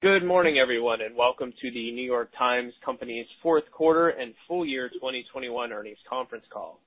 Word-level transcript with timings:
Good 0.00 0.24
morning, 0.24 0.58
everyone, 0.58 1.00
and 1.00 1.16
welcome 1.16 1.52
to 1.60 1.70
The 1.72 1.90
New 1.90 2.04
York 2.04 2.30
Times 2.38 2.72
Company's 2.84 3.26
fourth 3.42 3.64
quarter 3.72 4.10
and 4.10 4.32
full 4.46 4.64
year 4.64 4.88
2021 4.90 5.72
earnings 5.72 5.98
conference 6.08 6.44
call. 6.52 6.78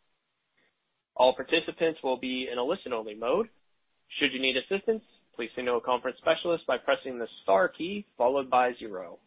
All 1.18 1.36
participants 1.36 2.00
will 2.05 2.16
be 2.16 2.47
in 2.50 2.58
a 2.58 2.63
listen-only 2.63 3.16
mode. 3.16 3.50
Should 4.18 4.32
you 4.32 4.42
need 4.42 4.55
assistance, 4.55 5.04
please 5.36 5.50
signal 5.58 5.79
a 5.79 5.82
conference 5.82 6.20
specialist 6.20 6.66
by 6.68 6.78
pressing 6.78 7.20
the 7.20 7.28
star 7.44 7.68
key 7.68 8.05
followed 8.18 8.50
by 8.50 8.71
zero. 8.79 9.19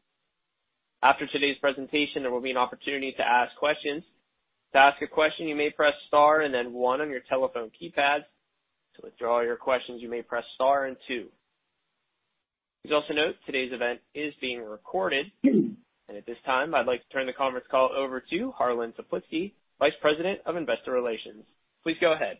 After 1.03 1.27
today's 1.27 1.59
presentation, 1.61 2.23
there 2.23 2.33
will 2.33 2.41
be 2.41 2.53
an 2.53 2.57
opportunity 2.57 3.13
to 3.19 3.23
ask 3.23 3.55
questions. 3.57 4.03
To 4.73 4.79
ask 4.79 5.03
a 5.03 5.07
question, 5.07 5.47
you 5.47 5.57
may 5.57 5.69
press 5.69 5.93
star 6.09 6.41
and 6.41 6.55
then 6.55 6.73
one 6.73 7.03
on 7.03 7.11
your 7.11 7.21
telephone 7.29 7.71
keypads. 7.71 8.25
To 8.97 9.03
withdraw 9.03 9.43
your 9.43 9.57
questions, 9.57 10.01
you 10.01 10.09
may 10.09 10.23
press 10.23 10.45
star 10.55 10.87
and 10.87 10.97
two. 11.07 11.27
Please 12.85 12.93
also 12.93 13.15
note 13.15 13.37
today's 13.47 13.73
event 13.73 14.01
is 14.15 14.35
being 14.41 14.61
recorded. 14.63 15.27
And 16.07 16.19
at 16.19 16.27
this 16.27 16.37
time, 16.45 16.75
I'd 16.75 16.85
like 16.85 17.01
to 17.01 17.09
turn 17.15 17.25
the 17.27 17.33
conference 17.33 17.67
call 17.71 17.89
over 17.97 18.23
to 18.29 18.53
Harlan 18.53 18.93
Toplitzky, 18.93 19.53
Vice 19.79 19.95
President 20.03 20.39
of 20.45 20.55
Investor 20.55 20.93
Relations. 20.93 21.45
Please 21.83 21.97
go 21.99 22.13
ahead. 22.13 22.37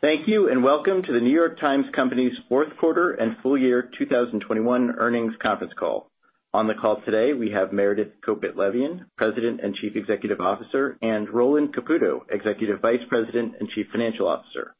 Thank 0.00 0.26
you, 0.26 0.50
and 0.50 0.64
welcome 0.64 1.04
to 1.04 1.12
The 1.12 1.20
New 1.20 1.32
York 1.32 1.60
Times 1.60 1.84
Company's 1.94 2.32
fourth 2.48 2.76
quarter 2.80 3.12
and 3.12 3.36
full 3.44 3.56
year 3.56 3.88
2021 3.96 4.96
earnings 4.98 5.34
conference 5.40 5.72
call. 5.78 6.10
On 6.52 6.66
the 6.66 6.74
call 6.74 7.00
today, 7.04 7.32
we 7.32 7.52
have 7.52 7.72
Meredith 7.72 8.14
Kopit 8.26 8.56
Levien, 8.56 9.06
President 9.16 9.60
and 9.62 9.76
Chief 9.76 9.94
Executive 9.94 10.40
Officer, 10.40 10.98
and 11.00 11.30
Roland 11.30 11.72
Caputo, 11.76 12.22
Executive 12.28 12.80
Vice 12.80 13.06
President 13.08 13.54
and 13.60 13.68
Chief 13.68 13.86
Financial 13.92 14.26
Officer. 14.26 14.74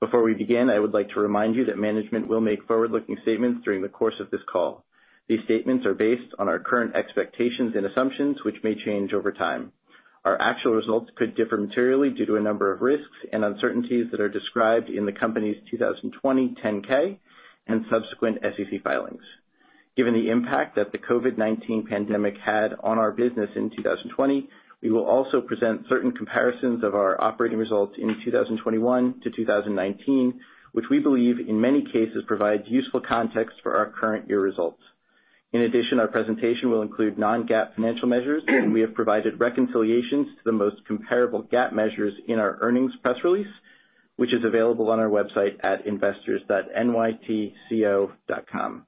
Before 0.00 0.22
we 0.22 0.32
begin, 0.32 0.70
I 0.70 0.78
would 0.78 0.94
like 0.94 1.10
to 1.10 1.20
remind 1.20 1.54
you 1.54 1.66
that 1.66 1.76
management 1.76 2.26
will 2.26 2.40
make 2.40 2.66
forward-looking 2.66 3.18
statements 3.20 3.62
during 3.66 3.82
the 3.82 3.88
course 3.90 4.14
of 4.18 4.30
this 4.30 4.40
call. 4.50 4.82
These 5.28 5.44
statements 5.44 5.84
are 5.84 5.92
based 5.92 6.32
on 6.38 6.48
our 6.48 6.58
current 6.58 6.96
expectations 6.96 7.74
and 7.76 7.84
assumptions, 7.84 8.38
which 8.42 8.64
may 8.64 8.74
change 8.82 9.12
over 9.12 9.30
time. 9.30 9.72
Our 10.24 10.40
actual 10.40 10.72
results 10.72 11.10
could 11.16 11.36
differ 11.36 11.58
materially 11.58 12.08
due 12.08 12.24
to 12.24 12.36
a 12.36 12.40
number 12.40 12.72
of 12.72 12.80
risks 12.80 13.04
and 13.30 13.44
uncertainties 13.44 14.06
that 14.10 14.22
are 14.22 14.30
described 14.30 14.88
in 14.88 15.04
the 15.04 15.12
company's 15.12 15.58
2020 15.70 16.56
10-K 16.64 17.18
and 17.66 17.84
subsequent 17.90 18.38
SEC 18.40 18.82
filings. 18.82 19.22
Given 19.98 20.14
the 20.14 20.30
impact 20.30 20.76
that 20.76 20.92
the 20.92 20.98
COVID-19 20.98 21.88
pandemic 21.90 22.38
had 22.42 22.72
on 22.82 22.98
our 22.98 23.12
business 23.12 23.50
in 23.54 23.68
2020, 23.68 24.48
we 24.82 24.90
will 24.90 25.04
also 25.04 25.40
present 25.40 25.82
certain 25.88 26.12
comparisons 26.12 26.82
of 26.82 26.94
our 26.94 27.20
operating 27.20 27.58
results 27.58 27.94
in 27.98 28.16
2021 28.24 29.20
to 29.22 29.30
2019, 29.30 30.40
which 30.72 30.86
we 30.90 30.98
believe 31.00 31.38
in 31.40 31.60
many 31.60 31.82
cases 31.84 32.24
provides 32.26 32.62
useful 32.66 33.00
context 33.06 33.56
for 33.62 33.76
our 33.76 33.90
current 33.90 34.26
year 34.28 34.40
results. 34.40 34.80
In 35.52 35.62
addition, 35.62 35.98
our 35.98 36.06
presentation 36.06 36.70
will 36.70 36.82
include 36.82 37.18
non-GAAP 37.18 37.74
financial 37.74 38.06
measures, 38.08 38.44
and 38.46 38.72
we 38.72 38.80
have 38.82 38.94
provided 38.94 39.40
reconciliations 39.40 40.28
to 40.28 40.42
the 40.44 40.52
most 40.52 40.76
comparable 40.86 41.42
GAAP 41.42 41.72
measures 41.72 42.14
in 42.28 42.38
our 42.38 42.56
earnings 42.60 42.92
press 43.02 43.16
release, 43.24 43.48
which 44.16 44.32
is 44.32 44.44
available 44.44 44.88
on 44.90 45.00
our 45.00 45.08
website 45.08 45.56
at 45.64 45.84
investors.nytco.com. 45.86 48.86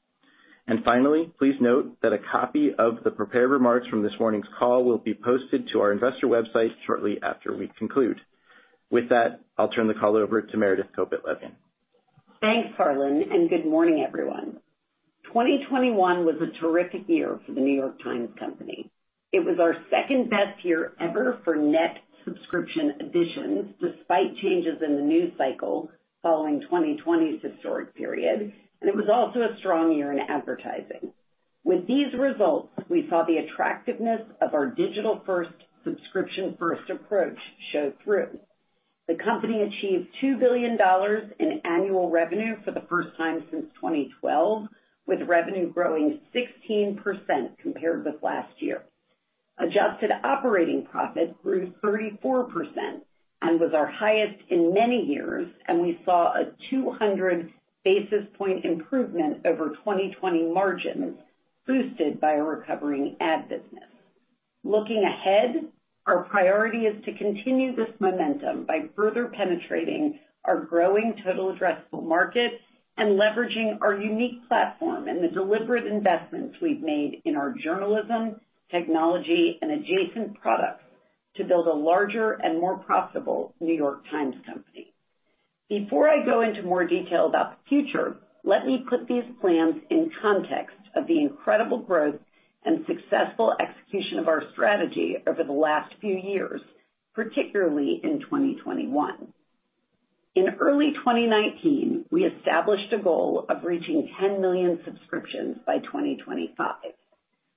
And 0.67 0.85
finally, 0.85 1.31
please 1.39 1.57
note 1.61 1.97
that 2.03 2.13
a 2.13 2.19
copy 2.31 2.71
of 2.79 3.03
the 3.03 3.11
prepared 3.11 3.51
remarks 3.51 3.89
from 3.89 4.03
this 4.03 4.13
morning's 4.21 4.47
call 4.59 4.85
will 4.85 4.99
be 4.99 5.15
posted 5.15 5.69
to 5.73 5.81
our 5.81 5.93
investor 5.93 6.29
website 6.29 6.71
shortly 6.87 7.19
after 7.23 7.57
we 7.57 7.71
conclude. 7.79 8.21
With 8.91 9.09
that, 9.09 9.41
I'll 9.59 9.71
turn 9.71 9.89
the 9.89 9.95
call 9.95 10.17
over 10.17 10.41
to 10.41 10.57
Meredith 10.57 10.93
Kopit 10.97 11.25
Levien. 11.27 11.53
Thanks, 12.41 12.77
Harlan, 12.77 13.25
and 13.31 13.49
good 13.49 13.67
morning, 13.67 14.05
everyone. 14.07 14.59
2021 15.27 16.25
was 16.25 16.37
a 16.41 16.61
terrific 16.61 17.09
year 17.09 17.41
for 17.47 17.53
The 17.53 17.61
New 17.61 17.75
York 17.75 18.03
Times 18.03 18.29
Company. 18.39 18.91
It 19.33 19.41
was 19.41 19.59
our 19.59 19.75
second-best 19.91 20.65
year 20.65 20.93
ever 21.01 21.41
for 21.45 21.57
net 21.57 21.99
subscription 22.25 22.95
additions, 23.01 23.75
despite 23.81 24.37
changes 24.43 24.83
in 24.87 24.97
the 24.97 25.03
news 25.03 25.33
cycle 25.39 25.91
following 26.23 26.63
2020's 26.71 27.43
historic 27.43 27.95
period, 27.97 28.53
and 28.83 28.91
it 28.91 28.97
was 28.97 29.09
also 29.09 29.41
a 29.41 29.57
strong 29.61 29.93
year 29.93 30.13
in 30.13 30.19
advertising. 30.19 31.13
With 31.65 31.87
these 31.87 32.13
results, 32.19 32.73
we 32.91 33.07
saw 33.09 33.25
the 33.25 33.37
attractiveness 33.37 34.23
of 34.41 34.55
our 34.55 34.67
digital-first, 34.67 35.55
subscription-first 35.85 36.91
approach 36.91 37.39
show 37.73 37.93
through. 38.03 38.41
The 39.07 39.15
company 39.15 39.63
achieved 39.63 40.09
$2 40.23 40.41
billion 40.41 40.77
in 41.39 41.61
annual 41.65 42.11
revenue 42.11 42.57
for 42.65 42.73
the 42.73 42.85
first 42.91 43.17
time 43.17 43.45
since 43.53 43.67
2012, 43.81 44.67
with 45.07 45.29
revenue 45.29 45.73
growing 45.73 46.19
16% 46.35 46.99
compared 47.63 48.05
with 48.05 48.17
last 48.21 48.53
year. 48.59 48.83
Adjusted 49.59 50.11
operating 50.25 50.87
profit 50.91 51.41
grew 51.43 51.73
34% 51.85 52.49
and 53.43 53.61
was 53.61 53.73
our 53.75 53.87
highest 53.87 54.43
in 54.51 54.75
many 54.75 55.05
years, 55.07 55.47
and 55.69 55.81
we 55.81 56.01
saw 56.05 56.33
a 56.33 56.53
200 56.71 57.51
basis 57.85 58.27
point 58.39 58.65
improvement 58.65 59.45
over 59.47 59.71
2020 59.71 60.53
margins, 60.53 61.19
boosted 61.67 62.21
by 62.21 62.35
a 62.35 62.43
recovering 62.43 63.17
ad 63.21 63.49
business. 63.49 63.89
Looking 64.65 65.05
ahead, 65.05 65.69
our 66.07 66.25
priority 66.25 66.87
is 66.87 67.05
to 67.05 67.17
continue 67.17 67.75
this 67.75 67.91
momentum 68.01 68.65
by 68.65 68.89
further 68.97 69.29
penetrating 69.29 70.19
our 70.45 70.65
growing 70.65 71.15
total 71.25 71.55
addressable 71.55 72.05
market 72.05 72.61
and 72.97 73.19
leveraging 73.19 73.79
our 73.81 73.95
unique 73.95 74.47
platform 74.49 75.09
and 75.09 75.23
the 75.23 75.29
deliberate 75.29 75.87
investments 75.87 76.57
we've 76.61 76.83
made 76.83 77.23
in 77.25 77.37
our 77.37 77.55
journalism, 77.63 78.41
technology, 78.71 79.59
and 79.63 79.71
adjacent 79.71 80.41
products 80.41 80.85
to 81.37 81.45
build 81.45 81.67
a 81.67 81.73
larger 81.73 82.33
and 82.33 82.61
more 82.61 82.79
profitable 82.79 83.55
New 83.61 83.75
York 83.75 84.03
Times 84.11 84.35
Company. 84.45 84.92
Before 85.73 86.07
I 86.07 86.23
go 86.23 86.43
into 86.43 86.63
more 86.63 86.85
detail 86.85 87.25
about 87.25 87.53
the 87.53 87.67
future, 87.67 88.19
let 88.45 88.67
me 88.67 88.85
put 88.91 89.09
these 89.09 89.25
plans 89.41 89.77
in 89.89 90.11
context 90.21 90.77
of 90.95 91.07
the 91.07 91.19
incredible 91.19 91.79
growth 91.79 92.21
and 92.63 92.85
successful 92.87 93.55
execution 93.59 94.19
of 94.19 94.29
our 94.29 94.43
strategy 94.53 95.17
over 95.27 95.43
the 95.43 95.53
last 95.55 95.95
few 95.99 96.15
years, 96.15 96.61
particularly 97.15 98.03
in 98.05 98.21
2021. 98.21 99.33
In 100.35 100.57
early 100.61 100.93
2019, 100.93 102.05
we 102.11 102.27
established 102.27 102.93
a 102.93 103.03
goal 103.03 103.47
of 103.49 103.65
reaching 103.65 104.11
10 104.21 104.43
million 104.43 104.79
subscriptions 104.85 105.57
by 105.67 105.79
2025. 105.79 106.75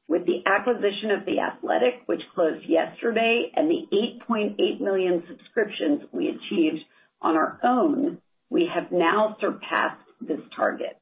With 0.08 0.26
the 0.26 0.42
acquisition 0.46 1.12
of 1.12 1.26
The 1.26 1.42
Athletic, 1.42 2.04
which 2.06 2.22
closed 2.34 2.64
yesterday, 2.66 3.52
and 3.54 3.70
the 3.70 3.86
8.8 4.32 4.80
million 4.80 5.22
subscriptions 5.28 6.04
we 6.14 6.30
achieved 6.30 6.86
on 7.26 7.36
our 7.36 7.60
own, 7.64 8.20
we 8.52 8.70
have 8.74 8.92
now 8.92 9.36
surpassed 9.42 10.00
this 10.22 10.40
target. 10.56 10.98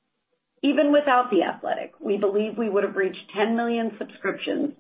Even 0.64 0.94
without 0.94 1.30
The 1.30 1.44
Athletic, 1.44 1.92
we 2.00 2.16
believe 2.16 2.58
we 2.58 2.70
would 2.70 2.86
have 2.86 2.96
reached 2.96 3.32
10 3.36 3.58
million 3.58 3.92
subscriptions 4.00 4.72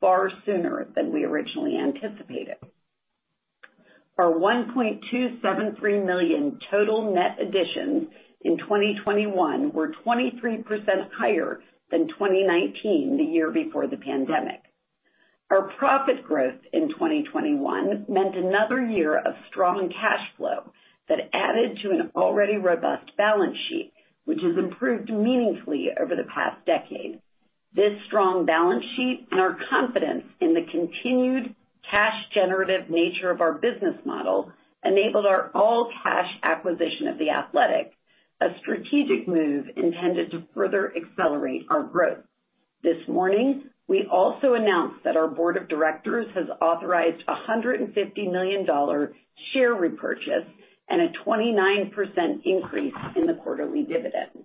far 0.00 0.30
sooner 0.46 0.86
than 0.94 1.12
we 1.12 1.24
originally 1.24 1.76
anticipated. 1.76 2.54
Our 4.16 4.32
1.273 4.32 6.06
million 6.06 6.58
total 6.70 7.12
net 7.12 7.38
additions 7.40 8.08
in 8.42 8.58
2021 8.58 9.72
were 9.72 9.92
23% 10.06 10.64
higher 11.18 11.60
than 11.90 12.06
2019, 12.06 13.16
the 13.16 13.24
year 13.24 13.50
before 13.50 13.88
the 13.88 13.96
pandemic. 13.96 14.62
Our 15.50 15.70
profit 15.78 16.24
growth 16.24 16.60
in 16.72 16.88
2021 16.90 18.06
meant 18.08 18.36
another 18.36 18.86
year 18.86 19.18
of 19.18 19.34
strong 19.50 19.88
cash 19.88 20.26
flow 20.36 20.72
that 21.08 21.30
added 21.32 21.78
to 21.82 21.90
an 21.90 22.10
already 22.14 22.56
robust 22.56 23.16
balance 23.16 23.56
sheet, 23.68 23.92
which 24.24 24.40
has 24.42 24.56
improved 24.56 25.10
meaningfully 25.10 25.88
over 26.00 26.14
the 26.14 26.28
past 26.34 26.64
decade. 26.66 27.20
This 27.74 27.92
strong 28.06 28.46
balance 28.46 28.84
sheet 28.96 29.26
and 29.30 29.40
our 29.40 29.56
confidence 29.70 30.24
in 30.40 30.54
the 30.54 30.66
continued 30.70 31.54
cash 31.90 32.14
generative 32.34 32.90
nature 32.90 33.30
of 33.30 33.40
our 33.40 33.54
business 33.54 33.96
model 34.04 34.52
enabled 34.84 35.26
our 35.26 35.50
all-cash 35.54 36.28
acquisition 36.42 37.08
of 37.08 37.18
The 37.18 37.30
Athletic, 37.30 37.92
a 38.40 38.48
strategic 38.60 39.26
move 39.26 39.66
intended 39.76 40.30
to 40.32 40.42
further 40.54 40.92
accelerate 40.96 41.62
our 41.70 41.82
growth. 41.82 42.24
This 42.82 43.06
morning, 43.08 43.64
we 43.88 44.06
also 44.10 44.54
announced 44.54 45.04
that 45.04 45.16
our 45.16 45.28
board 45.28 45.56
of 45.56 45.68
directors 45.68 46.26
has 46.34 46.46
authorized 46.60 47.22
a 47.28 47.34
$150 47.50 48.32
million 48.32 48.66
share 49.52 49.74
repurchase 49.74 50.48
and 50.92 51.00
a 51.00 51.08
29% 51.26 52.42
increase 52.44 52.94
in 53.16 53.26
the 53.26 53.34
quarterly 53.42 53.82
dividend. 53.82 54.44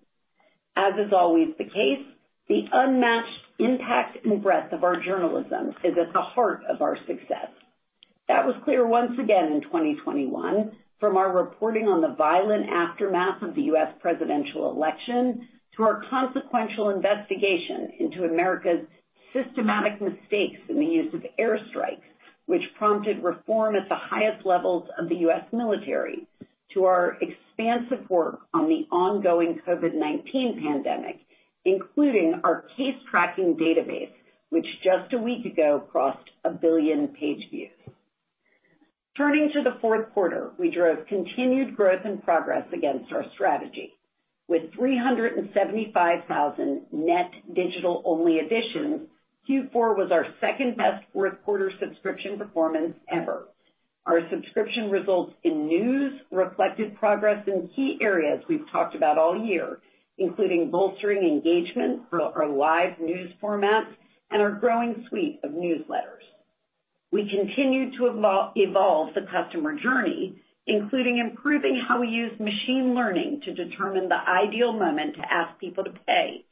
As 0.78 0.94
is 0.94 1.12
always 1.12 1.50
the 1.58 1.66
case, 1.66 2.06
the 2.48 2.64
unmatched 2.72 3.42
impact 3.60 4.26
and 4.26 4.42
breadth 4.42 4.72
of 4.72 4.86
our 4.86 4.96
journalism 5.04 5.74
is 5.84 5.98
at 6.00 6.14
the 6.14 6.22
heart 6.22 6.62
of 6.70 6.82
our 6.82 6.98
success. 7.06 7.52
That 8.30 8.46
was 8.46 8.56
clear 8.64 8.88
once 8.88 9.20
again 9.22 9.52
in 9.52 9.62
2021 9.62 10.72
from 11.02 11.18
our 11.18 11.36
reporting 11.36 11.88
on 11.88 12.02
the 12.02 12.16
violent 12.16 12.70
aftermath 12.70 13.42
of 13.42 13.54
the 13.54 13.64
U.S. 13.64 13.94
presidential 14.00 14.72
election 14.72 15.50
to 15.76 15.84
our 15.84 16.02
consequential 16.10 16.92
investigation 16.92 17.92
into 18.00 18.24
America's 18.24 18.88
systematic 19.34 20.02
mistakes 20.02 20.62
in 20.70 20.80
the 20.80 20.86
use 20.86 21.14
of 21.14 21.26
airstrikes, 21.38 22.08
which 22.48 22.64
prompted 22.78 23.24
reform 23.24 23.76
at 23.76 23.88
the 23.90 23.96
highest 23.96 24.46
levels 24.46 24.90
of 24.98 25.10
the 25.10 25.18
U.S. 25.18 25.44
military, 25.54 26.28
to 26.74 26.86
our 26.86 27.18
expansive 27.22 28.10
work 28.10 28.40
on 28.54 28.68
the 28.68 28.88
ongoing 28.92 29.60
COVID-19 29.68 30.62
pandemic, 30.62 31.20
including 31.66 32.42
our 32.44 32.64
case 32.76 32.96
tracking 33.12 33.56
database, 33.56 34.12
which 34.50 34.66
just 34.84 35.14
a 35.14 35.18
week 35.18 35.46
ago 35.46 35.84
crossed 35.92 36.30
a 36.46 36.50
billion 36.50 37.10
page 37.10 37.50
views. 37.52 37.70
Turning 39.18 39.52
to 39.54 39.62
the 39.64 39.78
fourth 39.82 40.10
quarter, 40.14 40.52
we 40.58 40.72
drove 40.72 41.06
continued 41.08 41.76
growth 41.76 42.06
and 42.06 42.24
progress 42.24 42.66
against 42.72 43.12
our 43.12 43.26
strategy. 43.34 43.92
With 44.48 44.74
375,000 44.76 46.82
net 46.94 47.32
digital-only 47.54 48.40
additions, 48.40 49.10
Q4 49.50 49.96
was 49.96 50.12
our 50.12 50.26
second-best 50.42 51.06
fourth 51.14 51.42
quarter 51.46 51.72
subscription 51.80 52.38
performance 52.38 52.96
ever. 53.10 53.48
Our 54.06 54.22
subscription 54.30 54.90
results 54.90 55.34
in 55.44 55.68
news 55.68 56.14
reflected 56.32 56.96
progress 56.96 57.46
in 57.48 57.70
key 57.76 57.98
areas 58.02 58.44
we've 58.50 58.70
talked 58.72 58.96
about 58.96 59.18
all 59.18 59.46
year, 59.46 59.80
including 60.18 60.72
bolstering 60.72 61.24
engagement 61.24 62.04
for 62.10 62.22
our 62.22 62.48
live 62.48 63.00
news 63.00 63.32
formats 63.42 63.92
and 64.32 64.42
our 64.42 64.52
growing 64.52 65.06
suite 65.10 65.40
of 65.44 65.52
newsletters. 65.52 66.24
We 67.12 67.30
continue 67.30 67.98
to 67.98 68.52
evolve 68.56 69.14
the 69.14 69.26
customer 69.32 69.78
journey, 69.80 70.42
including 70.66 71.20
improving 71.20 71.82
how 71.88 72.02
we 72.02 72.08
use 72.08 72.38
machine 72.40 72.94
learning 72.94 73.42
to 73.46 73.54
determine 73.54 74.10
the 74.10 74.18
ideal 74.18 74.74
moment 74.74 75.16
to 75.16 75.22
ask 75.22 75.58
people 75.60 75.86
to 75.86 75.92
pay, 76.06 76.44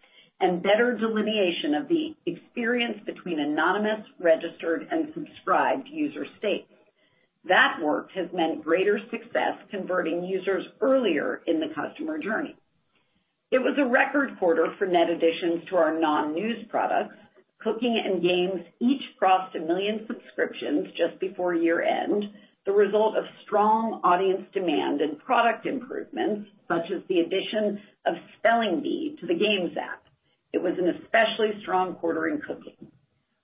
and 0.41 0.61
better 0.61 0.97
delineation 0.97 1.75
of 1.75 1.87
the 1.87 2.15
experience 2.25 2.99
between 3.05 3.39
anonymous, 3.39 4.05
registered, 4.19 4.87
and 4.91 5.13
subscribed 5.13 5.87
user 5.87 6.25
states. 6.37 6.67
That 7.47 7.77
work 7.81 8.09
has 8.15 8.27
meant 8.33 8.63
greater 8.63 8.99
success 9.11 9.57
converting 9.69 10.23
users 10.23 10.65
earlier 10.81 11.41
in 11.47 11.59
the 11.59 11.73
customer 11.73 12.17
journey. 12.17 12.55
It 13.51 13.59
was 13.59 13.77
a 13.77 13.85
record 13.85 14.37
quarter 14.39 14.73
for 14.77 14.87
net 14.87 15.09
additions 15.09 15.69
to 15.69 15.77
our 15.77 15.97
non-news 15.97 16.65
products. 16.69 17.15
Cooking 17.61 18.01
and 18.03 18.21
Games 18.21 18.65
each 18.81 19.01
crossed 19.17 19.55
1 19.55 19.67
million 19.67 20.05
subscriptions 20.07 20.87
just 20.97 21.19
before 21.19 21.53
year-end, 21.53 22.25
the 22.65 22.71
result 22.71 23.15
of 23.15 23.23
strong 23.45 24.01
audience 24.03 24.43
demand 24.53 25.01
and 25.01 25.19
product 25.19 25.65
improvements, 25.67 26.49
such 26.67 26.91
as 26.93 27.01
the 27.07 27.19
addition 27.19 27.79
of 28.07 28.15
Spelling 28.39 28.81
Bee 28.81 29.15
to 29.21 29.27
the 29.27 29.35
Games 29.35 29.77
app. 29.77 30.04
It 30.55 30.63
was 30.63 30.77
an 30.79 30.87
especially 30.87 31.59
strong 31.61 31.95
quarter 31.95 32.29
in 32.29 32.39
Cooking. 32.39 32.87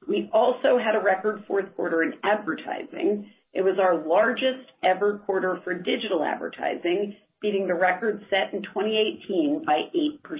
We 0.07 0.29
also 0.31 0.77
had 0.77 0.95
a 0.95 1.03
record 1.03 1.43
fourth 1.45 1.75
quarter 1.75 2.03
in 2.03 2.13
advertising. 2.23 3.29
It 3.53 3.63
was 3.63 3.77
our 3.79 4.07
largest 4.07 4.71
ever 4.81 5.17
quarter 5.25 5.59
for 5.65 5.73
digital 5.73 6.23
advertising, 6.23 7.17
beating 7.41 7.67
the 7.67 7.73
record 7.73 8.25
set 8.29 8.53
in 8.53 8.63
2018 8.63 9.65
by 9.65 9.89
8%. 9.93 10.39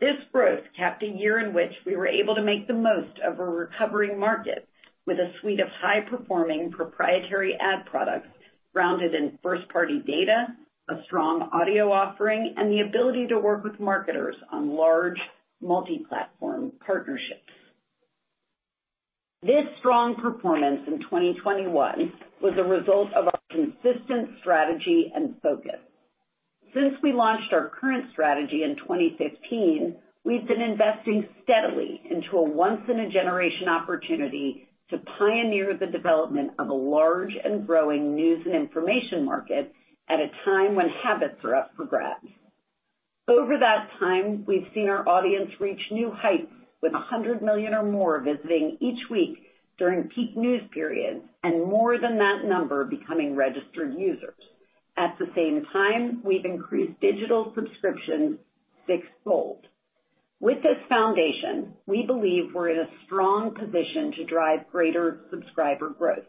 This 0.00 0.16
growth 0.32 0.64
capped 0.74 1.02
a 1.02 1.06
year 1.06 1.38
in 1.38 1.52
which 1.52 1.74
we 1.84 1.96
were 1.96 2.06
able 2.06 2.34
to 2.36 2.42
make 2.42 2.66
the 2.66 2.72
most 2.72 3.18
of 3.22 3.38
a 3.38 3.44
recovering 3.44 4.18
market 4.18 4.66
with 5.06 5.18
a 5.18 5.34
suite 5.42 5.60
of 5.60 5.68
high-performing 5.82 6.70
proprietary 6.70 7.58
ad 7.60 7.84
products 7.84 8.28
grounded 8.72 9.14
in 9.14 9.38
first-party 9.42 9.98
data, 10.06 10.46
a 10.88 11.02
strong 11.04 11.50
audio 11.52 11.92
offering, 11.92 12.54
and 12.56 12.72
the 12.72 12.80
ability 12.80 13.26
to 13.26 13.38
work 13.38 13.64
with 13.64 13.78
marketers 13.78 14.36
on 14.50 14.70
large 14.74 15.20
multi-platform 15.60 16.72
partnerships. 16.84 17.52
This 19.42 19.64
strong 19.78 20.16
performance 20.16 20.80
in 20.86 20.98
2021 20.98 22.12
was 22.42 22.54
a 22.58 22.64
result 22.64 23.12
of 23.14 23.26
our 23.26 23.40
consistent 23.50 24.38
strategy 24.40 25.12
and 25.14 25.34
focus. 25.42 25.78
Since 26.74 26.94
we 27.02 27.12
launched 27.12 27.52
our 27.52 27.68
current 27.68 28.06
strategy 28.12 28.62
in 28.62 28.76
2015, 28.76 29.96
we've 30.24 30.46
been 30.46 30.60
investing 30.60 31.26
steadily 31.42 32.00
into 32.10 32.36
a 32.36 32.42
once-in-a-generation 32.42 33.68
opportunity 33.68 34.68
to 34.90 34.98
pioneer 35.18 35.76
the 35.78 35.86
development 35.86 36.52
of 36.58 36.68
a 36.68 36.74
large 36.74 37.32
and 37.42 37.66
growing 37.66 38.14
news 38.14 38.44
and 38.44 38.54
information 38.54 39.24
market 39.24 39.72
at 40.08 40.20
a 40.20 40.30
time 40.44 40.74
when 40.74 40.88
habits 40.88 41.42
are 41.44 41.54
up 41.54 41.70
for 41.76 41.84
grabs. 41.84 42.28
Over 43.28 43.58
that 43.58 43.90
time, 44.00 44.44
we've 44.46 44.66
seen 44.74 44.88
our 44.88 45.06
audience 45.06 45.50
reach 45.60 45.80
new 45.90 46.10
heights 46.10 46.50
with 46.80 46.92
100 46.92 47.42
million 47.42 47.74
or 47.74 47.82
more 47.84 48.20
visiting 48.20 48.78
each 48.80 49.10
week 49.10 49.44
during 49.76 50.08
peak 50.08 50.34
news 50.34 50.62
periods, 50.72 51.20
and 51.44 51.64
more 51.64 51.98
than 52.00 52.16
that 52.18 52.44
number 52.44 52.84
becoming 52.84 53.36
registered 53.36 53.94
users. 53.96 54.34
At 54.96 55.16
the 55.18 55.26
same 55.36 55.64
time, 55.72 56.22
we've 56.24 56.44
increased 56.44 56.98
digital 57.00 57.52
subscriptions 57.54 58.38
six-fold. 58.86 59.66
With 60.40 60.62
this 60.62 60.78
foundation, 60.88 61.74
we 61.86 62.04
believe 62.06 62.54
we're 62.54 62.70
in 62.70 62.78
a 62.78 62.90
strong 63.04 63.54
position 63.54 64.12
to 64.16 64.24
drive 64.24 64.70
greater 64.72 65.20
subscriber 65.30 65.90
growth. 65.90 66.24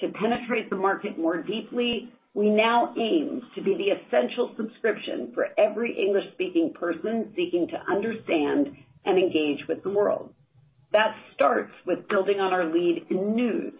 To 0.00 0.08
penetrate 0.08 0.68
the 0.68 0.76
market 0.76 1.18
more 1.18 1.42
deeply, 1.42 2.12
we 2.34 2.48
now 2.48 2.94
aim 2.96 3.42
to 3.54 3.62
be 3.62 3.74
the 3.76 3.90
essential 3.90 4.54
subscription 4.56 5.32
for 5.34 5.48
every 5.58 5.96
English-speaking 5.98 6.72
person 6.78 7.32
seeking 7.36 7.68
to 7.68 7.92
understand 7.92 8.74
and 9.04 9.18
engage 9.18 9.66
with 9.68 9.82
the 9.82 9.90
world. 9.90 10.32
That 10.92 11.14
starts 11.34 11.72
with 11.86 12.08
building 12.08 12.40
on 12.40 12.52
our 12.52 12.64
lead 12.64 13.06
in 13.10 13.34
news 13.34 13.74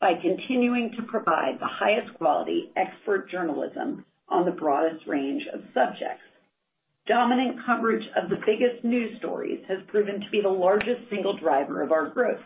by 0.00 0.14
continuing 0.20 0.92
to 0.96 1.02
provide 1.02 1.58
the 1.58 1.66
highest 1.66 2.14
quality 2.18 2.70
expert 2.76 3.30
journalism 3.30 4.04
on 4.28 4.44
the 4.44 4.50
broadest 4.50 5.06
range 5.06 5.42
of 5.52 5.60
subjects. 5.72 6.24
Dominant 7.06 7.58
coverage 7.66 8.04
of 8.16 8.30
the 8.30 8.40
biggest 8.46 8.82
news 8.82 9.18
stories 9.18 9.62
has 9.68 9.78
proven 9.88 10.20
to 10.20 10.30
be 10.30 10.40
the 10.42 10.48
largest 10.48 11.08
single 11.10 11.36
driver 11.36 11.82
of 11.82 11.92
our 11.92 12.08
growth. 12.08 12.40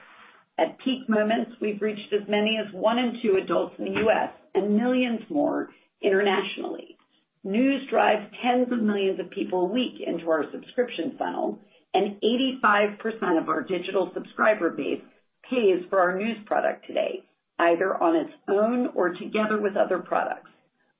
At 0.58 0.78
peak 0.84 1.08
moments, 1.08 1.52
we've 1.60 1.80
reached 1.80 2.12
as 2.12 2.28
many 2.28 2.58
as 2.58 2.72
one 2.74 2.98
in 2.98 3.20
two 3.22 3.38
adults 3.42 3.76
in 3.78 3.84
the 3.84 4.00
U.S. 4.00 4.30
and 4.58 4.76
millions 4.76 5.20
more 5.30 5.70
internationally. 6.02 6.96
News 7.44 7.88
drives 7.88 8.30
tens 8.42 8.70
of 8.72 8.82
millions 8.82 9.20
of 9.20 9.30
people 9.30 9.62
a 9.62 9.72
week 9.72 10.02
into 10.04 10.28
our 10.30 10.44
subscription 10.52 11.14
funnel, 11.18 11.58
and 11.94 12.20
85% 12.20 13.40
of 13.40 13.48
our 13.48 13.62
digital 13.62 14.10
subscriber 14.12 14.70
base 14.70 15.00
pays 15.48 15.82
for 15.88 16.00
our 16.00 16.18
news 16.18 16.36
product 16.46 16.86
today, 16.86 17.22
either 17.58 17.96
on 18.02 18.16
its 18.16 18.32
own 18.48 18.88
or 18.94 19.10
together 19.14 19.60
with 19.60 19.76
other 19.76 19.98
products. 19.98 20.50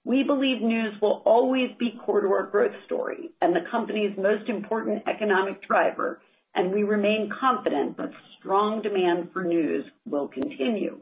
We 0.04 0.22
believe 0.22 0.62
news 0.62 0.94
will 1.02 1.22
always 1.26 1.70
be 1.78 1.98
core 2.04 2.22
to 2.22 2.28
our 2.28 2.46
growth 2.46 2.72
story 2.86 3.30
and 3.42 3.54
the 3.54 3.68
company's 3.70 4.16
most 4.16 4.48
important 4.48 5.02
economic 5.06 5.66
driver, 5.66 6.20
and 6.54 6.72
we 6.72 6.82
remain 6.82 7.30
confident 7.38 7.96
that 7.98 8.10
strong 8.38 8.80
demand 8.80 9.30
for 9.32 9.44
news 9.44 9.84
will 10.06 10.28
continue. 10.28 11.00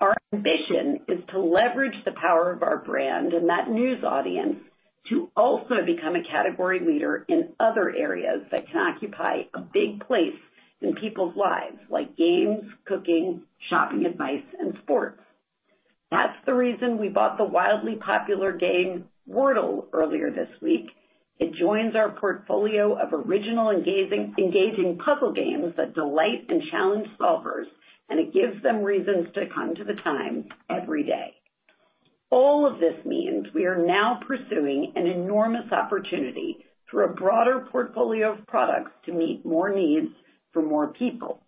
Our 0.00 0.14
ambition 0.32 1.00
is 1.08 1.18
to 1.30 1.40
leverage 1.40 2.04
the 2.04 2.12
power 2.12 2.52
of 2.52 2.62
our 2.62 2.78
brand 2.78 3.32
and 3.32 3.48
that 3.48 3.68
news 3.68 4.04
audience 4.04 4.56
to 5.08 5.28
also 5.36 5.76
become 5.84 6.14
a 6.14 6.22
category 6.30 6.80
leader 6.80 7.24
in 7.28 7.48
other 7.58 7.90
areas 7.90 8.42
that 8.52 8.68
can 8.70 8.76
occupy 8.76 9.42
a 9.54 9.60
big 9.60 10.06
place 10.06 10.38
in 10.80 10.94
people's 10.94 11.34
lives, 11.34 11.78
like 11.90 12.16
games, 12.16 12.62
cooking, 12.84 13.42
shopping 13.68 14.06
advice, 14.06 14.44
and 14.60 14.74
sports. 14.82 15.18
That's 16.10 16.36
the 16.46 16.54
reason 16.54 16.98
we 16.98 17.08
bought 17.08 17.36
the 17.36 17.44
wildly 17.44 17.96
popular 17.96 18.52
game 18.52 19.06
Wordle 19.28 19.86
earlier 19.92 20.30
this 20.30 20.48
week. 20.62 20.86
It 21.38 21.54
joins 21.54 21.96
our 21.96 22.10
portfolio 22.10 22.94
of 22.94 23.12
original 23.12 23.70
engaging 23.70 24.98
puzzle 25.04 25.32
games 25.32 25.74
that 25.76 25.94
delight 25.94 26.46
and 26.48 26.62
challenge 26.70 27.08
solvers, 27.20 27.66
and 28.08 28.18
it 28.18 28.32
gives 28.32 28.62
them 28.62 28.82
reasons 28.82 29.28
to 29.34 29.48
come 29.54 29.74
to 29.74 29.84
The 29.84 30.00
Times 30.02 30.46
every 30.70 31.04
day. 31.04 31.34
All 32.30 32.66
of 32.66 32.80
this 32.80 33.04
means 33.04 33.46
we 33.54 33.66
are 33.66 33.86
now 33.86 34.20
pursuing 34.26 34.92
an 34.96 35.06
enormous 35.06 35.72
opportunity 35.72 36.58
through 36.90 37.06
a 37.06 37.14
broader 37.14 37.66
portfolio 37.70 38.32
of 38.32 38.46
products 38.46 38.92
to 39.06 39.12
meet 39.12 39.44
more 39.44 39.74
needs 39.74 40.08
for 40.52 40.62
more 40.62 40.88
people. 40.92 41.40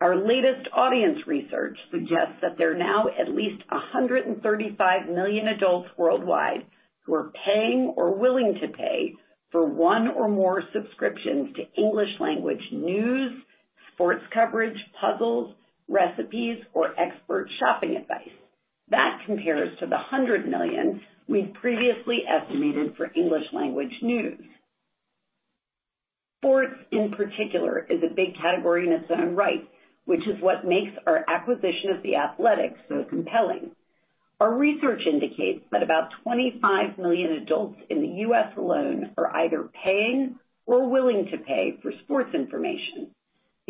Our 0.00 0.16
latest 0.16 0.68
audience 0.72 1.18
research 1.26 1.76
suggests 1.90 2.40
that 2.40 2.56
there 2.56 2.72
are 2.72 2.78
now 2.78 3.06
at 3.08 3.34
least 3.34 3.62
135 3.68 5.08
million 5.10 5.48
adults 5.48 5.90
worldwide 5.98 6.64
who 7.04 7.14
are 7.14 7.32
paying 7.44 7.92
or 7.96 8.14
willing 8.14 8.54
to 8.60 8.68
pay 8.68 9.14
for 9.52 9.66
one 9.66 10.08
or 10.08 10.28
more 10.28 10.62
subscriptions 10.72 11.54
to 11.56 11.80
English 11.80 12.18
language 12.18 12.62
news, 12.72 13.32
sports 13.92 14.22
coverage, 14.32 14.78
puzzles, 15.00 15.54
recipes, 15.90 16.58
or 16.72 16.98
expert 16.98 17.48
shopping 17.58 17.96
advice. 17.96 18.32
That 18.90 19.20
compares 19.26 19.78
to 19.80 19.86
the 19.86 19.96
100 19.96 20.48
million 20.48 21.00
we'd 21.28 21.54
previously 21.54 22.20
estimated 22.26 22.96
for 22.96 23.10
English 23.14 23.44
language 23.52 23.92
news. 24.02 24.40
Sports, 26.38 26.74
in 26.90 27.12
particular, 27.16 27.86
is 27.90 28.02
a 28.02 28.14
big 28.14 28.34
category 28.40 28.86
in 28.86 28.92
its 28.92 29.10
own 29.10 29.36
right, 29.36 29.68
which 30.06 30.20
is 30.20 30.40
what 30.40 30.64
makes 30.64 30.92
our 31.06 31.24
acquisition 31.28 31.90
of 31.94 32.02
The 32.02 32.16
Athletic 32.16 32.74
so 32.88 33.04
compelling. 33.08 33.72
Our 34.40 34.56
research 34.56 35.02
indicates 35.06 35.66
that 35.70 35.82
about 35.82 36.08
25 36.24 36.96
million 36.98 37.32
adults 37.32 37.78
in 37.90 38.00
the 38.00 38.08
U.S. 38.24 38.56
alone 38.56 39.10
are 39.18 39.36
either 39.36 39.68
paying 39.84 40.36
or 40.64 40.88
willing 40.88 41.28
to 41.30 41.38
pay 41.38 41.78
for 41.82 41.92
sports 42.04 42.30
information. 42.34 43.14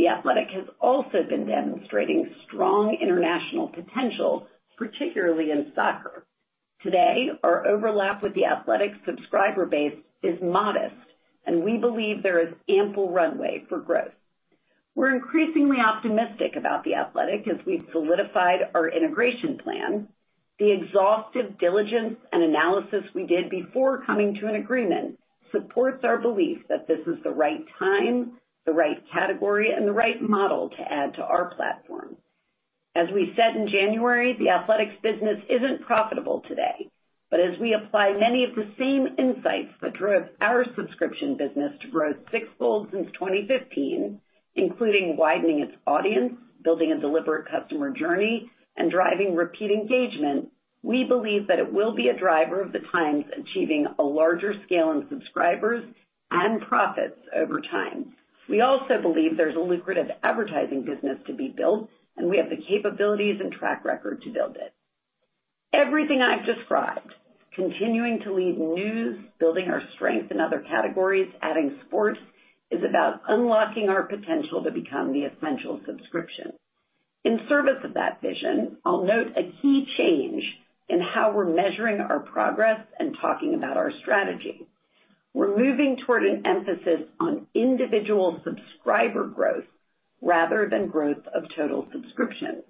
The 0.00 0.09
Athletic 0.09 0.49
has 0.52 0.64
also 0.80 1.25
been 1.28 1.45
demonstrating 1.45 2.35
strong 2.47 2.97
international 3.02 3.69
potential, 3.69 4.47
particularly 4.78 5.50
in 5.50 5.73
soccer. 5.75 6.25
Today, 6.83 7.28
our 7.45 7.66
overlap 7.66 8.23
with 8.23 8.33
The 8.33 8.47
Athletic 8.47 8.92
subscriber 9.04 9.66
base 9.66 9.99
is 10.23 10.40
modest, 10.40 10.97
and 11.45 11.62
we 11.62 11.76
believe 11.76 12.23
there 12.23 12.40
is 12.40 12.54
ample 12.66 13.12
runway 13.12 13.66
for 13.69 13.78
growth. 13.78 14.14
We're 14.95 15.14
increasingly 15.14 15.76
optimistic 15.87 16.57
about 16.57 16.83
The 16.83 16.95
Athletic 16.95 17.47
as 17.47 17.66
we've 17.66 17.87
solidified 17.92 18.71
our 18.75 18.88
integration 18.88 19.59
plan. 19.59 20.09
The 20.59 20.73
exhaustive 20.73 21.59
diligence 21.59 22.16
and 22.33 22.42
analysis 22.42 23.04
we 23.14 23.26
did 23.26 23.50
before 23.50 24.02
coming 24.07 24.35
to 24.37 24.47
an 24.47 24.54
agreement 24.54 25.19
supports 25.52 26.04
our 26.04 26.16
belief 26.16 26.66
that 26.71 26.88
this 26.88 27.07
is 27.07 27.23
the 27.23 27.33
right 27.33 27.66
time, 27.78 28.38
the 28.67 28.73
right 28.73 29.02
category, 29.12 29.73
and 29.73 29.87
the 29.87 29.93
right 29.93 30.21
model 30.21 30.71
to 30.71 30.83
add 30.83 31.14
to 31.14 31.23
our 31.23 31.55
platform. 31.55 32.17
As 32.95 33.07
we 33.14 33.33
said 33.37 33.57
in 33.57 33.69
January, 33.69 34.37
The 34.38 34.49
Athletic's 34.49 35.00
business 35.02 35.38
isn't 35.49 35.87
profitable 35.87 36.43
today, 36.49 36.90
but 37.31 37.40
as 37.40 37.59
we 37.61 37.73
apply 37.73 38.12
many 38.19 38.45
of 38.45 38.55
the 38.55 38.71
same 38.79 39.07
insights 39.17 39.73
that 39.81 39.95
drove 39.95 40.25
our 40.40 40.64
subscription 40.75 41.37
business 41.37 41.73
to 41.83 41.88
grow 41.88 42.12
sixfold 42.33 42.88
since 42.93 43.07
2015, 43.12 44.21
including 44.57 45.17
widening 45.17 45.61
its 45.61 45.76
audience, 45.87 46.35
building 46.64 46.93
a 46.93 47.00
deliberate 47.00 47.49
customer 47.49 47.90
journey, 47.90 48.50
and 48.76 48.90
driving 48.90 49.35
repeat 49.35 49.71
engagement, 49.71 50.50
we 50.83 51.05
believe 51.05 51.47
that 51.47 51.59
it 51.59 51.73
will 51.73 51.95
be 51.95 52.09
a 52.09 52.19
driver 52.19 52.61
of 52.61 52.73
The 52.73 52.81
Times 52.90 53.25
achieving 53.38 53.87
a 53.99 54.02
larger 54.02 54.55
scale 54.64 54.90
in 54.93 55.07
subscribers 55.09 55.85
and 56.31 56.61
profits 56.62 57.19
over 57.37 57.61
time. 57.61 58.14
We 58.50 58.62
also 58.62 59.00
believe 59.00 59.37
there's 59.37 59.54
a 59.54 59.61
lucrative 59.61 60.09
advertising 60.25 60.85
business 60.85 61.19
to 61.28 61.33
be 61.33 61.54
built, 61.57 61.88
and 62.16 62.28
we 62.28 62.37
have 62.38 62.50
the 62.50 62.62
capabilities 62.69 63.38
and 63.40 63.52
track 63.52 63.85
record 63.85 64.23
to 64.23 64.30
build 64.30 64.57
it. 64.57 64.75
Everything 65.73 66.21
I've 66.21 66.45
described, 66.45 67.14
continuing 67.54 68.19
to 68.25 68.35
lead 68.35 68.59
news, 68.59 69.25
building 69.38 69.69
our 69.69 69.83
strength 69.95 70.33
in 70.33 70.40
other 70.40 70.64
categories, 70.69 71.33
adding 71.40 71.78
sports, 71.87 72.19
is 72.73 72.83
about 72.83 73.23
unlocking 73.28 73.88
our 73.88 74.02
potential 74.02 74.64
to 74.64 74.73
become 74.73 75.12
the 75.12 75.26
essential 75.26 75.80
subscription. 75.87 76.52
In 77.25 77.47
service 77.49 77.85
of 77.85 77.95
that 77.95 78.21
vision, 78.21 78.78
I'll 78.85 79.04
note 79.04 79.28
a 79.37 79.52
key 79.62 79.87
change 79.97 80.42
in 80.88 81.00
how 81.00 81.33
we're 81.33 81.45
measuring 81.45 82.00
our 82.00 82.19
progress 82.19 82.80
and 82.99 83.16
talking 83.21 83.54
about 83.54 83.76
our 83.76 83.92
strategy. 84.02 84.66
We're 85.32 85.56
moving 85.56 85.96
toward 86.04 86.25
an 86.25 86.44
emphasis 86.44 87.06
on 87.20 87.46
individual 87.54 88.40
subscriber 88.44 89.26
growth 89.26 89.64
rather 90.20 90.68
than 90.70 90.88
growth 90.88 91.25
of 91.34 91.44
total 91.56 91.87
subscriptions. 91.92 92.64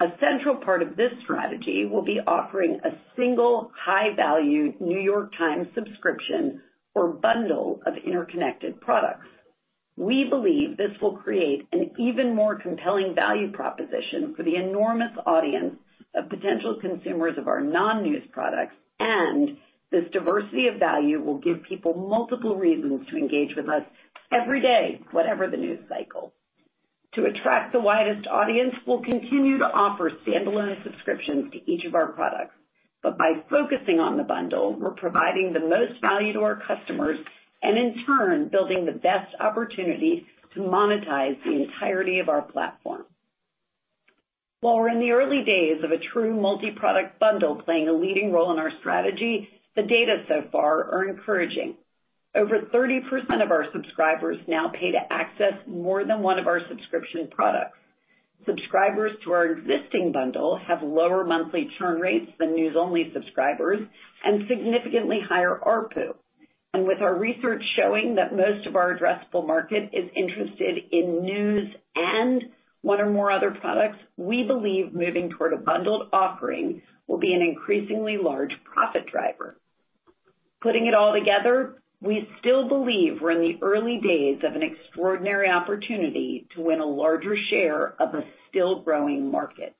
A 0.00 0.06
central 0.20 0.56
part 0.56 0.82
of 0.82 0.96
this 0.96 1.12
strategy 1.22 1.86
will 1.86 2.04
be 2.04 2.20
offering 2.26 2.80
a 2.84 2.98
single 3.16 3.70
high-value 3.76 4.74
New 4.80 4.98
York 4.98 5.32
Times 5.36 5.68
subscription 5.74 6.60
or 6.94 7.08
bundle 7.08 7.80
of 7.86 7.94
interconnected 8.04 8.80
products. 8.80 9.26
We 9.96 10.26
believe 10.28 10.76
this 10.76 11.00
will 11.00 11.16
create 11.16 11.68
an 11.72 11.90
even 11.98 12.34
more 12.34 12.56
compelling 12.58 13.14
value 13.14 13.52
proposition 13.52 14.34
for 14.36 14.42
the 14.42 14.56
enormous 14.56 15.12
audience 15.26 15.76
of 16.14 16.28
potential 16.28 16.78
consumers 16.80 17.38
of 17.38 17.48
our 17.48 17.60
non-news 17.60 18.24
products, 18.32 18.74
and 18.98 19.56
this 19.94 20.10
diversity 20.12 20.66
of 20.66 20.80
value 20.80 21.22
will 21.22 21.38
give 21.38 21.62
people 21.62 21.94
multiple 21.94 22.56
reasons 22.56 23.06
to 23.08 23.16
engage 23.16 23.54
with 23.54 23.68
us 23.68 23.82
every 24.32 24.60
day, 24.60 25.00
whatever 25.12 25.46
the 25.46 25.56
news 25.56 25.78
cycle. 25.88 26.34
To 27.14 27.26
attract 27.26 27.72
the 27.72 27.80
widest 27.80 28.26
audience, 28.26 28.74
we'll 28.88 29.02
continue 29.02 29.58
to 29.58 29.64
offer 29.64 30.10
standalone 30.26 30.82
subscriptions 30.82 31.52
to 31.52 31.70
each 31.70 31.84
of 31.84 31.94
our 31.94 32.08
products. 32.08 32.56
But 33.04 33.16
by 33.16 33.34
focusing 33.48 34.00
on 34.00 34.16
the 34.16 34.24
bundle, 34.24 34.74
we're 34.76 34.94
providing 34.94 35.52
the 35.52 35.60
most 35.60 36.00
value 36.00 36.32
to 36.32 36.40
our 36.40 36.60
customers 36.66 37.18
and 37.62 37.78
in 37.78 38.04
turn, 38.04 38.48
building 38.48 38.84
the 38.84 38.98
best 38.98 39.32
opportunity 39.38 40.26
to 40.54 40.60
monetize 40.60 41.36
the 41.44 41.62
entirety 41.62 42.18
of 42.18 42.28
our 42.28 42.42
platform. 42.42 43.04
While 44.60 44.76
we're 44.76 44.88
in 44.88 44.98
the 44.98 45.12
early 45.12 45.44
days 45.44 45.84
of 45.84 45.92
a 45.92 46.02
true 46.12 46.34
multi-product 46.34 47.20
bundle 47.20 47.62
playing 47.62 47.88
a 47.88 47.92
leading 47.92 48.32
role 48.32 48.50
in 48.52 48.58
our 48.58 48.72
strategy, 48.80 49.48
the 49.76 49.82
data 49.82 50.24
so 50.28 50.42
far 50.52 50.90
are 50.92 51.08
encouraging. 51.08 51.76
Over 52.34 52.60
30% 52.60 53.42
of 53.42 53.50
our 53.50 53.66
subscribers 53.72 54.38
now 54.48 54.68
pay 54.68 54.92
to 54.92 55.12
access 55.12 55.54
more 55.66 56.04
than 56.04 56.22
one 56.22 56.38
of 56.38 56.46
our 56.46 56.60
subscription 56.68 57.28
products. 57.30 57.78
Subscribers 58.46 59.12
to 59.24 59.32
our 59.32 59.46
existing 59.46 60.12
bundle 60.12 60.56
have 60.56 60.82
lower 60.82 61.24
monthly 61.24 61.70
churn 61.78 62.00
rates 62.00 62.30
than 62.38 62.54
news-only 62.54 63.10
subscribers 63.14 63.80
and 64.24 64.46
significantly 64.48 65.20
higher 65.26 65.58
ARPU. 65.64 66.14
And 66.74 66.86
with 66.86 67.00
our 67.00 67.14
research 67.14 67.64
showing 67.76 68.16
that 68.16 68.36
most 68.36 68.66
of 68.66 68.74
our 68.74 68.98
addressable 68.98 69.46
market 69.46 69.90
is 69.92 70.10
interested 70.16 70.78
in 70.90 71.22
news 71.22 71.72
and 71.94 72.42
one 72.82 73.00
or 73.00 73.08
more 73.08 73.30
other 73.30 73.52
products, 73.52 73.98
we 74.16 74.42
believe 74.42 74.92
moving 74.92 75.30
toward 75.30 75.52
a 75.52 75.56
bundled 75.56 76.08
offering 76.12 76.82
will 77.06 77.18
be 77.18 77.32
an 77.32 77.42
increasingly 77.42 78.18
large 78.18 78.52
profit 78.64 79.06
driver. 79.06 79.56
Putting 80.64 80.86
it 80.86 80.94
all 80.94 81.12
together, 81.12 81.74
we 82.00 82.26
still 82.40 82.66
believe 82.66 83.20
we're 83.20 83.32
in 83.32 83.42
the 83.42 83.58
early 83.60 84.00
days 84.02 84.38
of 84.42 84.56
an 84.56 84.62
extraordinary 84.62 85.50
opportunity 85.50 86.48
to 86.54 86.62
win 86.62 86.80
a 86.80 86.86
larger 86.86 87.36
share 87.50 87.94
of 88.00 88.14
a 88.14 88.24
still 88.48 88.80
growing 88.80 89.30
market. 89.30 89.76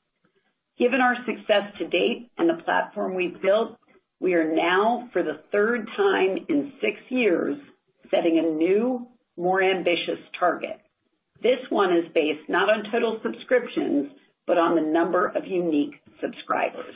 Given 0.78 1.00
our 1.00 1.16
success 1.24 1.72
to 1.78 1.88
date 1.88 2.30
and 2.36 2.50
the 2.50 2.62
platform 2.62 3.14
we've 3.14 3.40
built, 3.40 3.78
we 4.20 4.34
are 4.34 4.54
now, 4.54 5.08
for 5.14 5.22
the 5.22 5.40
third 5.50 5.88
time 5.96 6.44
in 6.50 6.74
six 6.82 7.00
years, 7.08 7.56
setting 8.10 8.38
a 8.38 8.42
new, 8.42 9.06
more 9.38 9.62
ambitious 9.62 10.20
target. 10.38 10.78
This 11.42 11.60
one 11.70 11.96
is 11.96 12.12
based 12.14 12.46
not 12.50 12.68
on 12.68 12.90
total 12.92 13.20
subscriptions, 13.22 14.12
but 14.46 14.58
on 14.58 14.74
the 14.74 14.82
number 14.82 15.28
of 15.28 15.46
unique 15.46 15.94
subscribers. 16.20 16.94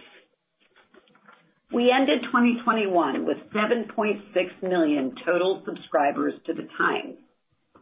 We 1.71 1.93
ended 1.95 2.23
2021 2.23 3.27
with 3.27 3.37
7.6 3.55 4.63
million 4.63 5.15
total 5.27 5.63
subscribers 5.67 6.33
to 6.47 6.55
The 6.55 6.67
Times. 6.79 7.17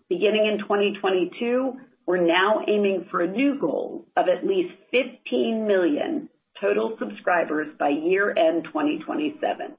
Beginning 0.09 0.51
in 0.53 0.59
2022, 0.59 1.73
we're 2.05 2.27
now 2.27 2.65
aiming 2.67 3.07
for 3.13 3.21
a 3.21 3.31
new 3.31 3.61
goal 3.61 4.07
of 4.17 4.27
at 4.29 4.45
least 4.45 4.75
15 4.91 5.69
million 5.69 6.29
total 6.61 6.97
subscribers 6.99 7.69
by 7.79 7.91
year-end 7.91 8.65
2027, 8.65 9.77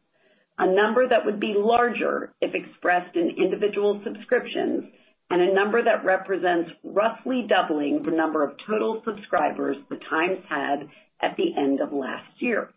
a 0.58 0.68
number 0.74 1.10
that 1.10 1.26
would 1.26 1.42
be 1.42 1.54
larger 1.58 2.34
if 2.40 2.56
expressed 2.56 3.14
in 3.18 3.36
individual 3.38 4.02
subscriptions 4.06 4.86
and 5.30 5.42
a 5.42 5.54
number 5.54 5.84
that 5.84 6.06
represents 6.06 6.72
roughly 6.82 7.46
doubling 7.50 8.04
the 8.04 8.12
number 8.12 8.42
of 8.42 8.56
total 8.66 9.02
subscribers 9.04 9.76
The 9.90 10.00
Times 10.10 10.40
had 10.48 10.88
at 11.22 11.36
the 11.36 11.52
end 11.58 11.82
of 11.82 11.92
last 11.92 12.32
year. 12.40 12.70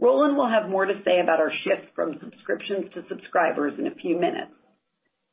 Roland 0.00 0.36
will 0.36 0.48
have 0.48 0.70
more 0.70 0.84
to 0.84 1.00
say 1.04 1.20
about 1.20 1.40
our 1.40 1.52
shift 1.64 1.94
from 1.94 2.18
subscriptions 2.20 2.92
to 2.94 3.04
subscribers 3.08 3.74
in 3.78 3.86
a 3.86 3.94
few 3.94 4.18
minutes. 4.18 4.52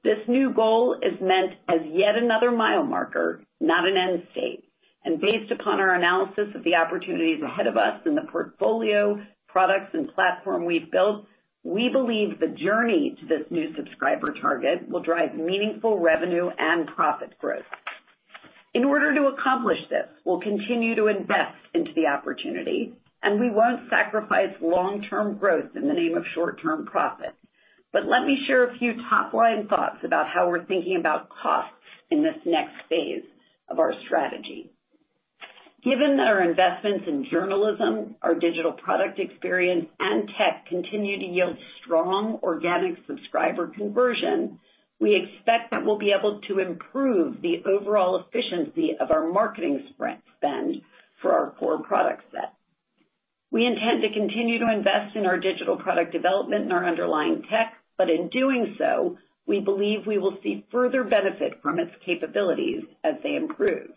This 0.03 0.19
new 0.27 0.53
goal 0.53 0.95
is 1.01 1.19
meant 1.21 1.53
as 1.67 1.81
yet 1.91 2.15
another 2.15 2.51
mile 2.51 2.83
marker, 2.83 3.41
not 3.59 3.87
an 3.87 3.97
end 3.97 4.27
state. 4.31 4.63
And 5.03 5.21
based 5.21 5.51
upon 5.51 5.79
our 5.79 5.93
analysis 5.93 6.49
of 6.55 6.63
the 6.63 6.75
opportunities 6.75 7.41
ahead 7.43 7.67
of 7.67 7.77
us 7.77 8.01
in 8.05 8.15
the 8.15 8.27
portfolio, 8.31 9.21
products, 9.47 9.91
and 9.93 10.13
platform 10.13 10.65
we've 10.65 10.91
built, 10.91 11.25
we 11.63 11.89
believe 11.89 12.39
the 12.39 12.55
journey 12.55 13.15
to 13.19 13.25
this 13.27 13.49
new 13.49 13.75
subscriber 13.75 14.33
target 14.41 14.87
will 14.89 15.01
drive 15.01 15.35
meaningful 15.35 15.99
revenue 15.99 16.49
and 16.57 16.87
profit 16.87 17.37
growth. 17.39 17.65
In 18.75 18.83
order 18.83 19.15
to 19.15 19.27
accomplish 19.27 19.79
this, 19.89 20.07
we'll 20.25 20.41
continue 20.41 20.95
to 20.95 21.07
invest 21.07 21.57
into 21.73 21.91
the 21.95 22.07
opportunity, 22.07 22.93
and 23.25 23.39
we 23.39 23.49
won't 23.49 23.89
sacrifice 23.89 24.53
long-term 24.61 25.39
growth 25.39 25.75
in 25.75 25.87
the 25.87 25.93
name 25.95 26.15
of 26.15 26.23
short-term 26.35 26.85
profit. 26.85 27.33
But 27.91 28.05
let 28.05 28.23
me 28.23 28.43
share 28.45 28.69
a 28.69 28.77
few 28.77 28.93
top-line 29.09 29.67
thoughts 29.67 29.97
about 30.03 30.27
how 30.29 30.47
we're 30.47 30.63
thinking 30.65 30.97
about 30.97 31.29
costs 31.29 31.73
in 32.11 32.21
this 32.21 32.37
next 32.45 32.75
phase 32.87 33.23
of 33.67 33.79
our 33.79 33.93
strategy. 34.05 34.69
Given 35.83 36.17
that 36.17 36.27
our 36.27 36.43
investments 36.43 37.05
in 37.07 37.25
journalism, 37.31 38.15
our 38.21 38.35
digital 38.35 38.73
product 38.73 39.17
experience, 39.17 39.87
and 39.99 40.29
tech 40.37 40.67
continue 40.67 41.17
to 41.17 41.25
yield 41.25 41.57
strong 41.83 42.39
organic 42.43 42.95
subscriber 43.07 43.67
conversion, 43.67 44.59
we 44.99 45.15
expect 45.15 45.71
that 45.71 45.83
we'll 45.83 45.97
be 45.97 46.13
able 46.17 46.41
to 46.41 46.59
improve 46.59 47.41
the 47.41 47.63
overall 47.65 48.23
efficiency 48.23 48.95
of 48.99 49.09
our 49.09 49.31
marketing 49.31 49.83
spend 50.37 50.81
for 51.21 51.33
our 51.33 51.51
core 51.51 51.81
product 51.81 52.21
set. 52.31 52.53
We 53.55 53.65
intend 53.65 54.01
to 54.01 54.11
continue 54.11 54.59
to 54.59 54.69
invest 54.69 55.15
in 55.15 55.25
our 55.25 55.39
digital 55.39 55.77
product 55.77 56.11
development 56.11 56.63
and 56.63 56.73
our 56.73 56.85
underlying 56.85 57.41
tech, 57.49 57.77
but 57.97 58.09
in 58.09 58.27
doing 58.27 58.75
so, 58.77 59.17
we 59.47 59.61
believe 59.61 60.05
we 60.05 60.17
will 60.17 60.37
see 60.43 60.65
further 60.73 61.05
benefit 61.05 61.61
from 61.61 61.79
its 61.79 61.91
capabilities 62.05 62.83
as 63.05 63.13
they 63.23 63.37
improve. 63.37 63.91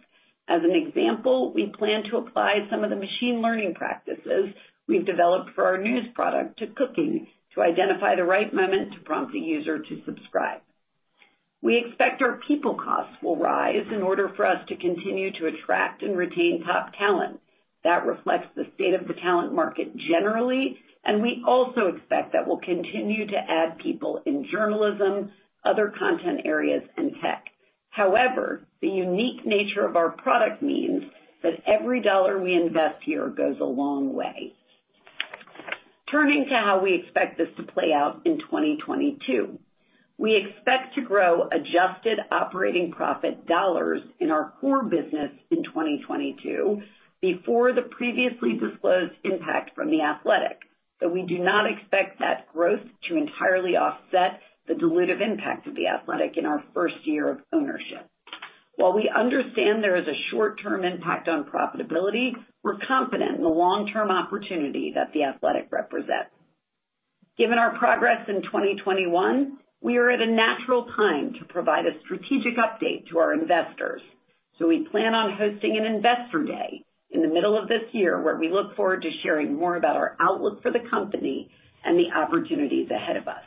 As 0.46 0.62
an 0.62 0.76
example, 0.76 1.52
we 1.52 1.72
plan 1.76 2.04
to 2.04 2.18
apply 2.18 2.68
some 2.70 2.84
of 2.84 2.90
the 2.90 2.94
machine 2.94 3.42
learning 3.42 3.74
practices 3.74 4.54
we've 4.86 5.04
developed 5.04 5.50
for 5.56 5.64
our 5.64 5.78
news 5.78 6.06
product 6.14 6.60
to 6.60 6.68
Cooking 6.68 7.26
to 7.56 7.62
identify 7.62 8.14
the 8.14 8.22
right 8.22 8.54
moment 8.54 8.92
to 8.92 9.00
prompt 9.00 9.34
a 9.34 9.40
user 9.40 9.80
to 9.80 10.02
subscribe. 10.06 10.60
We 11.62 11.84
expect 11.84 12.22
our 12.22 12.38
people 12.46 12.76
costs 12.76 13.16
will 13.24 13.36
rise 13.36 13.88
in 13.92 14.02
order 14.02 14.30
for 14.36 14.46
us 14.46 14.64
to 14.68 14.76
continue 14.76 15.32
to 15.32 15.46
attract 15.46 16.04
and 16.04 16.16
retain 16.16 16.62
top 16.64 16.92
talent. 16.96 17.40
That 17.84 18.06
reflects 18.06 18.48
the 18.54 18.66
state 18.74 18.94
of 18.94 19.06
the 19.06 19.14
talent 19.14 19.54
market 19.54 19.96
generally, 19.96 20.78
and 21.04 21.22
we 21.22 21.42
also 21.46 21.86
expect 21.86 22.32
that 22.32 22.46
we'll 22.46 22.58
continue 22.58 23.26
to 23.26 23.36
add 23.36 23.78
people 23.78 24.20
in 24.26 24.48
journalism, 24.50 25.30
other 25.64 25.92
content 25.96 26.42
areas, 26.44 26.82
and 26.96 27.12
tech. 27.22 27.44
However, 27.90 28.62
the 28.80 28.88
unique 28.88 29.46
nature 29.46 29.86
of 29.86 29.96
our 29.96 30.10
product 30.10 30.62
means 30.62 31.04
that 31.42 31.62
every 31.66 32.02
dollar 32.02 32.40
we 32.40 32.54
invest 32.54 33.02
here 33.04 33.28
goes 33.28 33.56
a 33.60 33.64
long 33.64 34.12
way. 34.12 34.52
Turning 36.10 36.46
to 36.48 36.54
how 36.54 36.80
we 36.82 36.94
expect 36.94 37.38
this 37.38 37.48
to 37.56 37.62
play 37.62 37.92
out 37.92 38.22
in 38.24 38.38
2022. 38.38 39.58
We 40.16 40.34
expect 40.34 40.94
to 40.96 41.02
grow 41.02 41.48
adjusted 41.52 42.18
operating 42.32 42.90
profit 42.90 43.46
dollars 43.46 44.00
in 44.18 44.30
our 44.30 44.52
core 44.60 44.82
business 44.82 45.30
in 45.50 45.62
2022 45.62 46.82
before 47.20 47.72
the 47.72 47.82
previously 47.82 48.54
disclosed 48.54 49.14
impact 49.24 49.74
from 49.74 49.90
The 49.90 50.02
Athletic, 50.02 50.58
but 51.00 51.12
we 51.12 51.22
do 51.22 51.38
not 51.38 51.66
expect 51.66 52.18
that 52.20 52.52
growth 52.52 52.84
to 53.08 53.16
entirely 53.16 53.76
offset 53.76 54.40
the 54.66 54.74
dilutive 54.74 55.20
impact 55.20 55.66
of 55.66 55.74
The 55.74 55.88
Athletic 55.88 56.36
in 56.36 56.46
our 56.46 56.62
first 56.74 56.96
year 57.04 57.30
of 57.30 57.38
ownership. 57.52 58.06
While 58.76 58.94
we 58.94 59.10
understand 59.10 59.82
there 59.82 59.96
is 59.96 60.06
a 60.06 60.30
short-term 60.30 60.84
impact 60.84 61.26
on 61.28 61.50
profitability, 61.50 62.32
we're 62.62 62.78
confident 62.86 63.36
in 63.36 63.42
the 63.42 63.48
long-term 63.48 64.10
opportunity 64.10 64.92
that 64.94 65.12
The 65.12 65.24
Athletic 65.24 65.68
represents. 65.72 66.30
Given 67.36 67.58
our 67.58 67.76
progress 67.78 68.28
in 68.28 68.42
2021, 68.42 69.58
we 69.80 69.96
are 69.96 70.10
at 70.10 70.20
a 70.20 70.26
natural 70.26 70.86
time 70.96 71.34
to 71.38 71.44
provide 71.52 71.86
a 71.86 71.98
strategic 72.04 72.54
update 72.56 73.08
to 73.10 73.18
our 73.18 73.32
investors. 73.32 74.02
So 74.58 74.66
we 74.68 74.86
plan 74.90 75.14
on 75.14 75.36
hosting 75.36 75.76
an 75.76 75.86
investor 75.86 76.44
day 76.44 76.84
in 77.10 77.22
the 77.22 77.28
middle 77.28 77.56
of 77.56 77.68
this 77.68 77.84
year, 77.92 78.20
where 78.20 78.36
we 78.36 78.50
look 78.50 78.76
forward 78.76 79.02
to 79.02 79.10
sharing 79.22 79.56
more 79.56 79.76
about 79.76 79.96
our 79.96 80.16
outlook 80.20 80.62
for 80.62 80.70
the 80.70 80.88
company 80.90 81.50
and 81.84 81.98
the 81.98 82.12
opportunities 82.12 82.90
ahead 82.90 83.16
of 83.16 83.28
us. 83.28 83.42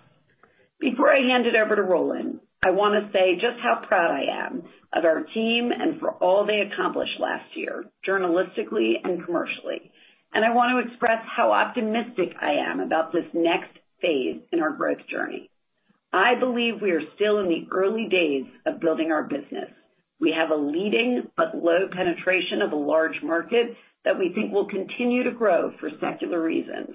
Before 0.80 1.12
I 1.12 1.20
hand 1.20 1.46
it 1.46 1.56
over 1.56 1.76
to 1.76 1.84
Roland, 1.84 2.40
I 2.64 2.72
wanna 2.72 3.10
say 3.14 3.36
just 3.36 3.60
how 3.62 3.84
proud 3.88 4.12
I 4.12 4.46
am 4.46 4.64
of 4.94 5.06
our 5.06 5.24
team 5.24 5.72
and 5.72 6.00
for 6.00 6.12
all 6.12 6.46
they 6.46 6.62
accomplished 6.62 7.20
last 7.20 7.56
year, 7.56 7.86
journalistically 8.08 8.96
and 9.04 9.26
commercially. 9.26 9.92
And 10.34 10.46
I 10.46 10.54
want 10.54 10.72
to 10.72 10.90
express 10.90 11.24
how 11.26 11.52
optimistic 11.52 12.36
I 12.42 12.54
am 12.54 12.80
about 12.80 13.12
this 13.12 13.26
next 13.34 13.78
phase 14.02 14.42
in 14.52 14.62
our 14.62 14.72
growth 14.72 15.06
journey. 15.10 15.50
I 16.14 16.36
believe 16.36 16.82
we 16.82 16.92
are 16.92 17.02
still 17.16 17.40
in 17.40 17.48
the 17.48 17.68
early 17.72 18.08
days 18.10 18.46
of 18.66 18.80
building 18.80 19.12
our 19.12 19.24
business. 19.24 19.70
We 20.22 20.32
have 20.38 20.52
a 20.52 20.56
leading 20.56 21.28
but 21.36 21.56
low 21.56 21.90
penetration 21.92 22.62
of 22.62 22.72
a 22.72 22.76
large 22.76 23.22
market 23.24 23.76
that 24.06 24.18
we 24.18 24.32
think 24.34 24.54
will 24.54 24.68
continue 24.68 25.24
to 25.24 25.32
grow 25.32 25.72
for 25.80 25.90
secular 26.00 26.42
reasons. 26.42 26.92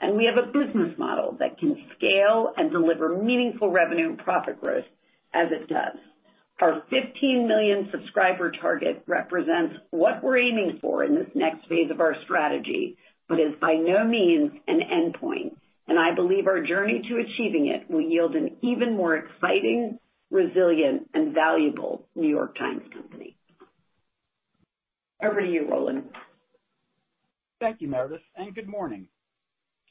And 0.00 0.16
we 0.16 0.26
have 0.32 0.42
a 0.42 0.52
business 0.52 0.96
model 0.96 1.36
that 1.40 1.58
can 1.58 1.76
scale 1.96 2.52
and 2.56 2.70
deliver 2.70 3.20
meaningful 3.20 3.70
revenue 3.70 4.10
and 4.10 4.18
profit 4.18 4.60
growth 4.60 4.84
as 5.34 5.48
it 5.50 5.68
does. 5.68 5.98
Our 6.60 6.82
15 6.90 7.48
million 7.48 7.88
subscriber 7.90 8.52
target 8.60 9.02
represents 9.06 9.76
what 9.90 10.22
we're 10.22 10.38
aiming 10.38 10.78
for 10.80 11.04
in 11.04 11.14
this 11.14 11.28
next 11.34 11.68
phase 11.68 11.90
of 11.90 12.00
our 12.00 12.14
strategy, 12.24 12.96
but 13.28 13.40
is 13.40 13.54
by 13.60 13.74
no 13.74 14.04
means 14.04 14.52
an 14.68 14.80
endpoint. 14.80 15.56
And 15.88 15.98
I 15.98 16.14
believe 16.14 16.46
our 16.46 16.62
journey 16.62 17.02
to 17.08 17.18
achieving 17.18 17.68
it 17.68 17.90
will 17.90 18.00
yield 18.00 18.34
an 18.34 18.56
even 18.62 18.96
more 18.96 19.16
exciting, 19.16 19.98
resilient, 20.30 21.08
and 21.14 21.34
valuable 21.34 22.06
New 22.14 22.28
York 22.28 22.56
Times 22.56 22.82
Company. 22.92 23.36
Over 25.22 25.40
to 25.40 25.46
you, 25.46 25.68
Roland. 25.68 26.04
Thank 27.60 27.80
you, 27.80 27.88
Meredith, 27.88 28.20
and 28.36 28.54
good 28.54 28.68
morning. 28.68 29.08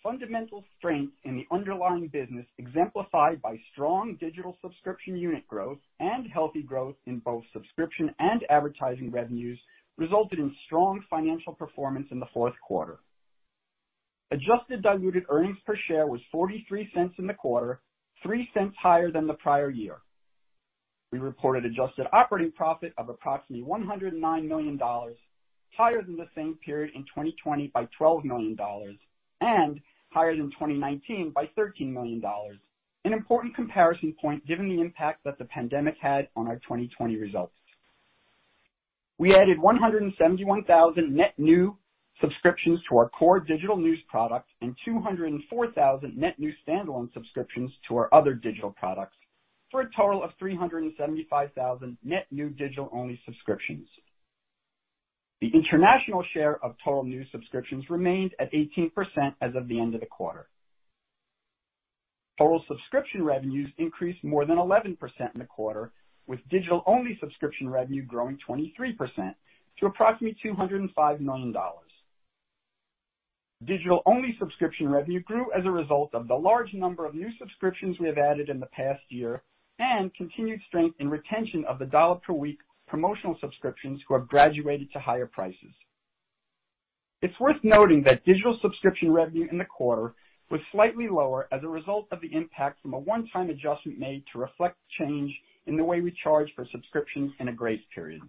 Fundamental 0.02 0.63
strength 0.78 1.13
in 1.26 1.36
the 1.36 1.45
underlying 1.54 2.08
business, 2.08 2.45
exemplified 2.60 3.41
by 3.41 3.60
strong 3.73 4.15
digital 4.19 4.58
subscription 4.62 5.17
unit 5.17 5.45
growth 5.47 5.80
and 6.00 6.28
healthy 6.32 6.62
growth 6.62 6.95
in 7.08 7.19
both 7.19 7.43
subscription 7.52 8.13
and 8.19 8.45
advertising 8.50 9.12
revenues, 9.12 9.60
resulted 9.97 10.39
in 10.39 10.56
strong 10.65 11.04
financial 11.10 11.54
performance 11.54 12.08
in 12.12 12.19
the 12.19 12.28
fourth 12.34 12.54
quarter. 12.65 13.00
Adjusted 14.32 14.82
diluted 14.82 15.23
earnings 15.30 15.58
per 15.65 15.76
share 15.88 16.06
was 16.06 16.21
$0.43 16.34 17.17
in 17.17 17.28
the 17.28 17.34
quarter, 17.34 17.82
$0.03 18.26 18.71
higher 18.82 19.12
than 19.12 19.28
the 19.28 19.34
prior 19.34 19.69
year. 19.69 19.97
We 21.12 21.20
reported 21.20 21.65
adjusted 21.65 22.08
operating 22.12 22.52
profit 22.52 22.93
of 22.98 23.10
approximately 23.10 23.65
$109 23.65 24.48
million, 24.48 24.80
higher 25.78 26.02
than 26.02 26.17
the 26.17 26.28
same 26.36 26.58
period 26.65 26.91
in 26.96 27.04
2020 27.04 27.67
by 27.74 27.88
$12 28.00 28.26
million, 28.26 28.58
and 29.41 29.80
higher 30.10 30.36
than 30.36 30.52
2019 30.52 31.32
by 31.34 31.50
$13 31.58 31.91
million. 31.93 32.22
An 33.06 33.13
important 33.13 33.56
comparison 33.56 34.13
point 34.22 34.46
given 34.46 34.67
the 34.67 34.82
impact 34.82 35.24
that 35.24 35.38
the 35.38 35.46
pandemic 35.46 35.96
had 36.02 36.28
on 36.36 36.48
our 36.48 36.56
2020 36.56 37.15
results. 37.15 37.54
We 39.17 39.34
added 39.34 39.60
171,000 39.60 41.15
net 41.15 41.34
new 41.38 41.78
subscriptions 42.22 42.80
to 42.89 42.98
our 42.98 43.10
core 43.10 43.39
digital 43.39 43.78
news 43.78 44.00
product 44.10 44.50
and 44.62 44.76
204,000 44.84 46.17
net 46.17 46.38
new 46.38 46.52
standalone 46.67 47.12
subscriptions 47.13 47.72
to 47.88 47.96
our 47.96 48.13
other 48.13 48.34
digital 48.34 48.72
products, 48.72 49.15
for 49.71 49.82
a 49.82 49.89
total 49.95 50.23
of 50.23 50.32
375,000 50.39 51.97
net 52.03 52.27
new 52.32 52.49
digital-only 52.49 53.19
subscriptions. 53.25 53.88
The 55.41 55.51
international 55.53 56.23
share 56.34 56.63
of 56.63 56.75
total 56.84 57.03
new 57.03 57.23
subscriptions 57.32 57.89
remained 57.89 58.34
at 58.39 58.51
18% 58.51 58.91
as 59.41 59.56
of 59.56 59.67
the 59.67 59.80
end 59.80 59.93
of 59.93 59.99
the 59.99 60.08
quarter. 60.08 60.47
Total 62.39 62.63
subscription 62.67 63.23
revenues 63.23 63.69
increased 63.77 64.23
more 64.23 64.45
than 64.45 64.58
11% 64.58 64.97
in 65.34 65.39
the 65.39 65.45
quarter, 65.45 65.91
with 66.27 66.39
digital-only 66.49 67.17
subscription 67.19 67.69
revenue 67.69 68.03
growing 68.03 68.38
23% 68.47 68.97
to 69.80 69.86
approximately 69.86 70.38
$205 70.43 71.19
million. 71.19 71.56
Digital-only 73.65 74.36
subscription 74.39 74.89
revenue 74.89 75.21
grew 75.21 75.51
as 75.51 75.65
a 75.65 75.71
result 75.71 76.13
of 76.13 76.27
the 76.27 76.36
large 76.36 76.73
number 76.73 77.06
of 77.06 77.15
new 77.15 77.30
subscriptions 77.39 77.97
we 77.99 78.08
have 78.08 78.17
added 78.17 78.49
in 78.49 78.60
the 78.60 78.67
past 78.67 79.01
year 79.10 79.41
and 79.80 80.13
continued 80.16 80.60
strength 80.68 80.96
in 81.00 81.10
retention 81.10 81.63
of 81.66 81.80
the 81.80 81.86
$1 81.86 82.22
per 82.22 82.34
week 82.34 82.60
promotional 82.88 83.38
subscriptions 83.42 84.02
who 84.08 84.13
have 84.13 84.28
graduated 84.28 84.92
to 84.94 85.00
higher 85.00 85.28
prices. 85.28 85.74
It's 87.22 87.40
worth 87.40 87.58
noting 87.63 88.04
that 88.04 88.24
digital 88.26 88.58
subscription 88.62 89.12
revenue 89.12 89.48
in 89.52 89.58
the 89.58 89.66
quarter 89.66 90.13
was 90.50 90.62
slightly 90.72 91.08
lower 91.10 91.48
as 91.52 91.63
a 91.63 91.68
result 91.68 92.08
of 92.12 92.22
the 92.22 92.34
impact 92.34 92.82
from 92.82 92.94
a 92.94 93.00
one-time 93.00 93.50
adjustment 93.50 94.00
made 94.00 94.24
to 94.32 94.40
reflect 94.40 94.78
change 95.00 95.34
in 95.66 95.76
the 95.76 95.84
way 95.84 96.00
we 96.00 96.16
charge 96.24 96.50
for 96.56 96.66
subscriptions 96.72 97.32
in 97.40 97.50
a 97.50 97.54
grace 97.54 97.82
period. 97.94 98.22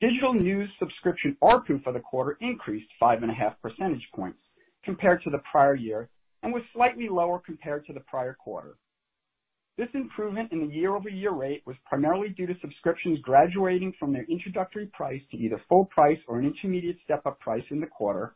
Digital 0.00 0.32
news 0.32 0.70
subscription 0.78 1.36
ARPU 1.42 1.82
for 1.82 1.92
the 1.92 1.98
quarter 1.98 2.36
increased 2.40 2.88
5.5 3.02 3.54
percentage 3.60 4.06
points 4.14 4.38
compared 4.84 5.22
to 5.24 5.30
the 5.30 5.42
prior 5.50 5.74
year 5.74 6.08
and 6.44 6.52
was 6.52 6.62
slightly 6.72 7.08
lower 7.08 7.40
compared 7.44 7.84
to 7.86 7.92
the 7.92 8.00
prior 8.00 8.34
quarter. 8.34 8.76
This 9.78 9.88
improvement 9.94 10.50
in 10.50 10.66
the 10.66 10.74
year-over-year 10.74 11.30
rate 11.30 11.62
was 11.64 11.76
primarily 11.86 12.30
due 12.30 12.48
to 12.48 12.54
subscriptions 12.60 13.20
graduating 13.20 13.92
from 13.96 14.12
their 14.12 14.24
introductory 14.24 14.86
price 14.86 15.22
to 15.30 15.36
either 15.36 15.62
full 15.68 15.84
price 15.84 16.18
or 16.26 16.40
an 16.40 16.46
intermediate 16.46 16.98
step-up 17.04 17.38
price 17.38 17.62
in 17.70 17.78
the 17.78 17.86
quarter, 17.86 18.34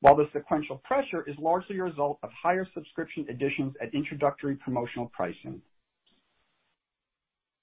while 0.00 0.16
the 0.16 0.28
sequential 0.32 0.78
pressure 0.78 1.22
is 1.28 1.36
largely 1.38 1.78
a 1.78 1.84
result 1.84 2.18
of 2.24 2.30
higher 2.32 2.66
subscription 2.74 3.24
additions 3.30 3.74
at 3.80 3.94
introductory 3.94 4.56
promotional 4.56 5.06
pricing. 5.14 5.62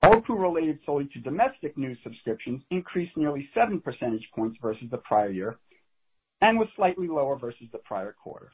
ARPU 0.01 0.39
related 0.39 0.79
solely 0.85 1.09
to 1.11 1.19
domestic 1.19 1.77
news 1.77 1.97
subscriptions 2.03 2.61
increased 2.71 3.17
nearly 3.17 3.49
7 3.53 3.81
percentage 3.81 4.29
points 4.33 4.57
versus 4.61 4.87
the 4.91 4.97
prior 4.97 5.29
year 5.29 5.57
and 6.39 6.57
was 6.57 6.69
slightly 6.77 7.09
lower 7.09 7.37
versus 7.37 7.67
the 7.73 7.79
prior 7.79 8.15
quarter. 8.23 8.49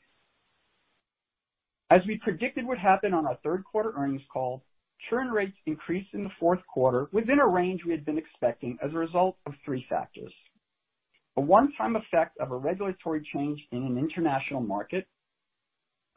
As 1.91 2.01
we 2.07 2.17
predicted 2.17 2.65
would 2.65 2.79
happen 2.79 3.13
on 3.13 3.27
our 3.27 3.37
third 3.43 3.63
quarter 3.63 3.93
earnings 3.95 4.23
call, 4.33 4.63
churn 5.09 5.29
rates 5.29 5.57
increased 5.67 6.13
in 6.13 6.23
the 6.23 6.31
fourth 6.39 6.65
quarter 6.65 7.07
within 7.11 7.39
a 7.39 7.47
range 7.47 7.85
we 7.85 7.91
had 7.91 8.05
been 8.05 8.17
expecting 8.17 8.77
as 8.81 8.91
a 8.93 8.97
result 8.97 9.37
of 9.45 9.53
three 9.63 9.85
factors. 9.87 10.33
A 11.37 11.41
one-time 11.41 11.95
effect 11.95 12.37
of 12.39 12.51
a 12.51 12.55
regulatory 12.55 13.21
change 13.33 13.61
in 13.71 13.83
an 13.83 13.97
international 13.97 14.61
market, 14.61 15.05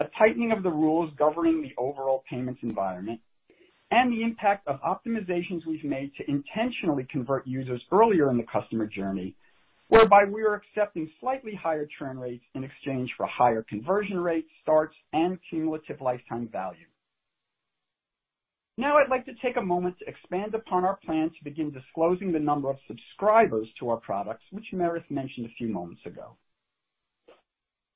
a 0.00 0.06
tightening 0.16 0.52
of 0.52 0.62
the 0.62 0.70
rules 0.70 1.12
governing 1.18 1.60
the 1.60 1.74
overall 1.76 2.24
payments 2.30 2.60
environment, 2.62 3.20
and 3.90 4.12
the 4.12 4.22
impact 4.22 4.66
of 4.68 4.80
optimizations 4.80 5.66
we've 5.66 5.84
made 5.84 6.14
to 6.16 6.30
intentionally 6.30 7.06
convert 7.10 7.46
users 7.46 7.82
earlier 7.90 8.30
in 8.30 8.36
the 8.38 8.44
customer 8.44 8.86
journey, 8.86 9.34
whereby 9.88 10.24
we 10.24 10.42
are 10.42 10.54
accepting 10.54 11.10
slightly 11.20 11.54
higher 11.54 11.88
churn 11.98 12.18
rates 12.18 12.44
in 12.54 12.64
exchange 12.64 13.10
for 13.16 13.26
higher 13.26 13.64
conversion 13.68 14.18
rates, 14.18 14.48
starts, 14.62 14.94
and 15.12 15.38
cumulative 15.50 16.00
lifetime 16.00 16.48
value. 16.50 16.86
Now 18.76 18.96
I'd 18.98 19.10
like 19.10 19.24
to 19.24 19.34
take 19.42 19.56
a 19.56 19.62
moment 19.62 19.96
to 19.98 20.08
expand 20.08 20.54
upon 20.54 20.84
our 20.84 20.96
plan 21.04 21.30
to 21.30 21.44
begin 21.44 21.72
disclosing 21.72 22.30
the 22.30 22.38
number 22.38 22.70
of 22.70 22.76
subscribers 22.86 23.66
to 23.80 23.88
our 23.88 23.96
products, 23.96 24.44
which 24.52 24.66
Meredith 24.72 25.10
mentioned 25.10 25.46
a 25.46 25.54
few 25.58 25.68
moments 25.68 26.02
ago. 26.06 26.36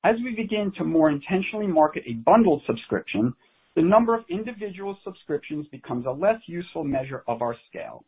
As 0.03 0.15
we 0.21 0.35
begin 0.35 0.73
to 0.77 0.83
more 0.83 1.09
intentionally 1.09 1.67
market 1.67 2.03
a 2.05 2.15
bundled 2.25 2.63
subscription, 2.67 3.33
the 3.77 3.81
number 3.81 4.13
of 4.13 4.25
individual 4.29 4.97
subscriptions 5.05 5.65
becomes 5.71 6.05
a 6.05 6.11
less 6.11 6.41
useful 6.47 6.83
measure 6.83 7.23
of 7.27 7.41
our 7.41 7.55
scale. 7.69 8.03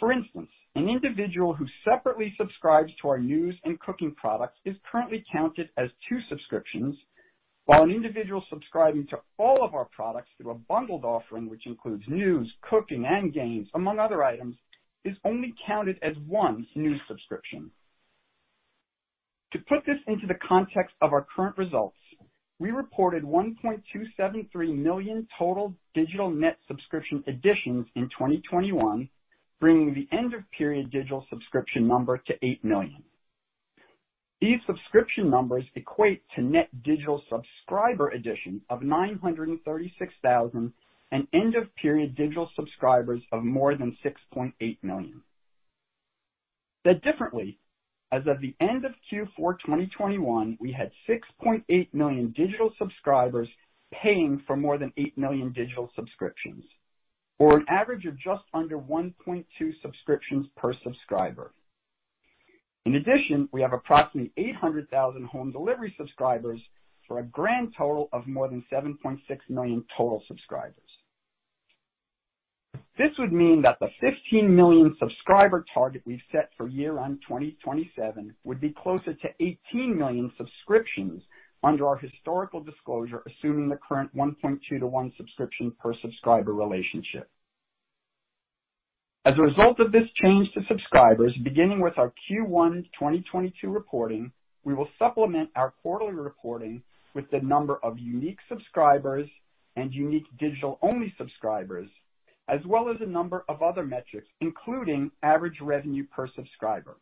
For 0.00 0.10
instance, 0.10 0.48
an 0.74 0.88
individual 0.88 1.54
who 1.54 1.66
separately 1.84 2.34
subscribes 2.36 2.92
to 3.00 3.08
our 3.08 3.18
news 3.18 3.56
and 3.64 3.80
cooking 3.80 4.14
products 4.14 4.58
is 4.64 4.76
currently 4.90 5.24
counted 5.32 5.68
as 5.76 5.88
two 6.08 6.18
subscriptions, 6.28 6.96
while 7.64 7.82
an 7.82 7.90
individual 7.90 8.44
subscribing 8.48 9.06
to 9.08 9.18
all 9.38 9.64
of 9.64 9.74
our 9.74 9.86
products 9.86 10.28
through 10.36 10.52
a 10.52 10.54
bundled 10.54 11.04
offering, 11.04 11.50
which 11.50 11.66
includes 11.66 12.04
news, 12.08 12.50
cooking, 12.62 13.04
and 13.06 13.34
games, 13.34 13.68
among 13.74 13.98
other 13.98 14.24
items, 14.24 14.56
is 15.04 15.16
only 15.24 15.54
counted 15.66 15.98
as 16.02 16.16
one 16.26 16.66
news 16.74 17.00
subscription. 17.08 17.70
To 19.52 19.58
put 19.60 19.84
this 19.86 19.98
into 20.06 20.26
the 20.26 20.38
context 20.46 20.94
of 21.00 21.12
our 21.12 21.26
current 21.34 21.56
results, 21.56 21.96
we 22.58 22.70
reported 22.70 23.22
1.273 23.22 24.76
million 24.76 25.26
total 25.38 25.74
digital 25.94 26.30
net 26.30 26.58
subscription 26.66 27.22
additions 27.26 27.86
in 27.94 28.04
2021, 28.10 29.08
bringing 29.60 29.94
the 29.94 30.08
end 30.16 30.34
of 30.34 30.40
period 30.56 30.90
digital 30.90 31.26
subscription 31.30 31.86
number 31.86 32.18
to 32.18 32.34
8 32.42 32.64
million. 32.64 33.02
These 34.40 34.60
subscription 34.66 35.30
numbers 35.30 35.64
equate 35.74 36.22
to 36.36 36.42
net 36.42 36.68
digital 36.84 37.22
subscriber 37.28 38.10
addition 38.10 38.60
of 38.70 38.82
936,000 38.82 40.72
and 41.10 41.26
end 41.32 41.56
of 41.56 41.74
period 41.76 42.14
digital 42.14 42.48
subscribers 42.54 43.20
of 43.32 43.42
more 43.42 43.74
than 43.74 43.96
6.8 44.04 44.52
million. 44.82 45.22
Said 46.86 47.02
differently, 47.02 47.58
as 48.12 48.22
of 48.26 48.40
the 48.40 48.54
end 48.60 48.84
of 48.84 48.92
Q4 49.12 49.58
2021, 49.66 50.56
we 50.60 50.72
had 50.72 50.90
6.8 51.08 51.92
million 51.92 52.32
digital 52.36 52.72
subscribers 52.78 53.48
paying 53.92 54.42
for 54.46 54.56
more 54.56 54.78
than 54.78 54.92
8 54.96 55.18
million 55.18 55.52
digital 55.52 55.90
subscriptions, 55.96 56.64
or 57.38 57.56
an 57.56 57.64
average 57.68 58.04
of 58.04 58.18
just 58.18 58.42
under 58.52 58.78
1.2 58.78 59.44
subscriptions 59.82 60.46
per 60.56 60.72
subscriber. 60.82 61.52
In 62.84 62.96
addition, 62.96 63.48
we 63.52 63.60
have 63.60 63.72
approximately 63.72 64.32
800,000 64.36 65.24
home 65.26 65.52
delivery 65.52 65.94
subscribers 65.96 66.60
for 67.06 67.18
a 67.18 67.24
grand 67.24 67.74
total 67.76 68.08
of 68.12 68.26
more 68.26 68.48
than 68.48 68.64
7.6 68.72 69.18
million 69.48 69.84
total 69.96 70.22
subscribers. 70.26 70.74
This 72.98 73.10
would 73.18 73.32
mean 73.32 73.62
that 73.62 73.78
the 73.80 73.88
15 74.00 74.54
million 74.54 74.96
subscriber 74.98 75.64
target 75.72 76.02
we've 76.04 76.20
set 76.32 76.50
for 76.56 76.66
year-end 76.66 77.20
2027 77.28 78.34
would 78.44 78.60
be 78.60 78.74
closer 78.82 79.14
to 79.14 79.28
18 79.40 79.96
million 79.96 80.32
subscriptions 80.36 81.22
under 81.62 81.86
our 81.86 81.96
historical 81.96 82.62
disclosure, 82.62 83.22
assuming 83.26 83.68
the 83.68 83.78
current 83.88 84.14
1.2 84.16 84.60
to 84.78 84.86
1 84.86 85.12
subscription 85.16 85.72
per 85.78 85.94
subscriber 86.00 86.54
relationship. 86.54 87.28
As 89.24 89.34
a 89.36 89.42
result 89.42 89.80
of 89.80 89.92
this 89.92 90.08
change 90.14 90.48
to 90.54 90.60
subscribers, 90.68 91.36
beginning 91.44 91.80
with 91.80 91.98
our 91.98 92.12
Q1 92.30 92.84
2022 92.98 93.68
reporting, 93.68 94.32
we 94.64 94.74
will 94.74 94.88
supplement 94.98 95.50
our 95.56 95.74
quarterly 95.82 96.14
reporting 96.14 96.82
with 97.14 97.30
the 97.30 97.40
number 97.40 97.78
of 97.82 97.98
unique 97.98 98.38
subscribers 98.48 99.28
and 99.76 99.92
unique 99.92 100.26
digital-only 100.38 101.12
subscribers, 101.18 101.88
as 102.48 102.60
well 102.66 102.88
as 102.88 102.96
a 103.00 103.06
number 103.06 103.44
of 103.48 103.62
other 103.62 103.84
metrics, 103.84 104.28
including 104.40 105.10
average 105.22 105.60
revenue 105.60 106.04
per 106.14 106.28
subscriber. 106.34 106.96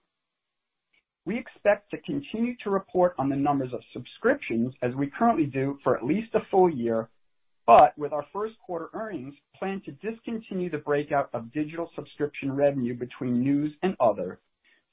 We 1.27 1.37
expect 1.37 1.91
to 1.91 1.99
continue 2.03 2.55
to 2.63 2.71
report 2.71 3.17
on 3.19 3.29
the 3.29 3.35
numbers 3.35 3.73
of 3.73 3.81
subscriptions 3.93 4.73
as 4.81 4.95
we 4.95 5.11
currently 5.11 5.47
do 5.47 5.77
for 5.83 5.97
at 5.97 6.05
least 6.05 6.33
a 6.35 6.47
full 6.53 6.71
year, 6.71 7.09
but 7.67 7.99
with 7.99 8.13
our 8.13 8.25
first 8.33 8.55
quarter 8.65 8.91
earnings, 8.95 9.35
plan 9.59 9.83
to 9.87 9.91
discontinue 10.09 10.71
the 10.71 10.79
breakout 10.79 11.29
of 11.35 11.53
digital 11.53 11.91
subscription 11.97 12.55
revenue 12.55 12.95
between 12.95 13.43
news 13.43 13.75
and 13.83 13.97
other, 13.99 14.39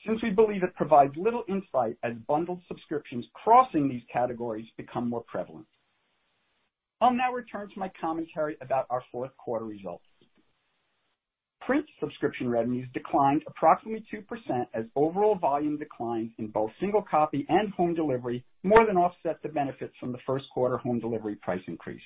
since 0.08 0.24
we 0.24 0.32
believe 0.32 0.64
it 0.64 0.76
provides 0.76 1.16
little 1.16 1.44
insight 1.48 1.98
as 2.02 2.14
bundled 2.28 2.62
subscriptions 2.68 3.26
crossing 3.36 3.88
these 3.88 4.02
categories 4.12 4.66
become 4.76 5.08
more 5.08 5.24
prevalent. 5.28 5.68
I'll 7.00 7.14
now 7.14 7.32
return 7.32 7.70
to 7.70 7.80
my 7.80 7.92
commentary 8.02 8.58
about 8.60 8.88
our 8.90 9.04
fourth 9.12 9.38
quarter 9.38 9.66
results. 9.66 10.06
Print 11.66 11.86
subscription 12.02 12.50
revenues 12.50 12.88
declined 12.94 13.44
approximately 13.48 14.06
2% 14.14 14.68
as 14.74 14.84
overall 14.98 15.36
volume 15.36 15.78
declines 15.78 16.32
in 16.38 16.48
both 16.48 16.72
single 16.80 17.02
copy 17.02 17.46
and 17.48 17.72
home 17.74 17.94
delivery 17.94 18.44
more 18.64 18.86
than 18.86 18.98
offset 18.98 19.42
the 19.42 19.50
benefits 19.50 19.94
from 19.98 20.12
the 20.12 20.18
first 20.26 20.46
quarter 20.54 20.78
home 20.78 21.00
delivery 21.00 21.36
price 21.36 21.62
increase. 21.68 22.02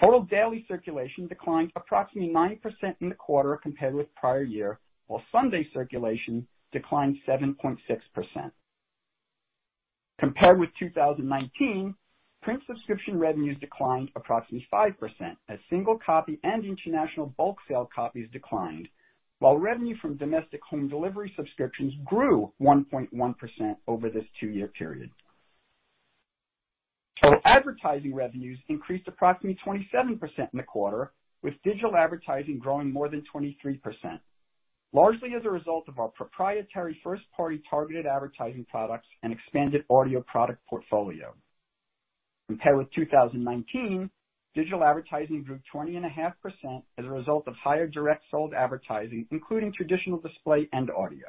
Total 0.00 0.22
daily 0.22 0.66
circulation 0.68 1.28
declined 1.28 1.72
approximately 1.76 2.30
9% 2.30 2.58
in 3.00 3.08
the 3.08 3.14
quarter 3.14 3.58
compared 3.62 3.94
with 3.94 4.14
prior 4.14 4.42
year, 4.42 4.78
while 5.06 5.22
Sunday 5.32 5.66
circulation 5.72 6.46
declined 6.72 7.16
7.6%. 7.26 7.78
Compared 10.18 10.60
with 10.60 10.70
2019, 10.78 11.94
print 12.42 12.62
subscription 12.66 13.18
revenues 13.18 13.58
declined 13.60 14.10
approximately 14.16 14.66
5% 14.72 14.94
as 15.48 15.58
single 15.68 15.98
copy 16.04 16.38
and 16.42 16.64
international 16.64 17.34
bulk 17.36 17.58
sale 17.68 17.88
copies 17.94 18.28
declined, 18.32 18.88
while 19.40 19.58
revenue 19.58 19.96
from 20.00 20.16
domestic 20.16 20.60
home 20.68 20.88
delivery 20.88 21.32
subscriptions 21.36 21.92
grew 22.04 22.52
1.1% 22.60 23.76
over 23.86 24.08
this 24.08 24.24
two-year 24.38 24.68
period. 24.68 25.10
Total 27.22 27.40
advertising 27.44 28.14
revenues 28.14 28.58
increased 28.68 29.06
approximately 29.06 29.58
27% 29.66 30.20
in 30.38 30.46
the 30.54 30.62
quarter, 30.62 31.12
with 31.42 31.54
digital 31.64 31.96
advertising 31.96 32.58
growing 32.58 32.90
more 32.90 33.08
than 33.08 33.22
23%, 33.34 33.80
largely 34.92 35.34
as 35.34 35.44
a 35.44 35.50
result 35.50 35.84
of 35.88 35.98
our 35.98 36.08
proprietary 36.08 36.98
first-party 37.04 37.62
targeted 37.68 38.06
advertising 38.06 38.66
products 38.70 39.08
and 39.22 39.32
expanded 39.32 39.84
audio 39.90 40.22
product 40.22 40.60
portfolio. 40.68 41.34
Compared 42.50 42.78
with 42.78 42.92
2019, 42.96 44.10
digital 44.56 44.82
advertising 44.82 45.44
grew 45.44 45.60
20.5% 45.72 46.82
as 46.98 47.04
a 47.04 47.08
result 47.08 47.46
of 47.46 47.54
higher 47.54 47.86
direct 47.86 48.24
sold 48.28 48.54
advertising, 48.54 49.24
including 49.30 49.72
traditional 49.72 50.18
display 50.18 50.68
and 50.72 50.90
audio. 50.90 51.28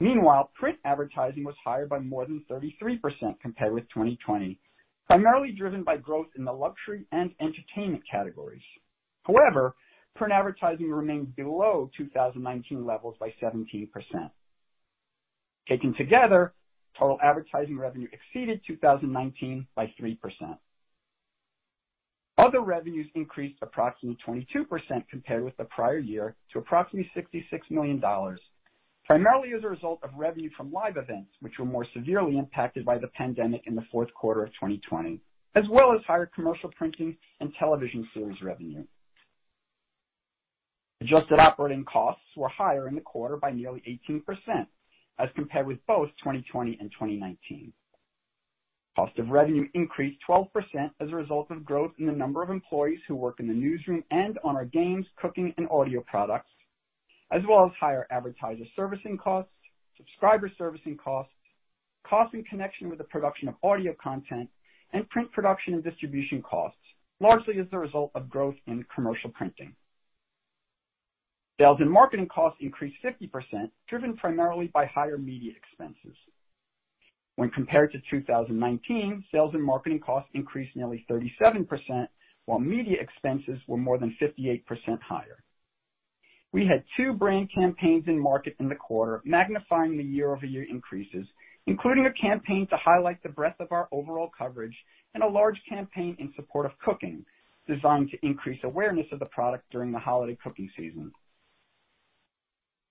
Meanwhile, 0.00 0.52
print 0.58 0.78
advertising 0.86 1.44
was 1.44 1.54
higher 1.62 1.84
by 1.84 1.98
more 1.98 2.24
than 2.24 2.42
33% 2.50 2.98
compared 3.42 3.74
with 3.74 3.84
2020, 3.90 4.58
primarily 5.06 5.52
driven 5.52 5.84
by 5.84 5.98
growth 5.98 6.28
in 6.34 6.46
the 6.46 6.52
luxury 6.52 7.04
and 7.12 7.32
entertainment 7.38 8.02
categories. 8.10 8.62
However, 9.24 9.74
print 10.16 10.32
advertising 10.32 10.90
remained 10.90 11.36
below 11.36 11.90
2019 11.98 12.86
levels 12.86 13.16
by 13.20 13.34
17%. 13.42 13.90
Taken 15.68 15.94
together, 15.98 16.54
total 17.00 17.18
advertising 17.22 17.78
revenue 17.78 18.06
exceeded 18.12 18.60
2019 18.66 19.66
by 19.74 19.92
3%. 20.00 20.18
Other 22.36 22.60
revenues 22.60 23.06
increased 23.14 23.58
approximately 23.62 24.18
22% 24.26 24.66
compared 25.10 25.44
with 25.44 25.56
the 25.56 25.64
prior 25.64 25.98
year 25.98 26.36
to 26.52 26.58
approximately 26.58 27.10
$66 27.16 27.42
million, 27.70 28.00
primarily 29.06 29.50
as 29.56 29.64
a 29.64 29.68
result 29.68 29.98
of 30.02 30.10
revenue 30.16 30.50
from 30.56 30.72
live 30.72 30.96
events, 30.96 31.30
which 31.40 31.54
were 31.58 31.64
more 31.64 31.86
severely 31.94 32.38
impacted 32.38 32.84
by 32.84 32.98
the 32.98 33.08
pandemic 33.08 33.62
in 33.66 33.74
the 33.74 33.84
fourth 33.90 34.12
quarter 34.14 34.42
of 34.42 34.50
2020, 34.50 35.20
as 35.54 35.64
well 35.70 35.92
as 35.92 36.00
higher 36.06 36.30
commercial 36.34 36.70
printing 36.76 37.16
and 37.40 37.52
television 37.58 38.08
series 38.14 38.40
revenue. 38.42 38.84
Adjusted 41.02 41.38
operating 41.38 41.84
costs 41.84 42.22
were 42.36 42.48
higher 42.48 42.88
in 42.88 42.94
the 42.94 43.00
quarter 43.00 43.36
by 43.36 43.50
nearly 43.50 43.82
18% 44.08 44.66
as 45.18 45.28
compared 45.34 45.66
with 45.66 45.84
both 45.86 46.08
2020 46.22 46.78
and 46.80 46.90
2019. 46.92 47.72
Cost 48.96 49.18
of 49.18 49.28
revenue 49.28 49.66
increased 49.74 50.18
12% 50.28 50.48
as 51.00 51.08
a 51.08 51.14
result 51.14 51.50
of 51.50 51.64
growth 51.64 51.92
in 51.98 52.06
the 52.06 52.12
number 52.12 52.42
of 52.42 52.50
employees 52.50 52.98
who 53.06 53.14
work 53.14 53.40
in 53.40 53.46
the 53.46 53.54
newsroom 53.54 54.02
and 54.10 54.38
on 54.44 54.56
our 54.56 54.64
games, 54.64 55.06
cooking, 55.16 55.54
and 55.56 55.68
audio 55.70 56.02
products, 56.06 56.50
as 57.32 57.42
well 57.48 57.64
as 57.64 57.72
higher 57.78 58.06
advertiser 58.10 58.64
servicing 58.74 59.16
costs, 59.16 59.52
subscriber 59.96 60.50
servicing 60.58 60.96
costs 60.96 61.32
costs 62.06 62.34
in 62.34 62.44
connection 62.44 62.88
with 62.88 62.98
the 62.98 63.04
production 63.04 63.48
of 63.48 63.54
audio 63.62 63.94
content, 64.02 64.48
and 64.92 65.08
print 65.10 65.30
production 65.32 65.74
and 65.74 65.84
distribution 65.84 66.42
costs, 66.42 66.78
largely 67.20 67.58
as 67.60 67.66
a 67.72 67.78
result 67.78 68.10
of 68.14 68.28
growth 68.28 68.56
in 68.66 68.84
commercial 68.94 69.30
printing. 69.30 69.74
Sales 71.60 71.76
and 71.80 71.90
marketing 71.90 72.26
costs 72.26 72.56
increased 72.62 72.96
50%, 73.04 73.70
driven 73.86 74.16
primarily 74.16 74.68
by 74.72 74.86
higher 74.86 75.18
media 75.18 75.52
expenses. 75.54 76.16
When 77.36 77.50
compared 77.50 77.92
to 77.92 77.98
2019, 78.10 79.22
sales 79.30 79.50
and 79.52 79.62
marketing 79.62 80.00
costs 80.00 80.30
increased 80.32 80.74
nearly 80.74 81.04
37%, 81.10 82.08
while 82.46 82.58
media 82.58 82.96
expenses 82.98 83.60
were 83.68 83.76
more 83.76 83.98
than 83.98 84.16
58% 84.22 84.62
higher. 85.06 85.44
We 86.50 86.62
had 86.62 86.82
two 86.96 87.12
brand 87.12 87.50
campaigns 87.54 88.04
in 88.06 88.18
market 88.18 88.56
in 88.58 88.70
the 88.70 88.74
quarter, 88.74 89.20
magnifying 89.26 89.98
the 89.98 90.02
year-over-year 90.02 90.64
increases, 90.70 91.26
including 91.66 92.06
a 92.06 92.22
campaign 92.22 92.68
to 92.70 92.76
highlight 92.82 93.22
the 93.22 93.28
breadth 93.28 93.60
of 93.60 93.70
our 93.70 93.86
overall 93.92 94.30
coverage 94.36 94.76
and 95.12 95.22
a 95.22 95.28
large 95.28 95.60
campaign 95.68 96.16
in 96.18 96.32
support 96.36 96.64
of 96.64 96.72
cooking, 96.82 97.22
designed 97.68 98.10
to 98.12 98.26
increase 98.26 98.60
awareness 98.64 99.06
of 99.12 99.18
the 99.18 99.26
product 99.26 99.64
during 99.70 99.92
the 99.92 99.98
holiday 99.98 100.38
cooking 100.42 100.70
season. 100.74 101.12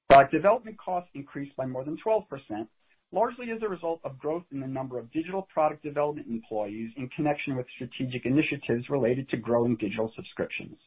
Product 0.10 0.32
development 0.32 0.78
costs 0.80 1.12
increased 1.14 1.56
by 1.56 1.68
more 1.68 1.84
than 1.84 1.96
12%, 2.04 2.26
largely 3.12 3.52
as 3.52 3.62
a 3.62 3.70
result 3.70 4.00
of 4.04 4.18
growth 4.18 4.44
in 4.52 4.60
the 4.60 4.68
number 4.68 4.98
of 4.98 5.12
digital 5.12 5.48
product 5.54 5.84
development 5.84 6.28
employees 6.28 6.92
in 6.98 7.08
connection 7.10 7.56
with 7.56 7.68
strategic 7.76 8.26
initiatives 8.26 8.90
related 8.90 9.30
to 9.30 9.38
growing 9.38 9.76
digital 9.76 10.12
subscriptions. 10.16 10.78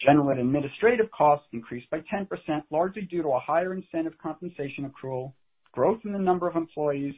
General 0.00 0.30
and 0.30 0.40
administrative 0.40 1.08
costs 1.12 1.46
increased 1.52 1.88
by 1.88 2.00
10%, 2.12 2.26
largely 2.72 3.02
due 3.02 3.22
to 3.22 3.28
a 3.28 3.38
higher 3.38 3.72
incentive 3.72 4.14
compensation 4.20 4.90
accrual, 4.90 5.32
growth 5.70 6.00
in 6.04 6.12
the 6.12 6.18
number 6.18 6.48
of 6.48 6.56
employees, 6.56 7.14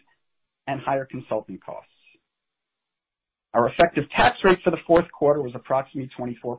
and 0.67 0.81
higher 0.81 1.07
consulting 1.07 1.59
costs. 1.59 1.91
Our 3.55 3.69
effective 3.71 4.05
tax 4.15 4.37
rate 4.45 4.59
for 4.63 4.71
the 4.71 4.83
fourth 4.87 5.11
quarter 5.11 5.41
was 5.41 5.53
approximately 5.55 6.11
24%. 6.19 6.59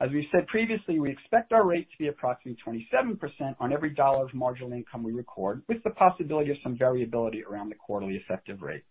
As 0.00 0.10
we've 0.10 0.28
said 0.32 0.46
previously, 0.48 0.98
we 0.98 1.10
expect 1.10 1.52
our 1.52 1.64
rate 1.64 1.88
to 1.90 1.98
be 1.98 2.08
approximately 2.08 2.58
27% 2.66 3.56
on 3.60 3.72
every 3.72 3.90
dollar 3.90 4.24
of 4.24 4.34
marginal 4.34 4.72
income 4.72 5.02
we 5.04 5.12
record, 5.12 5.62
with 5.68 5.82
the 5.84 5.90
possibility 5.90 6.50
of 6.50 6.56
some 6.62 6.76
variability 6.76 7.44
around 7.44 7.68
the 7.68 7.76
quarterly 7.76 8.16
effective 8.16 8.60
rate. 8.60 8.82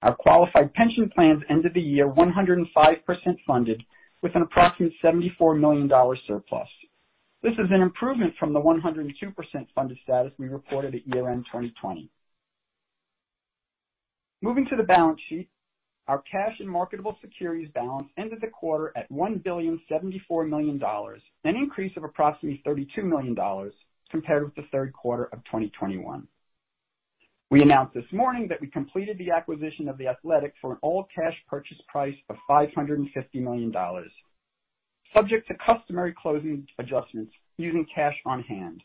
Our 0.00 0.16
qualified 0.16 0.72
pension 0.74 1.10
plans 1.14 1.42
ended 1.48 1.74
the 1.74 1.80
year 1.80 2.10
105% 2.10 2.66
funded 3.46 3.82
with 4.22 4.34
an 4.34 4.42
approximate 4.42 4.92
$74 5.04 5.60
million 5.60 5.88
surplus. 6.26 6.68
This 7.42 7.52
is 7.52 7.70
an 7.70 7.82
improvement 7.82 8.34
from 8.38 8.52
the 8.52 8.60
102% 8.60 9.12
funded 9.74 9.98
status 10.02 10.32
we 10.38 10.48
reported 10.48 10.94
at 10.94 11.06
year-end 11.06 11.44
2020. 11.46 12.08
Moving 14.40 14.66
to 14.70 14.76
the 14.76 14.82
balance 14.82 15.20
sheet, 15.28 15.48
our 16.08 16.22
cash 16.30 16.56
and 16.58 16.68
marketable 16.68 17.16
securities 17.20 17.70
balance 17.74 18.08
ended 18.18 18.40
the 18.40 18.48
quarter 18.48 18.92
at 18.96 19.10
$1.074 19.10 20.50
billion, 20.50 20.82
an 20.82 21.56
increase 21.56 21.96
of 21.96 22.04
approximately 22.04 22.62
$32 22.66 23.04
million 23.04 23.36
compared 24.10 24.44
with 24.44 24.54
the 24.56 24.66
third 24.72 24.92
quarter 24.92 25.24
of 25.26 25.44
2021. 25.44 26.26
We 27.50 27.62
announced 27.62 27.94
this 27.94 28.04
morning 28.12 28.48
that 28.48 28.60
we 28.60 28.66
completed 28.66 29.18
the 29.18 29.30
acquisition 29.30 29.88
of 29.88 29.98
The 29.98 30.08
Athletic 30.08 30.54
for 30.60 30.72
an 30.72 30.78
all-cash 30.80 31.34
purchase 31.48 31.76
price 31.86 32.16
of 32.30 32.36
$550 32.48 33.06
million, 33.34 33.72
subject 35.14 35.48
to 35.48 35.54
customary 35.64 36.14
closing 36.20 36.66
adjustments 36.78 37.32
using 37.58 37.86
cash 37.94 38.16
on 38.24 38.42
hand. 38.42 38.82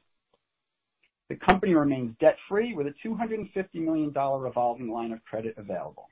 The 1.30 1.36
company 1.36 1.74
remains 1.74 2.16
debt-free 2.20 2.74
with 2.74 2.88
a 2.88 2.94
$250 3.06 3.48
million 3.76 4.14
revolving 4.14 4.90
line 4.90 5.14
of 5.14 5.24
credit 5.26 5.56
available. 5.58 6.08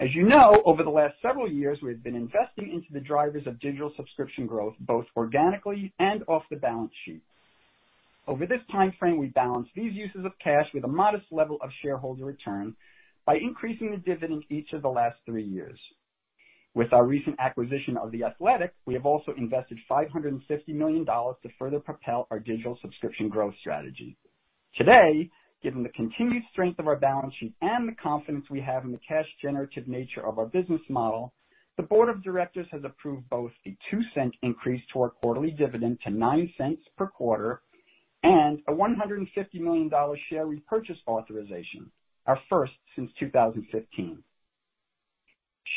As 0.00 0.08
you 0.12 0.24
know, 0.24 0.60
over 0.64 0.82
the 0.82 0.90
last 0.90 1.14
several 1.22 1.50
years, 1.50 1.78
we 1.80 1.90
have 1.90 2.02
been 2.02 2.16
investing 2.16 2.72
into 2.72 2.92
the 2.92 3.00
drivers 3.00 3.46
of 3.46 3.60
digital 3.60 3.92
subscription 3.96 4.46
growth, 4.46 4.74
both 4.80 5.06
organically 5.16 5.92
and 6.00 6.24
off 6.26 6.42
the 6.50 6.56
balance 6.56 6.92
sheet. 7.04 7.22
Over 8.26 8.44
this 8.46 8.60
timeframe, 8.74 9.18
we 9.18 9.26
balanced 9.28 9.70
these 9.76 9.92
uses 9.92 10.24
of 10.24 10.32
cash 10.42 10.66
with 10.74 10.84
a 10.84 10.88
modest 10.88 11.26
level 11.30 11.58
of 11.62 11.70
shareholder 11.80 12.24
return 12.24 12.74
by 13.24 13.36
increasing 13.36 13.92
the 13.92 13.98
dividend 13.98 14.44
each 14.50 14.72
of 14.72 14.82
the 14.82 14.88
last 14.88 15.16
three 15.26 15.44
years. 15.44 15.78
With 16.74 16.92
our 16.92 17.06
recent 17.06 17.36
acquisition 17.38 17.96
of 17.96 18.10
The 18.10 18.24
Athletic, 18.24 18.74
we 18.86 18.94
have 18.94 19.06
also 19.06 19.32
invested 19.36 19.78
$550 19.88 20.40
million 20.68 21.04
to 21.06 21.48
further 21.56 21.78
propel 21.78 22.26
our 22.32 22.40
digital 22.40 22.76
subscription 22.82 23.28
growth 23.28 23.54
strategy. 23.60 24.16
Today, 24.76 25.30
given 25.64 25.82
the 25.82 25.88
continued 25.88 26.42
strength 26.52 26.78
of 26.78 26.86
our 26.86 26.94
balance 26.96 27.34
sheet 27.40 27.54
and 27.62 27.88
the 27.88 27.94
confidence 28.00 28.44
we 28.50 28.60
have 28.60 28.84
in 28.84 28.92
the 28.92 29.00
cash 29.08 29.26
generative 29.42 29.88
nature 29.88 30.24
of 30.24 30.38
our 30.38 30.44
business 30.44 30.82
model, 30.90 31.32
the 31.78 31.82
board 31.82 32.10
of 32.10 32.22
directors 32.22 32.66
has 32.70 32.82
approved 32.84 33.28
both 33.30 33.50
a 33.66 33.76
$0.02 33.92 34.30
increase 34.42 34.82
to 34.92 35.00
our 35.00 35.08
quarterly 35.08 35.50
dividend 35.50 35.98
to 36.04 36.10
$0.09 36.10 36.76
per 36.96 37.06
quarter 37.08 37.62
and 38.22 38.60
a 38.68 38.72
$150 38.72 39.26
million 39.54 39.90
share 40.30 40.46
repurchase 40.46 40.98
authorization, 41.08 41.90
our 42.26 42.38
first 42.50 42.72
since 42.94 43.10
2015. 43.18 44.22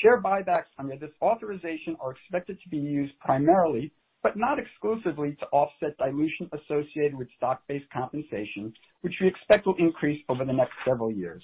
Share 0.01 0.21
buybacks 0.21 0.69
under 0.77 0.97
this 0.97 1.09
authorization 1.21 1.95
are 2.01 2.11
expected 2.11 2.59
to 2.61 2.69
be 2.69 2.77
used 2.77 3.17
primarily, 3.19 3.91
but 4.23 4.37
not 4.37 4.59
exclusively, 4.59 5.35
to 5.39 5.45
offset 5.47 5.97
dilution 5.97 6.49
associated 6.53 7.15
with 7.15 7.27
stock-based 7.37 7.89
compensation, 7.91 8.73
which 9.01 9.13
we 9.21 9.27
expect 9.27 9.65
will 9.65 9.75
increase 9.77 10.23
over 10.29 10.45
the 10.45 10.53
next 10.53 10.73
several 10.85 11.11
years. 11.11 11.43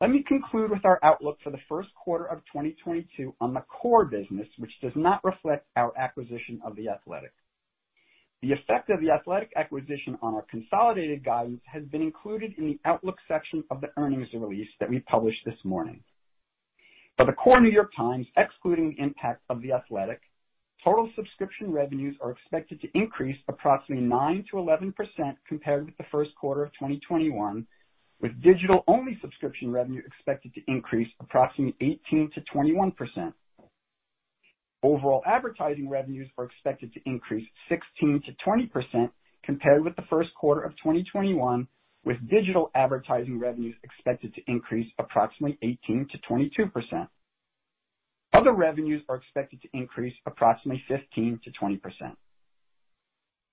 Let 0.00 0.10
me 0.10 0.22
conclude 0.28 0.70
with 0.70 0.84
our 0.84 0.98
outlook 1.02 1.38
for 1.42 1.50
the 1.50 1.60
first 1.68 1.88
quarter 1.94 2.26
of 2.26 2.40
2022 2.52 3.34
on 3.40 3.54
the 3.54 3.62
core 3.62 4.04
business, 4.04 4.46
which 4.58 4.72
does 4.82 4.92
not 4.94 5.24
reflect 5.24 5.66
our 5.74 5.96
acquisition 5.96 6.60
of 6.64 6.76
The 6.76 6.90
Athletic. 6.90 7.32
The 8.42 8.52
effect 8.52 8.90
of 8.90 9.00
The 9.00 9.10
Athletic 9.10 9.52
acquisition 9.56 10.18
on 10.20 10.34
our 10.34 10.44
consolidated 10.50 11.24
guidance 11.24 11.62
has 11.64 11.82
been 11.84 12.02
included 12.02 12.52
in 12.58 12.66
the 12.66 12.78
outlook 12.84 13.16
section 13.26 13.64
of 13.70 13.80
the 13.80 13.88
earnings 13.96 14.28
release 14.34 14.68
that 14.80 14.90
we 14.90 15.00
published 15.00 15.40
this 15.46 15.58
morning. 15.64 16.02
For 17.16 17.24
the 17.24 17.32
core 17.32 17.62
New 17.62 17.70
York 17.70 17.92
Times, 17.96 18.26
excluding 18.36 18.90
the 18.90 19.02
impact 19.02 19.42
of 19.48 19.62
The 19.62 19.72
Athletic, 19.72 20.20
total 20.86 21.10
subscription 21.16 21.72
revenues 21.72 22.16
are 22.22 22.30
expected 22.30 22.80
to 22.80 22.88
increase 22.94 23.36
approximately 23.48 24.06
9%-11% 24.06 24.92
compared 25.48 25.84
with 25.84 25.96
the 25.96 26.04
first 26.12 26.30
quarter 26.40 26.62
of 26.62 26.72
2021, 26.74 27.66
with 28.22 28.30
digital-only 28.40 29.18
subscription 29.20 29.72
revenue 29.72 30.00
expected 30.06 30.54
to 30.54 30.60
increase 30.68 31.08
approximately 31.20 31.98
18%-21%. 32.12 33.32
Overall 34.84 35.22
advertising 35.26 35.88
revenues 35.90 36.28
are 36.38 36.44
expected 36.44 36.92
to 36.94 37.00
increase 37.04 37.48
16%-20% 37.68 39.10
compared 39.44 39.84
with 39.84 39.96
the 39.96 40.04
first 40.08 40.30
quarter 40.38 40.60
of 40.60 40.70
2021, 40.76 41.66
with 42.04 42.16
digital 42.30 42.70
advertising 42.76 43.40
revenues 43.40 43.74
expected 43.82 44.32
to 44.36 44.40
increase 44.46 44.86
approximately 45.00 45.58
18%-22%. 45.88 47.08
Other 48.36 48.52
revenues 48.52 49.02
are 49.08 49.16
expected 49.16 49.62
to 49.62 49.68
increase 49.72 50.12
approximately 50.26 50.84
15%-20%. 50.90 51.80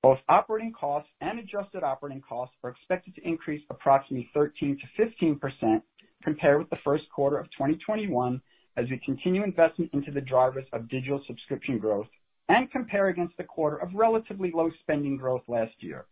Both 0.01 0.19
operating 0.27 0.73
costs 0.73 1.09
and 1.21 1.39
adjusted 1.39 1.83
operating 1.83 2.21
costs 2.21 2.53
are 2.65 2.71
expected 2.71 3.15
to 3.15 3.25
increase 3.25 3.63
approximately 3.69 4.29
13%-15% 4.35 5.81
compared 6.21 6.59
with 6.59 6.69
the 6.69 6.79
first 6.83 7.05
quarter 7.15 7.37
of 7.37 7.45
2021 7.51 8.41
as 8.75 8.85
we 8.89 8.99
continue 9.05 9.45
investment 9.45 9.89
into 9.93 10.11
the 10.11 10.19
drivers 10.19 10.65
of 10.73 10.89
digital 10.89 11.23
subscription 11.27 11.77
growth 11.77 12.07
and 12.49 12.69
compare 12.69 13.07
against 13.07 13.37
the 13.37 13.43
quarter 13.45 13.77
of 13.77 13.87
relatively 13.95 14.51
low 14.53 14.69
spending 14.81 15.15
growth 15.15 15.43
last 15.47 15.75
year. 15.79 16.03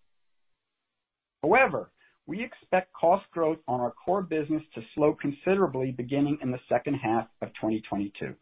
However, 1.44 1.92
we 2.26 2.42
expect 2.42 2.94
cost 2.94 3.26
growth 3.32 3.58
on 3.68 3.82
our 3.82 3.92
core 3.92 4.22
business 4.22 4.64
to 4.76 4.82
slow 4.96 5.14
considerably 5.14 5.92
beginning 5.92 6.38
in 6.42 6.52
the 6.52 6.60
second 6.70 6.94
half 6.94 7.28
of 7.42 7.50
2022. 7.56 8.34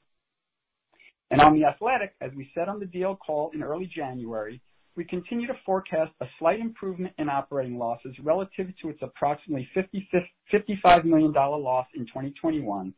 And 1.31 1.41
on 1.41 1.53
The 1.53 1.65
Athletic, 1.65 2.15
as 2.21 2.31
we 2.35 2.49
said 2.55 2.67
on 2.67 2.79
the 2.79 2.85
deal 2.85 3.15
call 3.15 3.51
in 3.53 3.61
early 3.61 3.89
January, 3.93 4.61
we 4.95 5.03
continue 5.05 5.47
to 5.47 5.53
forecast 5.65 6.11
a 6.21 6.25
slight 6.39 6.59
improvement 6.59 7.13
in 7.19 7.29
operating 7.29 7.77
losses 7.77 8.13
relative 8.23 8.67
to 8.81 8.89
its 8.89 8.99
approximately 9.01 9.69
$55 9.75 11.05
million 11.05 11.31
loss 11.31 11.87
in 11.95 12.05
2021, 12.07 12.93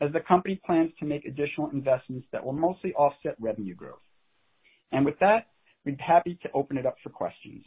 as 0.00 0.12
the 0.12 0.20
company 0.20 0.60
plans 0.66 0.90
to 0.98 1.06
make 1.06 1.24
additional 1.24 1.70
investments 1.70 2.26
that 2.32 2.44
will 2.44 2.52
mostly 2.52 2.92
offset 2.94 3.36
revenue 3.40 3.74
growth. 3.74 4.02
And 4.92 5.04
with 5.04 5.18
that, 5.20 5.46
we'd 5.84 5.96
be 5.96 6.02
happy 6.02 6.38
to 6.42 6.48
open 6.52 6.76
it 6.76 6.84
up 6.84 6.96
for 7.02 7.10
questions. 7.10 7.64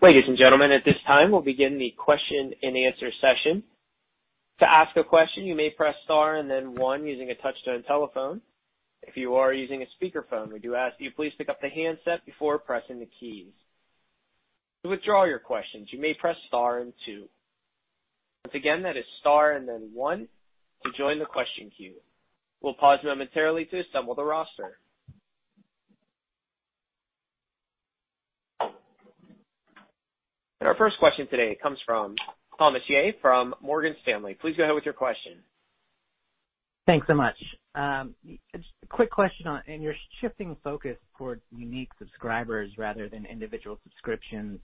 Ladies 0.00 0.24
and 0.26 0.38
gentlemen, 0.38 0.72
at 0.72 0.84
this 0.84 0.94
time, 1.06 1.30
we'll 1.30 1.40
begin 1.42 1.78
the 1.78 1.92
question-and-answer 1.96 3.10
session. 3.20 3.62
To 4.60 4.68
ask 4.68 4.96
a 4.96 5.04
question, 5.04 5.44
you 5.44 5.54
may 5.54 5.70
press 5.70 5.94
star 6.04 6.36
and 6.36 6.50
then 6.50 6.74
one 6.74 7.06
using 7.06 7.30
a 7.30 7.34
touch-tone 7.36 7.84
telephone. 7.84 8.40
If 9.02 9.16
you 9.16 9.36
are 9.36 9.52
using 9.52 9.82
a 9.82 10.04
speakerphone, 10.04 10.52
we 10.52 10.58
do 10.58 10.74
ask 10.74 10.98
that 10.98 11.04
you 11.04 11.12
please 11.14 11.32
pick 11.38 11.48
up 11.48 11.60
the 11.60 11.68
handset 11.68 12.26
before 12.26 12.58
pressing 12.58 12.98
the 12.98 13.08
keys. 13.20 13.52
To 14.82 14.88
withdraw 14.90 15.24
your 15.24 15.38
questions, 15.38 15.88
you 15.92 16.00
may 16.00 16.14
press 16.14 16.36
star 16.48 16.80
and 16.80 16.92
two. 17.06 17.28
Once 18.44 18.54
again, 18.54 18.82
that 18.82 18.96
is 18.96 19.04
star 19.20 19.52
and 19.52 19.68
then 19.68 19.90
one 19.94 20.26
to 20.84 20.90
join 20.98 21.18
the 21.18 21.24
question 21.24 21.70
queue. 21.76 21.94
We'll 22.60 22.74
pause 22.74 22.98
momentarily 23.04 23.66
to 23.66 23.80
assemble 23.80 24.14
the 24.14 24.24
roster. 24.24 24.78
And 30.60 30.66
our 30.66 30.74
first 30.76 30.98
question 30.98 31.28
today 31.28 31.56
comes 31.62 31.78
from 31.86 32.16
Thomas 32.58 32.82
Yeh 32.88 33.12
from 33.22 33.54
Morgan 33.60 33.94
Stanley. 34.02 34.36
Please 34.40 34.56
go 34.56 34.64
ahead 34.64 34.74
with 34.74 34.84
your 34.84 34.94
question. 34.94 35.34
Thanks 36.86 37.06
so 37.06 37.14
much. 37.14 37.36
Um, 37.74 38.14
a 38.54 38.58
quick 38.88 39.10
question 39.10 39.46
on, 39.46 39.62
and 39.68 39.82
you're 39.82 39.94
shifting 40.20 40.56
focus 40.64 40.96
towards 41.16 41.42
unique 41.50 41.90
subscribers 41.98 42.70
rather 42.78 43.08
than 43.08 43.26
individual 43.26 43.78
subscriptions, 43.84 44.58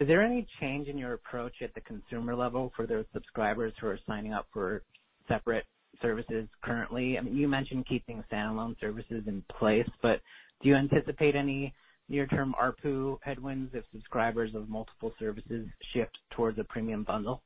is 0.00 0.08
there 0.08 0.22
any 0.22 0.46
change 0.60 0.88
in 0.88 0.98
your 0.98 1.12
approach 1.12 1.54
at 1.62 1.74
the 1.74 1.80
consumer 1.80 2.34
level 2.34 2.72
for 2.74 2.86
those 2.86 3.04
subscribers 3.12 3.72
who 3.80 3.88
are 3.88 3.98
signing 4.06 4.32
up 4.32 4.46
for 4.52 4.82
separate 5.28 5.64
services 6.02 6.48
currently? 6.62 7.18
I 7.18 7.20
mean, 7.20 7.36
you 7.36 7.48
mentioned 7.48 7.86
keeping 7.86 8.24
standalone 8.32 8.78
services 8.80 9.24
in 9.26 9.44
place, 9.58 9.88
but 10.02 10.20
do 10.62 10.68
you 10.68 10.74
anticipate 10.74 11.36
any 11.36 11.72
near-term 12.08 12.54
ARPU 12.60 13.18
headwinds 13.22 13.72
if 13.74 13.84
subscribers 13.92 14.54
of 14.54 14.68
multiple 14.68 15.12
services 15.18 15.66
shift 15.92 16.16
towards 16.36 16.58
a 16.58 16.64
premium 16.64 17.04
bundle? 17.04 17.42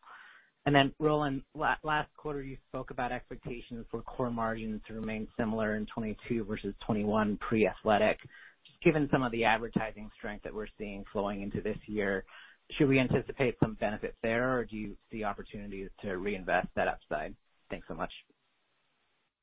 And 0.67 0.75
then 0.75 0.93
Roland, 0.99 1.43
last 1.55 2.11
quarter, 2.17 2.43
you 2.43 2.59
spoke 2.69 2.91
about 2.91 3.11
expectations 3.11 3.87
for 3.91 4.03
core 4.03 4.31
margins 4.31 4.83
to 4.87 4.95
remain 4.95 5.27
similar 5.39 5.77
in 5.77 5.87
2022 5.87 6.45
versus 6.45 6.75
2021 6.81 7.39
pre-Athletic. 7.39 8.19
Just 8.67 8.83
given 8.83 9.09
some 9.11 9.23
of 9.23 9.33
the 9.33 9.45
advertising 9.45 10.11
strength 10.19 10.45
that 10.45 10.55
we're 10.55 10.67
seeing 10.77 11.05
flowing 11.11 11.41
into 11.41 11.63
this 11.63 11.79
year, 11.87 12.25
should 12.73 12.89
we 12.89 12.99
anticipate 12.99 13.57
some 13.61 13.79
benefit 13.81 14.15
there, 14.23 14.59
or 14.59 14.67
do 14.67 14.77
you 14.77 14.95
see 15.11 15.25
opportunities 15.25 15.89
to 16.03 16.19
reinvest 16.19 16.69
that 16.77 16.87
upside? 16.87 17.35
Thanks 17.71 17.89
so 17.89 17.95
much. 17.95 18.13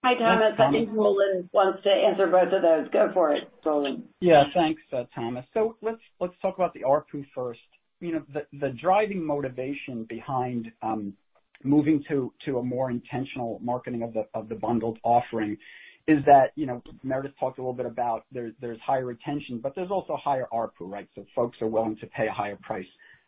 Hi, 0.06 0.14
Thomas. 0.14 0.54
I 0.60 0.70
think 0.70 0.90
Roland 0.94 1.50
wants 1.52 1.82
to 1.82 1.90
answer 1.90 2.28
both 2.28 2.54
of 2.54 2.62
those. 2.62 2.88
Go 2.94 3.10
for 3.12 3.34
it, 3.34 3.50
Roland. 3.66 4.04
Yeah. 4.22 4.44
Thanks, 4.54 4.80
uh, 4.94 5.06
Thomas. 5.16 5.44
So 5.52 5.78
let's 5.82 6.34
talk 6.44 6.54
about 6.54 6.76
the 6.76 6.82
ARPU 6.82 7.26
first. 7.34 7.60
You 8.02 8.12
know, 8.12 8.24
the 8.62 8.70
driving 8.80 9.26
motivation 9.26 10.06
behind 10.08 10.72
um, 10.84 11.14
moving 11.64 12.04
to 12.10 12.32
a 12.60 12.62
more 12.62 12.92
intentional 12.92 13.60
marketing 13.64 14.04
of 14.36 14.48
the 14.48 14.56
bundled 14.56 15.00
offering 15.02 15.58
is 16.08 16.20
that, 16.28 16.52
you 16.56 16.68
know, 16.68 16.84
Meredith 17.02 17.34
talked 17.40 17.58
a 17.58 17.62
little 17.62 17.74
bit 17.74 17.88
about 17.88 18.26
there's 18.32 18.54
higher 18.86 19.06
retention, 19.06 19.58
but 19.58 19.74
there's 19.74 19.90
also 19.90 20.16
higher 20.24 20.46
ARPU, 20.54 20.82
right? 20.82 21.08
So 21.16 21.26
folks 21.36 21.58
are 21.64 21.68
willing 21.68 21.98
to 21.98 22.06
pay 22.06 22.28
a 22.28 22.32
higher 22.32 22.60
price 22.62 22.86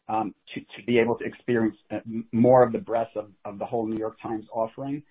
um, 0.09 0.35
to 0.53 0.61
be 0.85 0.99
able 0.99 1.15
to 1.15 1.25
experience 1.25 1.75
uh, 1.89 2.01
more 2.31 2.61
of 2.61 2.71
the 2.71 2.77
breadth 2.77 3.15
of 3.15 3.57
the 3.57 3.65
whole 3.65 3.87
New 3.87 3.97
York 3.97 4.21
Times 4.21 4.45
offering. 4.53 5.01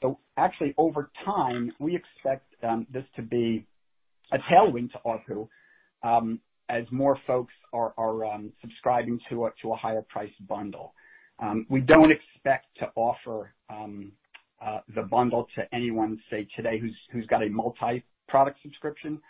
So 0.00 0.18
actually, 0.36 0.74
over 0.78 1.10
time, 1.24 1.72
we 1.78 1.96
expect 1.96 2.46
um, 2.62 2.86
this 2.92 3.04
to 3.16 3.22
be 3.22 3.66
a 4.32 4.38
tailwind 4.38 4.92
to 4.92 4.98
ARPU 5.06 5.48
um, 6.02 6.40
as 6.68 6.84
more 6.90 7.18
folks 7.26 7.52
are 7.72 8.24
um, 8.24 8.52
subscribing 8.60 9.18
to 9.30 9.44
a 9.46 9.76
higher 9.76 10.02
priced 10.08 10.46
bundle. 10.46 10.92
We 11.70 11.80
don't 11.80 12.10
expect 12.10 12.66
to 12.80 12.90
offer 12.94 13.54
uh, 13.70 14.80
the 14.94 15.02
bundle 15.02 15.46
to 15.54 15.62
anyone, 15.72 16.20
say, 16.30 16.46
today 16.56 16.80
who's 17.12 17.26
got 17.26 17.42
a 17.42 17.48
multi-product 17.48 18.58
subscription. 18.62 19.20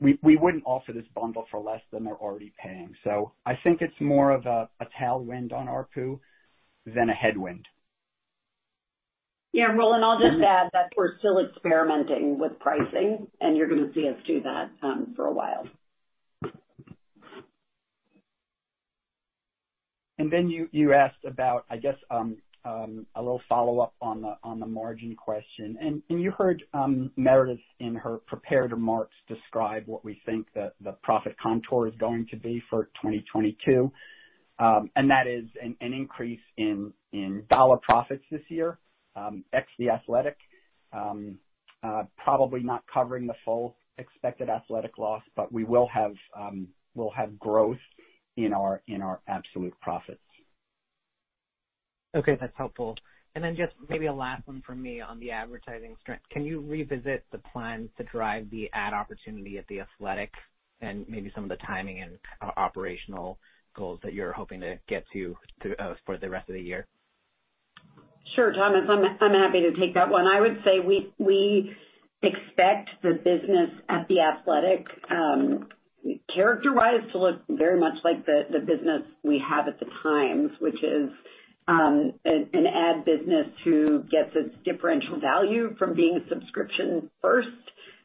We 0.00 0.36
wouldn't 0.36 0.64
offer 0.66 0.92
this 0.92 1.06
bundle 1.14 1.46
for 1.50 1.60
less 1.60 1.80
than 1.92 2.04
they're 2.04 2.14
already 2.14 2.52
paying. 2.60 2.92
So 3.04 3.32
I 3.46 3.52
think 3.62 3.80
it's 3.80 4.00
more 4.00 4.32
of 4.32 4.46
a 4.46 4.68
tailwind 5.00 5.52
on 5.52 5.66
ARPU 5.66 6.18
than 6.84 7.08
a 7.08 7.14
headwind. 7.14 7.66
Yeah, 9.52 9.66
Roland, 9.66 10.04
I'll 10.04 10.18
just 10.18 10.34
mm-hmm. 10.34 10.44
add 10.44 10.70
that 10.72 10.92
we're 10.96 11.18
still 11.18 11.38
experimenting 11.38 12.38
with 12.38 12.58
pricing, 12.58 13.26
and 13.40 13.56
you're 13.56 13.68
gonna 13.68 13.92
see 13.94 14.08
us 14.08 14.16
do 14.26 14.40
that 14.42 14.70
um, 14.82 15.12
for 15.14 15.26
a 15.26 15.32
while. 15.32 15.66
And 20.18 20.32
then 20.32 20.48
you 20.48 20.92
asked 20.92 21.24
about, 21.26 21.64
I 21.68 21.78
guess, 21.78 21.96
um, 22.10 22.36
um, 22.64 23.06
a 23.16 23.20
little 23.20 23.40
follow-up 23.48 23.94
on 24.00 24.22
the 24.22 24.36
on 24.44 24.60
the 24.60 24.66
margin 24.66 25.16
question. 25.16 25.76
And 25.80 26.02
and 26.08 26.22
you 26.22 26.30
heard 26.30 26.62
Meredith 27.16 27.58
in 27.80 27.96
her 27.96 28.18
prepared 28.26 28.70
remarks 28.70 29.16
describe 29.26 29.84
what 29.86 30.04
we 30.04 30.20
think 30.24 30.46
the 30.54 30.92
profit 31.02 31.34
contour 31.42 31.88
is 31.88 31.94
going 31.98 32.26
to 32.30 32.36
be 32.36 32.62
for 32.70 32.84
2022. 33.02 33.90
That 34.58 35.26
is 35.26 35.44
an 35.60 35.76
increase 35.80 36.40
in 36.56 36.92
dollar 37.50 37.78
profits 37.78 38.24
this 38.30 38.42
year, 38.48 38.78
Um, 39.16 39.44
ex 39.52 39.66
The 39.78 39.90
Athletic. 39.90 40.36
Um, 40.92 41.38
uh, 41.82 42.04
probably 42.22 42.62
not 42.62 42.84
covering 42.92 43.26
the 43.26 43.34
full 43.44 43.76
expected 43.98 44.48
Athletic 44.48 44.98
loss, 44.98 45.22
but 45.36 45.52
we 45.52 45.64
will 45.64 45.88
have 45.92 46.12
um 46.36 46.68
we'll 46.94 47.10
have 47.10 47.38
growth 47.38 47.78
in 48.36 48.52
our 48.52 48.82
in 48.88 49.02
our 49.02 49.20
absolute 49.28 49.74
profits. 49.80 50.20
Okay, 52.14 52.36
that's 52.40 52.56
helpful. 52.56 52.96
And 53.34 53.42
then 53.42 53.56
just 53.56 53.72
maybe 53.88 54.06
a 54.06 54.12
last 54.12 54.46
one 54.46 54.62
from 54.66 54.82
me 54.82 55.00
on 55.00 55.18
the 55.18 55.30
advertising 55.30 55.96
strength. 56.00 56.24
Can 56.30 56.44
you 56.44 56.60
revisit 56.60 57.24
the 57.32 57.38
plans 57.38 57.88
to 57.96 58.04
drive 58.04 58.50
the 58.50 58.68
ad 58.74 58.92
opportunity 58.92 59.56
at 59.56 59.66
The 59.68 59.80
Athletic 59.80 60.30
and 60.82 61.06
maybe 61.08 61.32
some 61.34 61.44
of 61.44 61.48
the 61.48 61.56
timing 61.66 62.02
and 62.02 62.18
uh, 62.42 62.50
operational 62.58 63.38
goals 63.74 64.00
that 64.02 64.12
you're 64.12 64.32
hoping 64.32 64.60
to 64.60 64.78
get 64.86 65.04
to 65.14 65.34
uh, 65.78 65.94
for 66.04 66.18
the 66.18 66.28
rest 66.28 66.50
of 66.50 66.54
the 66.54 66.60
year? 66.60 66.86
Sure, 68.34 68.52
Thomas. 68.52 68.88
I'm 68.88 69.04
I'm 69.20 69.34
happy 69.34 69.60
to 69.60 69.78
take 69.78 69.94
that 69.94 70.08
one. 70.08 70.26
I 70.26 70.40
would 70.40 70.58
say 70.64 70.80
we 70.80 71.12
we 71.18 71.74
expect 72.22 72.90
the 73.02 73.12
business 73.12 73.70
at 73.88 74.06
The 74.08 74.20
Athletic, 74.20 74.86
um, 75.10 75.68
character-wise, 76.34 77.10
to 77.12 77.18
look 77.18 77.42
very 77.48 77.78
much 77.78 77.94
like 78.04 78.24
the 78.24 78.60
business 78.60 79.02
we 79.24 79.42
have 79.46 79.66
at 79.66 79.78
The 79.80 79.86
Times, 80.02 80.52
which 80.60 80.82
is 80.82 81.10
um, 81.68 82.12
an 82.24 82.66
ad 82.66 83.04
business 83.04 83.46
who 83.64 84.04
gets 84.04 84.34
its 84.34 84.54
differential 84.64 85.20
value 85.20 85.74
from 85.78 85.94
being 85.94 86.24
subscription 86.28 87.10
first, 87.20 87.48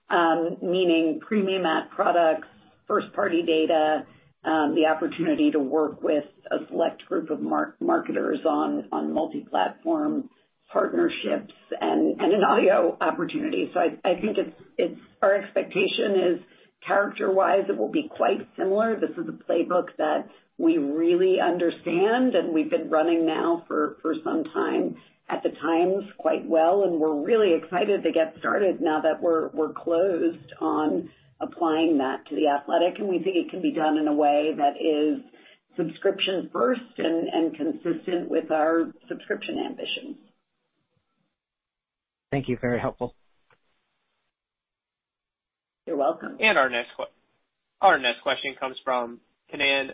um, 0.10 0.58
meaning 0.62 1.20
premium 1.26 1.66
ad 1.66 1.90
products, 1.96 2.48
first-party 2.88 3.44
data, 3.44 4.06
Um, 4.48 4.76
the 4.76 4.86
opportunity 4.86 5.52
to 5.52 5.60
work 5.60 6.02
with 6.02 6.24
a 6.50 6.66
select 6.70 7.06
group 7.06 7.30
of 7.32 7.42
marketers 7.42 8.40
on 8.46 8.88
multi-platform 9.14 10.30
partnerships 10.72 11.54
and 11.82 12.22
an 12.22 12.44
audio 12.46 12.96
opportunity. 13.02 13.70
So 13.74 13.80
I 13.82 14.14
think 14.22 14.38
it's 14.78 15.00
our 15.22 15.36
expectation 15.36 16.12
is 16.16 16.40
character-wise, 16.88 17.66
it 17.68 17.78
will 17.78 17.92
be 17.92 18.10
quite 18.10 18.48
similar. 18.58 18.98
This 18.98 19.18
is 19.18 19.28
a 19.28 19.52
playbook 19.52 19.88
that 19.98 20.30
we 20.58 20.78
really 20.78 21.42
understand, 21.42 22.36
and 22.36 22.54
we've 22.54 22.70
been 22.70 22.90
running 22.90 23.26
now 23.26 23.66
for 23.68 23.98
some 24.24 24.46
time 24.46 24.96
at 25.30 25.44
The 25.44 25.50
Times 25.50 26.06
quite 26.18 26.48
well, 26.48 26.84
and 26.84 27.02
we're 27.02 27.22
really 27.22 27.54
excited 27.54 28.04
to 28.04 28.12
get 28.14 28.36
started 28.40 28.80
now 28.80 29.02
that 29.02 29.22
we're 29.22 29.74
closed 29.74 30.54
on 30.62 31.10
applying 31.40 31.98
that 32.00 32.26
to 32.30 32.36
The 32.36 32.48
Athletic. 32.48 33.00
And 33.00 33.08
we 33.08 33.20
think 33.20 33.36
it 33.36 33.50
can 33.50 33.62
be 33.62 33.72
done 33.72 33.98
in 33.98 34.08
a 34.08 34.14
way 34.14 34.54
that 34.58 34.76
is 34.80 35.24
subscription 35.76 36.50
first 36.52 36.82
and 36.98 37.56
consistent 37.56 38.30
with 38.30 38.52
our 38.52 38.92
subscription 39.08 39.60
ambitions. 39.66 40.18
Thank 42.32 42.50
you. 42.50 42.58
Very 42.60 42.80
helpful. 42.80 43.16
You're 45.86 45.96
welcome. 45.96 46.38
And 46.40 46.58
our 46.58 46.70
next 46.70 48.22
question 48.24 48.56
comes 48.60 48.76
from 48.84 49.20
Kannan 49.50 49.92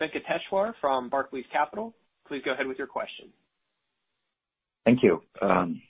Venkateshwar 0.00 0.74
from 0.80 1.08
Barclays 1.08 1.46
Capital. 1.52 1.94
Please 2.26 2.42
go 2.44 2.52
ahead 2.52 2.66
with 2.66 2.78
your 2.78 2.86
question. 2.86 3.28
Thank 4.84 5.02
you. 5.02 5.22
Um, 5.40 5.80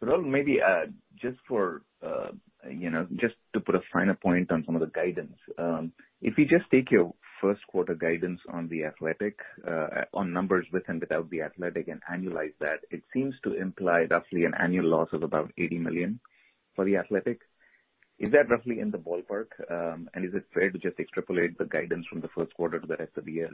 Roland, 0.00 0.30
maybe 0.30 0.60
uh, 0.62 0.86
just 1.20 1.38
for 1.48 1.82
you 1.82 1.85
know, 1.85 1.85
just 3.16 3.34
to 3.52 3.60
put 3.60 3.74
a 3.74 3.80
finer 3.92 4.14
point 4.14 4.50
on 4.50 4.64
some 4.64 4.74
of 4.74 4.80
the 4.80 4.86
guidance. 4.88 5.36
Um 5.58 5.92
if 6.20 6.38
you 6.38 6.46
just 6.46 6.70
take 6.70 6.90
your 6.90 7.14
first 7.40 7.60
quarter 7.66 7.94
guidance 7.94 8.40
on 8.50 8.68
The 8.68 8.84
Athletic, 8.84 9.38
on 10.14 10.32
numbers 10.32 10.66
with 10.72 10.84
and 10.88 11.00
without 11.00 11.28
The 11.30 11.42
Athletic 11.42 11.88
and 11.88 12.00
annualize 12.10 12.54
that, 12.60 12.80
it 12.90 13.02
seems 13.12 13.34
to 13.44 13.52
imply 13.54 14.06
roughly 14.10 14.44
an 14.44 14.54
annual 14.58 14.88
loss 14.88 15.08
of 15.12 15.22
about 15.22 15.52
80 15.58 15.78
million 15.78 16.20
for 16.74 16.84
The 16.84 16.96
Athletic. 16.96 17.40
Is 18.18 18.30
that 18.32 18.48
roughly 18.48 18.80
in 18.80 18.90
the 18.90 18.98
ballpark? 18.98 19.48
Um 19.70 20.08
and 20.14 20.24
is 20.24 20.34
it 20.34 20.44
fair 20.54 20.70
to 20.70 20.78
just 20.78 20.98
extrapolate 20.98 21.58
the 21.58 21.66
guidance 21.66 22.06
from 22.06 22.20
the 22.20 22.28
first 22.36 22.54
quarter 22.54 22.80
to 22.80 22.86
the 22.86 22.96
rest 22.96 23.16
of 23.16 23.24
the 23.26 23.32
year 23.32 23.50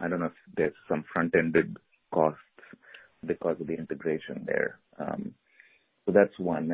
I 0.00 0.08
don't 0.08 0.20
know 0.20 0.26
if 0.26 0.40
there's 0.56 0.72
some 0.88 1.04
front-ended 1.12 1.76
costs 2.10 2.40
because 3.26 3.60
of 3.60 3.66
the 3.66 3.74
integration 3.74 4.44
there. 4.46 4.78
Um 4.98 5.34
so 6.04 6.12
that's 6.12 6.38
one. 6.38 6.70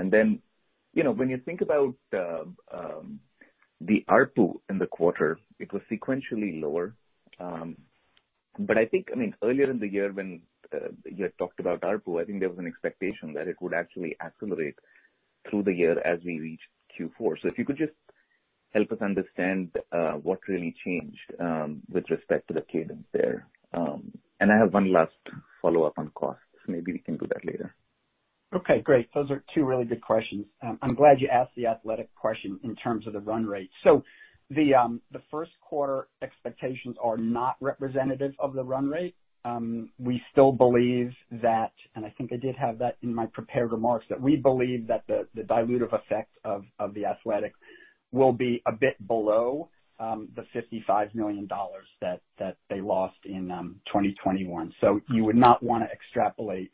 You 0.92 1.04
know, 1.04 1.12
when 1.12 1.30
you 1.30 1.38
think 1.38 1.60
about 1.62 1.94
um, 2.14 2.56
um, 2.72 3.20
the 3.80 4.04
ARPU 4.08 4.60
in 4.68 4.78
the 4.78 4.86
quarter, 4.86 5.38
it 5.58 5.72
was 5.72 5.82
sequentially 5.90 6.60
lower. 6.60 6.94
Um 7.40 7.76
but 8.58 8.76
I 8.76 8.84
think, 8.84 9.08
I 9.10 9.16
mean, 9.16 9.34
earlier 9.42 9.70
in 9.70 9.78
the 9.78 9.88
year 9.88 10.12
when 10.12 10.42
uh, 10.74 10.88
you 11.06 11.22
had 11.24 11.38
talked 11.38 11.58
about 11.58 11.80
ARPU, 11.80 12.20
I 12.20 12.26
think 12.26 12.40
there 12.40 12.50
was 12.50 12.58
an 12.58 12.66
expectation 12.66 13.32
that 13.32 13.48
it 13.48 13.56
would 13.62 13.72
actually 13.72 14.14
accelerate 14.20 14.78
through 15.48 15.62
the 15.62 15.72
year 15.72 15.98
as 16.00 16.18
we 16.22 16.38
reach 16.38 16.60
Q4. 16.92 17.36
If 17.44 17.56
you 17.56 17.64
could 17.64 17.78
just 17.78 17.94
help 18.74 18.92
us 18.92 18.98
understand 19.00 19.70
uh, 19.90 20.12
what 20.12 20.40
really 20.48 20.74
changed 20.84 21.32
um, 21.40 21.80
with 21.90 22.10
respect 22.10 22.48
to 22.48 22.54
the 22.54 22.62
cadence 22.72 23.06
there. 23.12 23.46
Um 23.72 24.12
and 24.38 24.52
I 24.52 24.58
have 24.58 24.74
one 24.74 24.92
last 24.92 25.22
follow-up 25.62 25.96
on 25.98 26.10
costs. 26.14 26.42
Maybe 26.66 26.92
we 26.92 26.98
can 26.98 27.16
do 27.16 27.26
that 27.28 27.44
later. 27.44 27.74
Okay, 28.54 28.82
great. 28.82 29.08
Those 29.14 29.30
are 29.30 29.42
two 29.54 29.64
really 29.64 29.84
good 29.84 30.02
questions. 30.02 30.44
Um, 30.62 30.78
I'm 30.82 30.94
glad 30.94 31.20
you 31.20 31.28
asked 31.28 31.52
the 31.56 31.66
Athletic 31.66 32.14
question 32.14 32.60
in 32.62 32.76
terms 32.76 33.06
of 33.06 33.14
the 33.14 33.20
run 33.20 33.46
rate. 33.46 33.70
So 33.82 34.04
the 34.50 34.74
um, 34.74 35.00
first 35.30 35.52
quarter 35.62 36.08
expectations 36.20 36.96
are 37.02 37.16
not 37.16 37.56
representative 37.60 38.34
of 38.38 38.52
the 38.52 38.62
run 38.62 38.88
rate. 38.88 39.14
Um, 39.44 39.90
we 39.98 40.22
still 40.30 40.52
believe 40.52 41.12
that, 41.42 41.72
and 41.96 42.04
I 42.04 42.10
think 42.10 42.32
I 42.32 42.36
did 42.36 42.54
have 42.56 42.78
that 42.78 42.98
in 43.02 43.14
my 43.14 43.26
prepared 43.26 43.72
remarks, 43.72 44.04
that 44.10 44.20
we 44.20 44.36
believe 44.36 44.86
that 44.86 45.04
the 45.08 45.26
dilutive 45.36 45.92
effect 45.94 46.36
of 46.44 46.64
The 46.94 47.06
Athletic 47.06 47.54
will 48.12 48.32
be 48.32 48.62
a 48.66 48.72
bit 48.72 49.04
below 49.08 49.70
the 49.98 50.44
$55 50.54 51.14
million 51.14 51.48
that 52.00 52.56
they 52.68 52.80
lost 52.80 53.16
in 53.24 53.48
2021. 53.86 54.72
You 55.10 55.24
would 55.24 55.36
not 55.36 55.62
want 55.62 55.84
to 55.84 55.90
extrapolate 55.90 56.70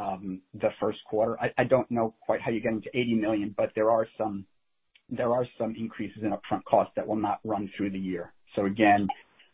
Um, 0.00 0.40
the 0.54 0.70
first 0.80 0.98
quarter. 1.04 1.36
I 1.58 1.64
don't 1.64 1.90
know 1.90 2.14
quite 2.24 2.40
how 2.40 2.50
you 2.50 2.60
get 2.60 2.72
into 2.72 2.88
80 2.94 3.14
million, 3.16 3.54
but 3.54 3.70
there 3.74 3.90
are 3.90 4.06
some 4.16 4.46
there 5.10 5.30
are 5.32 5.44
some 5.58 5.74
increases 5.76 6.22
in 6.22 6.30
upfront 6.30 6.64
costs 6.64 6.92
that 6.96 7.06
will 7.06 7.16
not 7.16 7.40
run 7.44 7.68
through 7.76 7.90
the 7.90 7.98
year. 7.98 8.32
So 8.56 8.64
again, 8.64 9.08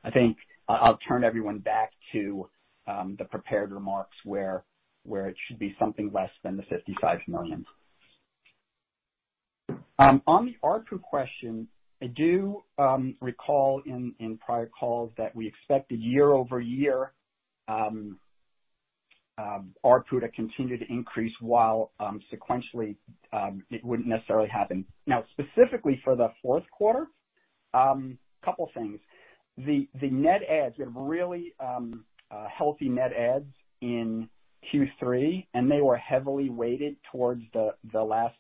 I 0.05 0.11
think 0.11 0.37
I'll 0.69 0.99
turn 1.09 1.25
everyone 1.25 1.59
back 1.59 1.91
to 2.13 2.49
um, 2.87 3.17
the 3.19 3.25
prepared 3.25 3.73
remarks 3.73 4.17
where 4.25 4.65
where 5.05 5.29
it 5.29 5.37
should 5.47 5.59
be 5.59 5.75
something 5.81 6.11
less 6.13 6.31
than 6.45 6.57
the 6.57 6.63
$55 6.65 7.21
million. 7.27 7.65
Um, 9.99 10.23
on 10.27 10.47
the 10.47 10.57
ARPU 10.63 11.01
question, 11.01 11.67
I 12.03 12.07
do 12.09 12.63
recall 13.21 13.83
in 13.87 14.39
prior 14.45 14.69
calls 14.79 15.11
that 15.17 15.35
we 15.35 15.47
expected 15.49 16.01
year-over-year 16.01 17.13
Um, 19.39 19.75
ARPU 19.85 20.21
to 20.21 20.29
continue 20.29 20.79
to 20.79 20.85
increase 20.91 21.33
while 21.41 21.93
um, 22.01 22.21
sequentially 22.33 22.97
um, 23.35 23.63
it 23.71 23.85
wouldn't 23.85 24.09
necessarily 24.09 24.49
happen. 24.49 24.85
Now, 25.07 25.25
specifically 25.33 26.01
for 26.03 26.17
the 26.17 26.29
fourth 26.43 26.65
quarter, 26.71 27.09
um 27.75 28.19
couple 28.47 28.71
things. 28.75 28.99
The 29.59 29.89
the 30.01 30.09
net 30.09 30.43
adds, 30.49 30.77
we 30.79 30.85
had 30.85 30.95
really 30.97 31.55
uh, 31.61 32.47
healthy 32.57 32.89
net 32.89 33.13
adds 33.13 33.53
in 33.81 34.29
Q3, 34.73 35.47
and 35.55 35.71
they 35.71 35.81
were 35.81 35.97
heavily 35.97 36.49
weighted 36.49 36.97
towards 37.11 37.43
the 37.53 38.03
last 38.03 38.39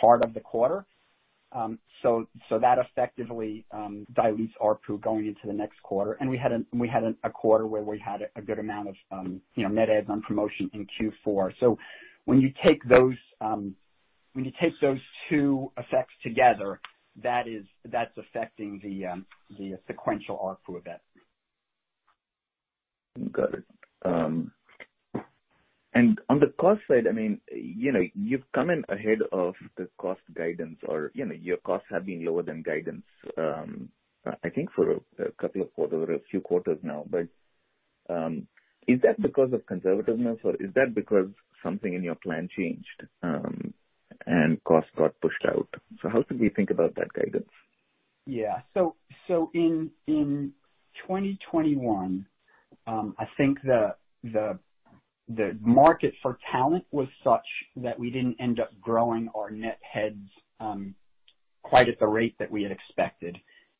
part 0.00 0.24
of 0.24 0.34
the 0.34 0.40
quarter. 0.40 0.86
That 1.54 2.78
effectively 2.78 3.64
um 3.70 4.06
dilutes 4.14 4.54
ARPU 4.60 5.00
going 5.00 5.26
into 5.26 5.46
the 5.46 5.52
next 5.52 5.80
quarter. 5.82 6.12
And 6.20 6.28
we 6.28 6.36
had 6.36 6.52
a 6.52 6.62
we 6.72 6.88
had 6.88 7.04
a 7.24 7.30
quarter 7.30 7.66
where 7.66 7.82
we 7.82 7.98
had 7.98 8.28
a 8.36 8.42
good 8.42 8.58
amount 8.58 8.88
of 8.88 8.94
um 9.12 9.40
you 9.54 9.62
know 9.62 9.68
net 9.68 9.90
adds 9.90 10.08
on 10.10 10.22
promotion 10.22 10.70
in 10.74 10.86
Q4. 11.26 11.76
When 12.24 12.40
you 12.40 12.52
take 12.62 12.82
those 12.88 13.14
two 15.28 15.72
effects 15.78 16.14
together, 16.22 16.80
that's 17.22 17.48
that's 17.90 18.16
affecting 18.18 18.80
the 18.82 19.06
um 19.06 19.26
the 19.58 19.78
sequential 19.86 20.36
ARPU 20.36 20.78
a 20.78 20.82
bit. 20.82 21.00
Got 23.32 23.54
it. 23.54 23.64
And 25.96 26.20
on 26.28 26.40
the 26.40 26.52
cost 26.60 26.82
side, 26.88 27.06
I 27.08 27.12
mean, 27.12 27.40
you 27.50 27.90
know, 27.90 28.02
you've 28.14 28.44
come 28.54 28.68
in 28.68 28.84
ahead 28.90 29.20
of 29.32 29.54
the 29.78 29.88
cost 29.96 30.20
guidance 30.34 30.78
or 30.86 31.10
you 31.14 31.24
know, 31.24 31.34
your 31.34 31.56
costs 31.68 31.86
have 31.90 32.04
been 32.04 32.22
lower 32.24 32.42
than 32.42 32.62
guidance, 32.62 33.06
um 33.38 33.88
I 34.44 34.48
think 34.50 34.68
for 34.76 34.90
a 34.92 35.32
couple 35.40 35.62
of 35.62 35.72
quarters 35.72 36.02
or 36.06 36.12
a 36.14 36.26
few 36.30 36.40
quarters 36.40 36.78
now. 36.82 37.00
But 37.14 37.28
um 38.14 38.46
is 38.86 39.00
that 39.04 39.20
because 39.22 39.52
of 39.54 39.64
conservativeness 39.72 40.40
or 40.44 40.54
is 40.56 40.72
that 40.74 40.94
because 40.94 41.30
something 41.62 41.94
in 41.94 42.02
your 42.02 42.16
plan 42.16 42.48
changed, 42.54 42.98
um 43.22 43.72
and 44.26 44.62
costs 44.64 44.90
got 44.98 45.18
pushed 45.22 45.46
out? 45.48 45.68
So 46.02 46.10
how 46.10 46.24
should 46.26 46.40
we 46.40 46.50
think 46.50 46.70
about 46.70 46.94
that 46.96 47.12
guidance? 47.14 47.54
Yeah. 48.26 48.58
So 48.74 48.96
so 49.28 49.50
in 49.54 49.90
in 50.06 50.52
2021, 51.06 52.26
I 52.86 53.26
think 53.38 53.62
the 53.62 53.94
the 54.22 54.58
market 55.60 56.14
for 56.22 56.38
talent 56.52 56.84
was 56.92 57.08
such 57.24 57.46
that 57.76 57.98
we 57.98 58.10
didn't 58.10 58.36
end 58.40 58.60
up 58.60 58.70
growing 58.80 59.28
our 59.36 59.50
net 59.50 59.78
heads 59.82 60.20
quite 61.62 61.88
at 61.88 61.98
the 62.00 62.06
rate 62.06 62.36
that 62.38 62.50
we 62.50 62.62
had 62.62 62.72
expected, 62.72 63.36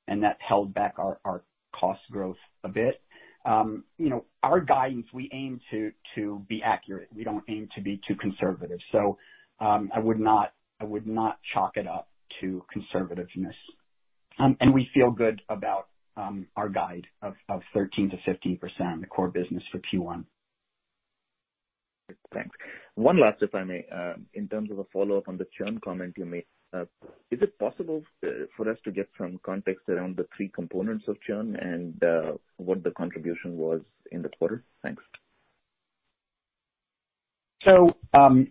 and 0.08 0.22
that 0.22 0.38
held 0.46 0.74
back 0.74 0.94
our 0.98 1.44
cost 1.74 2.00
growth 2.10 2.36
a 2.64 2.68
bit. 2.68 3.00
Um 3.44 3.84
you 3.98 4.10
know 4.10 4.24
our 4.42 4.60
guidance, 4.60 5.06
we 5.14 5.30
aim 5.32 5.60
to 5.70 5.92
to 6.16 6.44
be 6.48 6.62
accurate. 6.62 7.08
We 7.14 7.24
don't 7.24 7.44
aim 7.48 7.68
to 7.76 7.82
be 7.82 8.00
too 8.08 8.16
conservative. 8.16 8.80
So 8.92 9.18
um 9.60 9.90
I 9.94 10.00
would 10.00 10.20
not 10.20 10.52
I 10.80 10.84
would 10.84 11.06
not 11.06 11.38
chalk 11.54 11.76
it 11.76 11.86
up 11.86 12.08
to 12.40 12.64
conservativeness. 12.76 13.54
Um 14.38 14.56
and 14.60 14.74
we 14.74 14.88
feel 14.94 15.10
good 15.10 15.42
about 15.48 15.88
our 16.56 16.68
guide 16.70 17.06
of 17.22 17.34
13%-15% 17.76 18.60
on 18.80 19.00
the 19.00 19.06
core 19.06 19.28
business 19.30 19.62
for 19.72 19.80
Q1. 19.80 20.24
Thanks. 22.32 22.56
One 22.94 23.20
last, 23.20 23.42
if 23.42 23.54
I 23.54 23.64
may. 23.64 23.84
Um, 23.92 24.26
in 24.34 24.48
terms 24.48 24.70
of 24.70 24.78
a 24.78 24.84
follow-up 24.92 25.28
on 25.28 25.36
the 25.36 25.46
churn 25.56 25.80
comment 25.82 26.14
you 26.16 26.24
made, 26.24 26.44
uh, 26.72 26.84
is 27.30 27.40
it 27.42 27.58
possible 27.58 28.02
uh, 28.24 28.46
for 28.56 28.70
us 28.70 28.78
to 28.84 28.90
get 28.90 29.08
some 29.18 29.40
context 29.44 29.88
around 29.88 30.16
the 30.16 30.26
three 30.36 30.48
components 30.48 31.04
of 31.08 31.20
churn 31.22 31.56
and 31.56 32.02
uh, 32.02 32.32
what 32.56 32.82
the 32.82 32.90
contribution 32.90 33.56
was 33.56 33.80
in 34.12 34.22
the 34.22 34.28
quarter? 34.38 34.62
Thanks. 34.82 35.02
So 37.64 37.96
um 38.14 38.48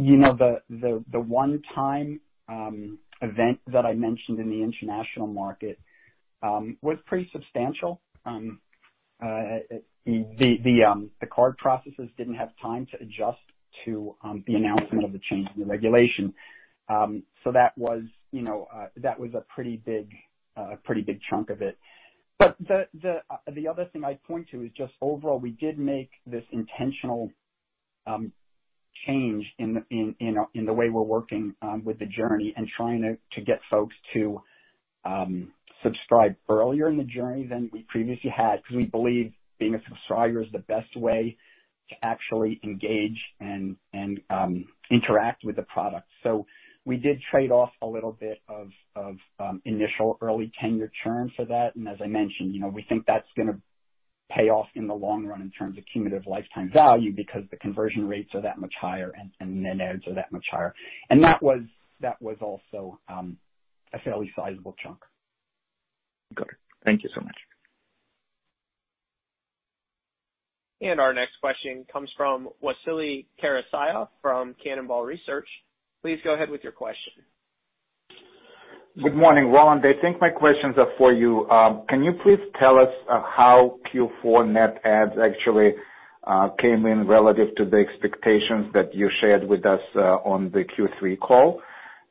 you 0.00 0.16
know, 0.16 0.34
the 0.34 1.04
the 1.10 1.20
one-time 1.20 2.20
um, 2.48 2.98
event 3.20 3.60
that 3.66 3.84
I 3.84 3.92
mentioned 3.92 4.38
in 4.40 4.48
the 4.48 4.62
international 4.62 5.26
market 5.26 5.78
um, 6.42 6.78
was 6.80 6.96
pretty 7.06 7.28
substantial. 7.32 8.00
Um, 9.22 11.10
the 11.20 11.26
card 11.30 11.56
processors 11.64 12.10
didn't 12.16 12.34
have 12.34 12.50
time 12.60 12.86
to 12.92 13.00
adjust 13.00 13.38
to 13.84 14.16
um, 14.22 14.42
the 14.46 14.54
announcement 14.54 15.04
of 15.04 15.12
the 15.12 15.20
change 15.30 15.48
in 15.54 15.60
the 15.60 15.66
regulation. 15.66 16.34
Um 16.88 17.22
so 17.44 17.52
that 17.52 17.76
was 17.78 18.02
you 18.32 18.42
know 18.42 18.66
uh 18.74 18.86
that 18.96 19.18
was 19.18 19.32
a 19.34 19.44
pretty 19.54 19.76
big 19.76 20.10
uh 20.56 20.74
pretty 20.84 21.02
big 21.02 21.20
chunk 21.30 21.50
of 21.50 21.62
it. 21.62 21.78
But 22.40 22.56
uh, 22.70 22.84
the 23.54 23.68
other 23.68 23.84
thing 23.92 24.02
I'd 24.02 24.22
point 24.24 24.48
to 24.50 24.64
is 24.64 24.70
just 24.74 24.94
overall, 25.02 25.38
we 25.38 25.50
did 25.50 25.78
make 25.78 26.10
this 26.26 26.42
intentional 26.52 27.30
um, 28.06 28.32
change 29.06 29.44
uh, 29.60 29.66
in 29.90 30.64
the 30.64 30.72
way 30.72 30.88
we're 30.88 31.02
working 31.02 31.54
with 31.84 31.98
the 31.98 32.06
journey 32.06 32.54
and 32.56 32.66
trying 32.74 33.18
to 33.32 33.40
get 33.42 33.60
folks 33.70 33.94
to 34.14 34.40
subscribe 35.82 36.36
earlier 36.48 36.88
in 36.88 36.96
the 36.96 37.04
journey 37.04 37.46
than 37.46 37.70
we 37.72 37.84
previously 37.88 38.32
had, 38.34 38.56
because 38.56 38.76
we 38.76 38.84
believe 38.84 39.32
being 39.58 39.74
a 39.74 39.82
subscriber 39.88 40.42
is 40.42 40.48
the 40.52 40.60
best 40.60 40.96
way 40.96 41.36
to 41.90 41.96
actually 42.02 42.60
engage 42.64 43.18
and 43.40 43.76
um, 44.30 44.64
interact 44.90 45.44
with 45.44 45.56
the 45.56 45.62
product. 45.62 46.06
So 46.22 46.46
we 46.84 46.96
did 46.96 47.20
trade 47.30 47.50
off 47.50 47.70
a 47.82 47.86
little 47.86 48.16
bit 48.18 48.40
of 48.48 48.68
um, 49.38 49.60
initial 49.64 50.18
early 50.20 50.50
tenure 50.60 50.90
churn 51.04 51.30
for 51.36 51.44
that. 51.46 51.76
And 51.76 51.86
as 51.88 51.98
I 52.02 52.06
mentioned, 52.06 52.54
you 52.54 52.60
know, 52.60 52.68
we 52.68 52.84
think 52.88 53.04
that's 53.06 53.26
going 53.36 53.48
to 53.48 53.60
pay 54.30 54.48
off 54.48 54.68
in 54.76 54.86
the 54.86 54.94
long 54.94 55.26
run 55.26 55.42
in 55.42 55.50
terms 55.50 55.76
of 55.76 55.84
cumulative 55.92 56.26
lifetime 56.26 56.70
value 56.72 57.12
because 57.14 57.42
the 57.50 57.56
conversion 57.56 58.06
rates 58.06 58.30
are 58.34 58.42
that 58.42 58.58
much 58.58 58.72
higher 58.80 59.12
and 59.40 59.62
net 59.62 59.80
adds 59.80 60.06
are 60.06 60.14
that 60.14 60.30
much 60.32 60.44
higher. 60.50 60.72
And 61.10 61.22
that 61.24 61.42
was 61.42 61.60
that 62.00 62.20
was 62.22 62.36
also 62.40 62.98
um, 63.08 63.36
a 63.92 63.98
fairly 63.98 64.32
sizable 64.34 64.74
chunk. 64.82 64.98
Got 66.34 66.48
it. 66.48 66.56
Thank 66.84 67.02
you 67.02 67.10
so 67.14 67.20
much. 67.20 67.36
And 70.82 70.98
our 70.98 71.12
next 71.12 71.32
question 71.40 71.84
comes 71.92 72.10
from 72.16 72.48
Vasily 72.62 73.26
Karasyov 73.42 74.08
from 74.22 74.54
Cannonball 74.64 75.04
Research. 75.04 75.46
Please 76.02 76.18
go 76.24 76.32
ahead 76.34 76.48
with 76.48 76.62
your 76.62 76.72
question. 76.72 77.12
Good 79.02 79.14
morning, 79.14 79.52
Roland. 79.52 79.84
I 79.84 80.00
think 80.00 80.20
my 80.20 80.30
questions 80.30 80.74
are 80.78 80.88
for 80.98 81.12
you. 81.12 81.48
Um, 81.50 81.84
can 81.88 82.02
you 82.02 82.12
please 82.24 82.40
tell 82.58 82.78
us 82.78 82.88
uh, 83.10 83.22
how 83.22 83.78
Q4 83.92 84.50
net 84.50 84.80
adds 84.84 85.12
actually 85.22 85.74
uh, 86.26 86.48
came 86.60 86.86
in 86.86 87.06
relative 87.06 87.54
to 87.56 87.64
the 87.64 87.76
expectations 87.76 88.66
that 88.74 88.94
you 88.94 89.08
shared 89.20 89.46
with 89.46 89.64
us 89.64 89.80
uh, 89.94 90.16
on 90.24 90.50
the 90.50 90.64
Q3 90.64 91.18
call? 91.20 91.60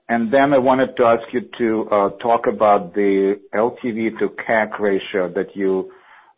I 0.10 0.58
wanted 0.58 0.96
to 0.98 1.04
ask 1.04 1.22
you 1.34 1.42
to 1.60 1.90
uh, 1.92 2.10
talk 2.18 2.48
about 2.48 2.94
the 2.94 3.40
LTV 3.54 4.18
to 4.20 4.30
CAC 4.48 4.80
ratio 4.80 5.32
that 5.34 5.56
you 5.56 5.92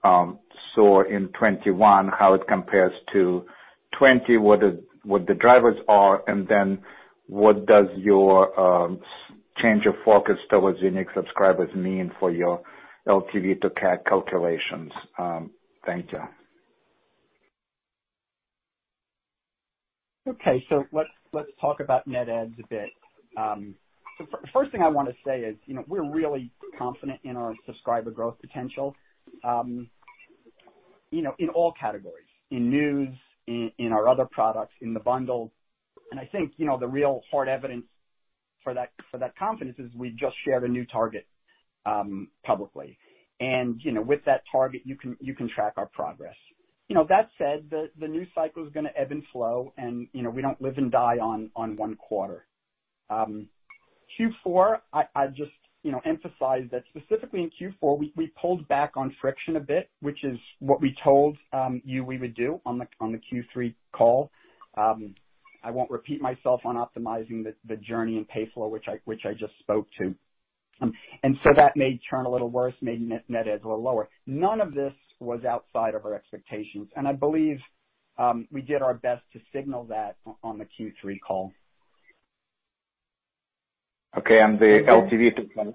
um, 0.03 0.39
saw 0.76 1.03
in 1.03 1.28
2021, 1.28 2.09
how 2.17 2.34
it 2.34 2.41
compares 2.47 2.91
to 3.13 3.45
2020, 3.93 4.38
what 5.03 5.26
the 5.28 5.34
drivers 5.34 5.78
are, 5.88 6.22
and 6.28 6.47
then 6.47 6.80
what 7.28 7.65
does 7.65 7.88
your 7.95 8.59
um, 8.59 8.99
change 9.61 9.86
of 9.86 9.93
focus 10.03 10.36
towards 10.49 10.80
unique 10.82 11.07
subscribers 11.15 11.74
mean 11.76 12.11
for 12.19 12.32
your 12.32 12.61
LTV 13.07 13.61
to 13.61 13.69
CAC 13.69 14.05
calculations? 14.05 14.91
Um, 15.17 15.51
thank 15.86 16.11
you. 16.11 16.19
Okay. 20.28 20.63
So 20.69 20.84
let's 20.91 21.09
let's 21.34 21.49
talk 21.59 21.80
about 21.80 22.05
net 22.05 22.30
adds 22.30 22.53
a 22.63 22.67
bit. 22.67 22.89
First 24.53 24.71
thing 24.71 24.82
I 24.82 24.89
wanna 24.89 25.13
say 25.25 25.41
is, 25.41 25.57
you 25.65 25.73
know, 25.73 25.84
we're 25.88 26.09
really 26.09 26.51
confident 26.77 27.19
in 27.23 27.38
our 27.38 27.53
subscriber 27.65 28.11
growth 28.11 28.38
potential, 28.41 28.95
Um 29.43 29.89
you 31.11 31.21
know, 31.21 31.34
in 31.39 31.49
all 31.49 31.73
categories, 31.79 32.27
in 32.51 32.69
news, 32.69 33.09
in 33.47 33.91
our 33.91 34.07
other 34.07 34.25
products, 34.32 34.73
in 34.82 34.93
the 34.93 34.99
bundle. 34.99 35.51
And 36.11 36.19
I 36.19 36.25
think, 36.32 36.53
you 36.57 36.65
know, 36.65 36.77
the 36.79 36.88
real 36.88 37.21
hard 37.32 37.49
evidence 37.49 37.86
for 38.63 38.73
that 38.73 38.91
for 39.09 39.17
that 39.17 39.36
confidence 39.38 39.77
is 39.79 39.91
we 39.95 40.11
just 40.11 40.36
shared 40.45 40.63
a 40.63 40.67
new 40.67 40.86
target 40.86 41.25
um, 41.86 42.29
publicly. 42.45 42.97
And, 43.39 43.82
you 43.84 43.91
know, 43.91 44.01
with 44.01 44.23
that 44.25 44.43
target, 44.51 44.82
you 44.86 44.95
can 44.95 45.17
you 45.19 45.36
can 45.36 45.49
track 45.49 45.73
our 45.77 45.88
progress. 45.88 46.36
You 46.88 46.95
know, 46.95 47.05
that 47.09 47.29
said, 47.38 47.69
the 47.69 47.89
the 47.99 48.07
news 48.07 48.27
cycle 48.36 48.65
is 48.65 48.71
gonna 48.73 48.91
ebb 48.95 49.11
and 49.11 49.23
flow 49.32 49.73
and, 49.77 50.07
you 50.13 50.23
know, 50.23 50.29
we 50.29 50.41
don't 50.41 50.61
live 50.61 50.77
and 50.77 50.91
die 50.91 51.17
on 51.21 51.49
on 51.55 51.75
one 51.75 51.95
quarter. 51.95 52.45
Um, 53.12 53.47
Q4, 54.20 54.78
I 54.93 55.28
just, 55.28 55.51
you 55.84 55.91
know, 55.91 56.01
emphasize 56.05 56.64
that 56.72 56.84
specifically 56.89 57.41
in 57.41 57.51
Q4, 57.59 57.97
we 58.16 58.32
pulled 58.41 58.68
back 58.68 58.93
on 58.95 59.16
friction 59.22 59.55
a 59.55 59.59
bit, 59.59 59.89
which 60.01 60.24
is 60.24 60.38
what 60.59 60.82
we 60.82 60.95
told 61.03 61.38
um, 61.53 61.82
you 61.86 62.03
we 62.03 62.18
would 62.18 62.36
do 62.36 62.62
on 62.66 62.78
the 62.78 62.88
on 62.99 63.12
the 63.12 63.20
Q3 63.20 63.74
call. 63.93 64.32
Um, 64.78 65.16
I 65.64 65.72
won't 65.72 65.91
repeat 65.91 66.22
myself 66.22 66.62
on 66.66 66.76
optimizing 66.76 67.43
the 67.68 67.76
journey 67.78 68.18
and 68.18 68.28
pay 68.28 68.49
flow, 68.53 68.68
which 68.68 68.86
I 68.88 68.99
which 69.05 69.22
I 69.26 69.34
just 69.34 69.53
spoke 69.59 69.88
to. 69.99 70.16
Um 70.82 70.93
and 71.24 71.38
so 71.43 71.51
that 71.55 71.78
made 71.78 71.99
churn 72.09 72.26
a 72.26 72.30
little 72.30 72.49
worse, 72.49 72.74
made 72.82 73.01
net 73.01 73.24
adds 73.47 73.64
a 73.64 73.68
little 73.68 73.84
lower. 73.84 74.09
None 74.26 74.62
of 74.62 74.74
this 74.74 74.93
was 75.20 75.45
outside 75.45 75.93
of 75.93 76.05
our 76.05 76.16
expectations, 76.16 76.89
and 76.95 77.07
I 77.07 77.14
believe 77.14 77.59
we 78.51 78.62
did 78.62 78.82
our 78.82 78.95
best 78.95 79.24
to 79.34 79.39
signal 79.53 79.86
that 79.86 80.18
on 80.43 80.57
the 80.57 80.66
Q3 80.66 81.18
call. 81.26 81.51
Okay. 84.18 84.39
The 84.59 84.82
LTV 84.88 85.36
to 85.38 85.43
CAC? 85.55 85.74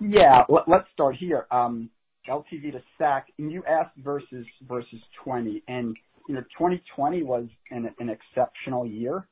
Yeah. 0.00 0.44
Let's 0.48 0.86
start 0.92 1.16
here. 1.16 1.46
Um, 1.50 1.90
LTV 2.28 2.72
to 2.72 2.82
CAC, 3.00 3.22
and 3.38 3.50
you 3.50 3.62
asked 3.68 3.96
versus 3.98 4.44
2020. 4.68 5.62
You 6.28 6.34
know, 6.34 6.40
2020 6.58 7.22
was 7.22 7.46
an 7.70 7.88
exceptional 8.08 8.84
year, 8.84 9.28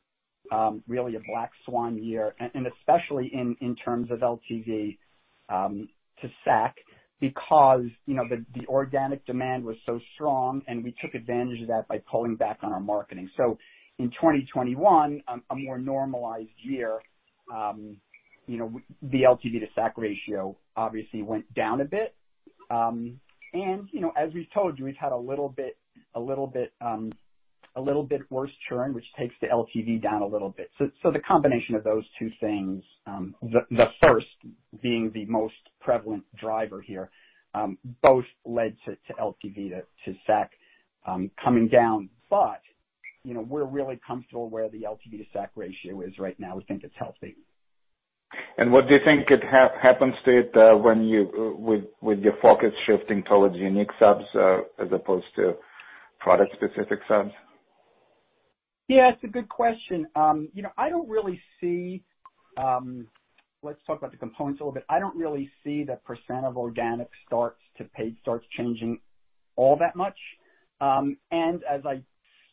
um, 0.52 0.82
really 0.86 1.16
a 1.16 1.20
black 1.28 1.50
swan 1.64 2.02
year, 2.02 2.34
and 2.38 2.66
especially 2.78 3.30
in 3.34 3.76
terms 3.84 4.10
of 4.10 4.20
LTV 4.20 4.96
um, 5.48 5.88
to 6.22 6.28
CAC 6.46 6.72
because, 7.20 7.84
you 8.06 8.14
know, 8.14 8.24
the 8.28 8.66
organic 8.66 9.24
demand 9.26 9.64
was 9.64 9.76
so 9.86 9.98
strong, 10.14 10.62
and 10.68 10.84
we 10.84 10.94
took 11.02 11.14
advantage 11.14 11.62
of 11.62 11.68
that 11.68 11.88
by 11.88 12.00
pulling 12.10 12.36
back 12.36 12.58
on 12.62 12.72
our 12.72 12.80
marketing. 12.80 13.28
So 13.36 13.58
in 13.98 14.10
2021, 14.10 15.22
a 15.50 15.56
more 15.56 15.78
normalized 15.78 16.50
year, 16.62 17.00
you 18.46 18.58
know, 18.58 18.80
the 19.02 19.22
LTV 19.22 19.60
to 19.60 19.66
CAC 19.76 19.92
ratio 19.96 20.56
obviously 20.76 21.22
went 21.22 21.52
down 21.54 21.80
a 21.80 21.84
bit. 21.84 22.14
Um 22.70 23.20
and, 23.52 23.88
you 23.92 24.00
know, 24.00 24.12
as 24.16 24.34
we've 24.34 24.50
told 24.52 24.78
you, 24.78 24.84
we've 24.84 24.96
had 24.96 25.12
a 25.12 25.16
little 25.16 25.48
bit 25.48 25.76
a 26.14 26.20
little 26.20 26.46
bit 26.46 26.72
um 26.80 27.12
a 27.76 27.80
little 27.80 28.04
bit 28.04 28.20
worse 28.30 28.50
churn, 28.68 28.94
which 28.94 29.04
takes 29.18 29.34
the 29.40 29.48
LTV 29.48 30.00
down 30.02 30.22
a 30.22 30.26
little 30.26 30.50
bit. 30.50 30.70
The 30.78 31.20
combination 31.26 31.74
of 31.74 31.82
those 31.82 32.04
two 32.18 32.30
things, 32.40 32.84
the 33.42 33.88
first 34.02 34.26
being 34.80 35.10
the 35.12 35.24
most 35.26 35.54
prevalent 35.80 36.24
driver 36.38 36.80
here, 36.80 37.10
both 38.02 38.24
led 38.44 38.76
to 38.86 38.96
LTV 39.20 39.82
to 40.04 40.14
CAC 40.28 41.30
coming 41.42 41.68
down. 41.68 42.10
But, 42.30 42.60
you 43.24 43.34
know, 43.34 43.40
we're 43.40 43.64
really 43.64 44.00
comfortable 44.06 44.48
where 44.48 44.68
the 44.68 44.82
LTV 44.82 45.18
to 45.18 45.38
CAC 45.38 45.48
ratio 45.56 46.00
is 46.02 46.16
right 46.18 46.38
now. 46.38 46.56
We 46.56 46.64
think 46.64 46.84
it's 46.84 46.94
healthy. 46.96 47.36
And 48.56 48.70
what 48.72 48.86
do 48.86 48.94
you 48.94 49.00
think 49.04 49.26
could 49.26 49.42
happens 49.42 50.14
to 50.24 50.38
it 50.38 50.52
uh 50.56 50.76
when 50.76 51.04
you 51.04 51.28
uh 51.36 51.60
with 52.00 52.20
your 52.20 52.34
focus 52.40 52.72
shifting 52.86 53.22
towards 53.24 53.56
unique 53.56 53.90
subs 53.98 54.24
as 54.78 54.88
opposed 54.92 55.26
to 55.36 55.54
product-specific 56.20 57.00
subs? 57.08 57.32
Yeah, 58.88 59.10
it's 59.12 59.24
a 59.24 59.28
good 59.28 59.48
question. 59.48 60.06
You 60.52 60.62
know, 60.62 60.70
I 60.78 60.88
don't 60.88 61.08
really 61.08 61.40
see. 61.60 62.02
Let's 62.56 63.80
talk 63.86 63.96
about 63.96 64.12
the 64.12 64.18
components 64.18 64.60
a 64.60 64.64
little 64.64 64.74
bit. 64.74 64.84
I 64.90 64.98
don't 64.98 65.16
really 65.16 65.50
see 65.64 65.84
the 65.84 65.96
percent 66.04 66.44
of 66.44 66.58
organic 66.58 67.08
starts 67.26 67.62
to 67.78 67.84
paid 67.84 68.14
starts 68.20 68.46
changing 68.56 68.98
all 69.56 69.76
that 69.78 69.96
much. 69.96 70.18
Um 70.80 71.16
and 71.30 71.62
as 71.64 71.84
I 71.86 72.02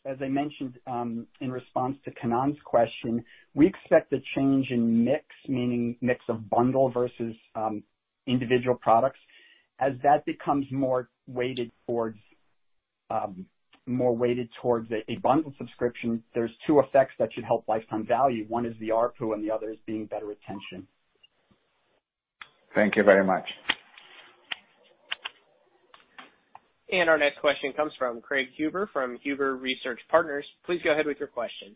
mentioned, 0.06 0.80
um 0.88 1.28
in 1.40 1.52
response 1.52 1.98
to 2.06 2.12
Kannan's 2.12 2.58
question, 2.66 3.24
we 3.54 3.68
expect 3.68 4.14
a 4.14 4.22
change 4.36 4.68
in 4.72 5.04
mix, 5.06 5.26
meaning 5.48 5.98
mix 6.02 6.22
of 6.30 6.50
bundle 6.50 6.90
versus 6.90 7.36
um 7.56 7.84
individual 8.28 8.76
products. 8.76 9.20
As 9.80 9.94
that 10.04 10.26
becomes 10.26 10.66
more 10.72 11.10
weighted 11.28 11.72
towards 11.88 12.20
um 13.10 13.46
more 13.88 14.16
weighted 14.16 14.48
towards 14.62 14.90
a 14.92 15.16
bundled 15.18 15.56
subscription, 15.58 16.24
there's 16.34 16.52
two 16.68 16.80
effects 16.80 17.14
that 17.20 17.34
should 17.34 17.44
help 17.44 17.68
lifetime 17.68 18.06
value. 18.06 18.46
One 18.48 18.66
is 18.66 18.76
the 18.80 18.90
ARPU, 18.90 19.34
and 19.34 19.44
the 19.44 19.52
other 19.52 19.72
is 19.72 19.80
being 19.88 20.06
better 20.06 20.28
retention. 20.28 20.88
Thank 22.76 22.96
you 22.96 23.04
very 23.04 23.26
much. 23.26 23.48
And 26.92 27.10
our 27.10 27.18
next 27.18 27.40
question 27.40 27.72
comes 27.74 27.94
from 27.98 28.22
Craig 28.22 28.48
Huber 28.58 28.90
from 28.92 29.18
Huber 29.24 29.56
Research 29.56 30.00
Partners. 30.10 30.46
Please 30.66 30.82
go 30.84 30.92
ahead 30.92 31.06
with 31.06 31.18
your 31.20 31.30
question. 31.30 31.76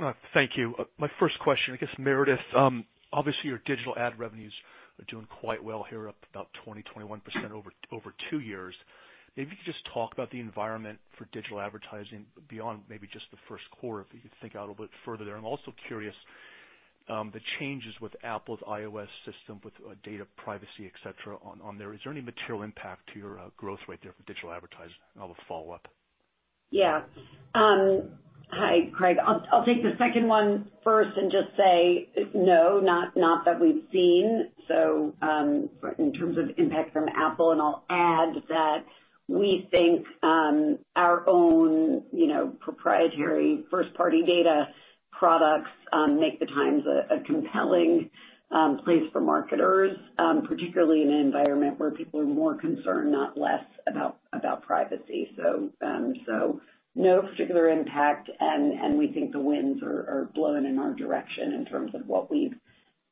Uh, 0.00 0.12
thank 0.34 0.52
you. 0.56 0.74
Uh, 0.78 0.84
my 0.98 1.08
first 1.18 1.38
question, 1.40 1.74
I 1.74 1.76
guess, 1.78 1.94
Meredith, 1.98 2.38
um, 2.56 2.84
obviously 3.12 3.48
your 3.48 3.62
digital 3.66 3.94
ad 3.96 4.18
revenues 4.18 4.52
are 4.98 5.04
doing 5.08 5.26
quite 5.40 5.62
well 5.62 5.84
here, 5.88 6.08
up 6.08 6.16
about 6.32 6.48
20, 6.64 6.84
21% 6.94 7.20
over 7.50 8.14
two 8.30 8.40
years. 8.40 8.74
Maybe 9.36 9.50
you 9.50 9.56
could 9.56 9.72
just 9.72 9.84
talk 9.94 10.12
about 10.12 10.30
the 10.30 10.40
environment 10.40 10.98
for 11.16 11.26
digital 11.32 11.60
advertising 11.60 12.26
beyond 12.48 12.82
maybe 12.88 13.08
just 13.12 13.24
the 13.30 13.38
first 13.48 13.64
quarter, 13.80 14.04
if 14.08 14.14
you 14.14 14.20
could 14.20 14.32
think 14.42 14.54
out 14.54 14.66
a 14.66 14.68
little 14.70 14.84
bit 14.84 14.90
further 15.04 15.24
there. 15.24 15.36
I'm 15.36 15.44
also 15.44 15.72
curious, 15.86 16.14
Um, 17.08 17.30
the 17.32 17.40
changes 17.58 17.92
with 18.00 18.12
Apple's 18.22 18.60
iOS 18.68 19.08
system 19.24 19.60
with 19.64 19.74
uh, 19.84 19.94
data 20.04 20.26
privacy, 20.36 20.86
et 20.86 20.92
cetera, 21.02 21.36
on 21.42 21.76
there. 21.76 21.92
Is 21.92 22.00
there 22.04 22.12
any 22.12 22.20
material 22.20 22.62
impact 22.62 23.10
to 23.12 23.18
your 23.18 23.38
uh, 23.38 23.48
growth 23.56 23.80
rate 23.88 23.98
there 24.02 24.12
for 24.12 24.22
digital 24.32 24.52
advertising? 24.52 24.94
I'll 25.18 25.28
have 25.28 25.36
a 25.36 25.40
follow-up. 25.48 25.88
Yeah. 26.70 27.02
Um, 27.54 28.10
hi, 28.52 28.90
Craig. 28.94 29.16
I'll 29.18 29.64
take 29.64 29.82
the 29.82 29.94
second 29.98 30.28
one 30.28 30.70
first 30.84 31.16
and 31.16 31.32
just 31.32 31.48
say 31.56 32.08
no, 32.32 32.78
not 32.78 33.16
not 33.16 33.44
that 33.44 33.60
we've 33.60 33.82
seen. 33.90 34.50
So 34.68 35.14
um 35.20 35.68
in 35.98 36.12
terms 36.12 36.38
of 36.38 36.50
impact 36.58 36.92
from 36.92 37.08
Apple, 37.08 37.50
and 37.50 37.60
I'll 37.60 37.84
add 37.90 38.34
that 38.48 38.84
we 39.26 39.68
think 39.70 40.06
um, 40.22 40.78
our 40.96 41.28
own, 41.28 42.02
you 42.12 42.26
know, 42.26 42.48
proprietary 42.60 43.64
first-party 43.70 44.22
data 44.26 44.68
products 45.12 45.70
um, 45.92 46.18
make 46.20 46.38
The 46.40 46.46
Times 46.46 46.84
a 46.86 47.20
compelling 47.24 48.10
um, 48.50 48.80
place 48.84 49.02
for 49.12 49.20
marketers, 49.20 49.96
um, 50.18 50.42
particularly 50.46 51.02
in 51.02 51.10
an 51.10 51.20
environment 51.20 51.78
where 51.78 51.92
people 51.92 52.20
are 52.20 52.24
more 52.24 52.56
concerned, 52.56 53.12
not 53.12 53.38
less, 53.38 53.64
about 53.86 54.18
about 54.32 54.62
privacy. 54.62 55.30
So 55.36 55.70
um 55.82 56.14
so 56.26 56.60
no 56.94 57.22
particular 57.22 57.68
impact, 57.68 58.28
and 58.40 58.98
we 58.98 59.12
think 59.12 59.32
the 59.32 59.38
winds 59.38 59.80
are 59.82 60.28
blowing 60.34 60.64
in 60.66 60.78
our 60.78 60.92
direction 60.94 61.52
in 61.52 61.64
terms 61.64 61.94
of 61.94 62.06
what 62.06 62.30
we've 62.30 62.54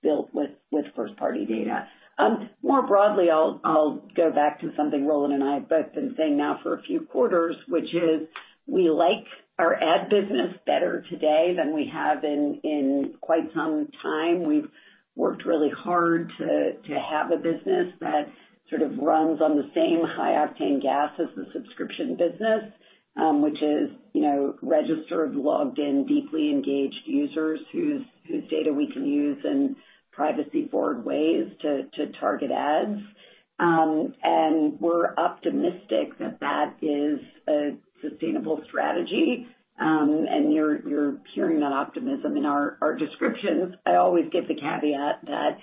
built 0.03 0.31
with 0.33 0.51
first-party 0.97 1.47
data. 1.47 1.87
More 2.63 2.87
broadly, 2.87 3.31
I'll 3.31 3.61
I'll 3.65 4.03
go 4.17 4.33
back 4.33 4.61
to 4.61 4.73
something 4.77 5.07
Roland 5.07 5.35
and 5.35 5.45
I 5.45 5.55
have 5.55 5.69
both 5.69 5.95
been 5.95 6.15
saying 6.17 6.37
now 6.37 6.59
for 6.63 6.75
a 6.75 6.83
few 6.83 7.03
quarters, 7.03 7.55
which 7.69 7.95
is 7.95 8.27
we 8.67 8.91
like 8.91 9.27
our 9.59 9.75
ad 9.75 10.09
business 10.09 10.55
better 10.67 11.05
today 11.11 11.55
than 11.57 11.75
we 11.75 11.91
have 11.93 12.25
in 12.25 13.15
quite 13.21 13.51
some 13.55 13.89
time. 14.03 14.47
We've 14.47 14.69
worked 15.17 15.45
really 15.45 15.71
hard 15.77 16.31
to 16.39 16.73
to 16.89 16.95
have 16.95 17.33
a 17.33 17.37
business 17.37 17.93
that 18.01 18.29
sort 18.71 18.83
of 18.83 18.99
runs 18.99 19.41
on 19.41 19.57
the 19.57 19.71
same 19.75 20.05
high-octane 20.05 20.83
gas 20.83 21.13
as 21.19 21.35
the 21.35 21.47
subscription 21.53 22.17
business, 22.17 22.71
which 23.17 23.61
is 23.63 23.91
you 24.13 24.23
know, 24.23 24.55
registered, 24.63 25.35
logged 25.35 25.79
in, 25.79 26.07
deeply 26.07 26.51
engaged 26.51 27.03
users 27.07 27.61
whose 27.73 28.03
data 28.51 28.73
we 28.73 28.91
can 28.93 29.07
use 29.07 29.39
in 29.45 29.77
privacy-forward 30.13 31.05
ways 31.05 31.47
to 31.63 31.85
target 32.21 32.51
ads. 32.51 33.01
Um 33.59 34.15
and 34.23 34.81
we're 34.81 35.15
optimistic 35.17 36.19
that 36.19 36.41
that 36.41 36.77
is 36.83 37.21
a 37.49 37.77
sustainable 38.03 38.63
strategy. 38.69 39.47
Um, 39.81 40.27
and 40.29 40.53
you're 40.53 41.19
hearing 41.35 41.61
that 41.61 41.73
optimism 41.73 42.37
in 42.37 42.45
our 42.45 42.79
our 42.83 42.97
descriptions. 42.97 43.75
I 43.87 43.95
always 43.95 44.25
give 44.33 44.49
the 44.49 44.55
caveat 44.55 45.25
that 45.27 45.59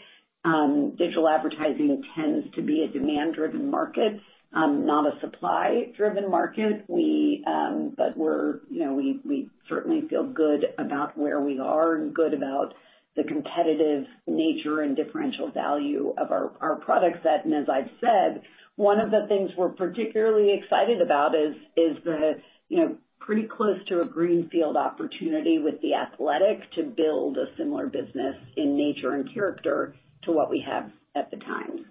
um, 0.45 0.95
digital 0.97 1.27
advertising 1.27 2.01
tends 2.15 2.53
to 2.55 2.61
be 2.61 2.83
a 2.83 2.88
demand-driven 2.88 3.69
market, 3.69 4.21
um, 4.53 4.86
not 4.86 5.05
a 5.05 5.19
supply-driven 5.19 6.29
market. 6.31 6.86
We 6.88 7.43
um 7.45 7.93
but 7.97 8.15
we're 8.15 8.59
you 8.69 8.86
know 8.86 8.93
we 8.93 9.19
we 9.25 9.49
certainly 9.67 10.07
feel 10.07 10.23
good 10.23 10.65
about 10.77 11.17
where 11.17 11.41
we 11.41 11.59
are 11.59 11.95
and 11.95 12.13
good 12.13 12.33
about 12.33 12.73
the 13.17 13.23
competitive 13.23 14.05
nature 14.27 14.81
and 14.81 14.95
differential 14.95 15.49
value 15.51 16.13
of 16.17 16.31
our 16.31 16.75
product 16.75 17.23
set. 17.23 17.45
And 17.45 17.53
as 17.53 17.67
I've 17.69 17.89
said, 17.99 18.43
one 18.76 18.99
of 18.99 19.11
the 19.11 19.26
things 19.28 19.51
we're 19.57 19.69
particularly 19.69 20.53
excited 20.53 21.01
about 21.01 21.36
is 21.36 21.55
is 21.78 21.97
the 22.03 22.36
you 22.69 22.78
know, 22.78 22.97
pretty 23.19 23.43
close 23.43 23.78
to 23.88 24.01
a 24.01 24.05
greenfield 24.05 24.78
opportunity 24.78 25.59
with 25.59 25.76
The 25.82 25.93
Athletic 25.93 26.71
to 26.73 26.84
build 26.84 27.38
a 27.38 27.45
similar 27.57 27.88
business 27.88 28.36
in 28.57 28.78
nature 28.78 29.13
and 29.13 29.32
character 29.34 29.95
to 30.23 30.32
what 30.32 30.49
we 30.49 30.63
have 30.67 30.91
at 31.15 31.32
The 31.32 31.38
Times. 31.38 31.82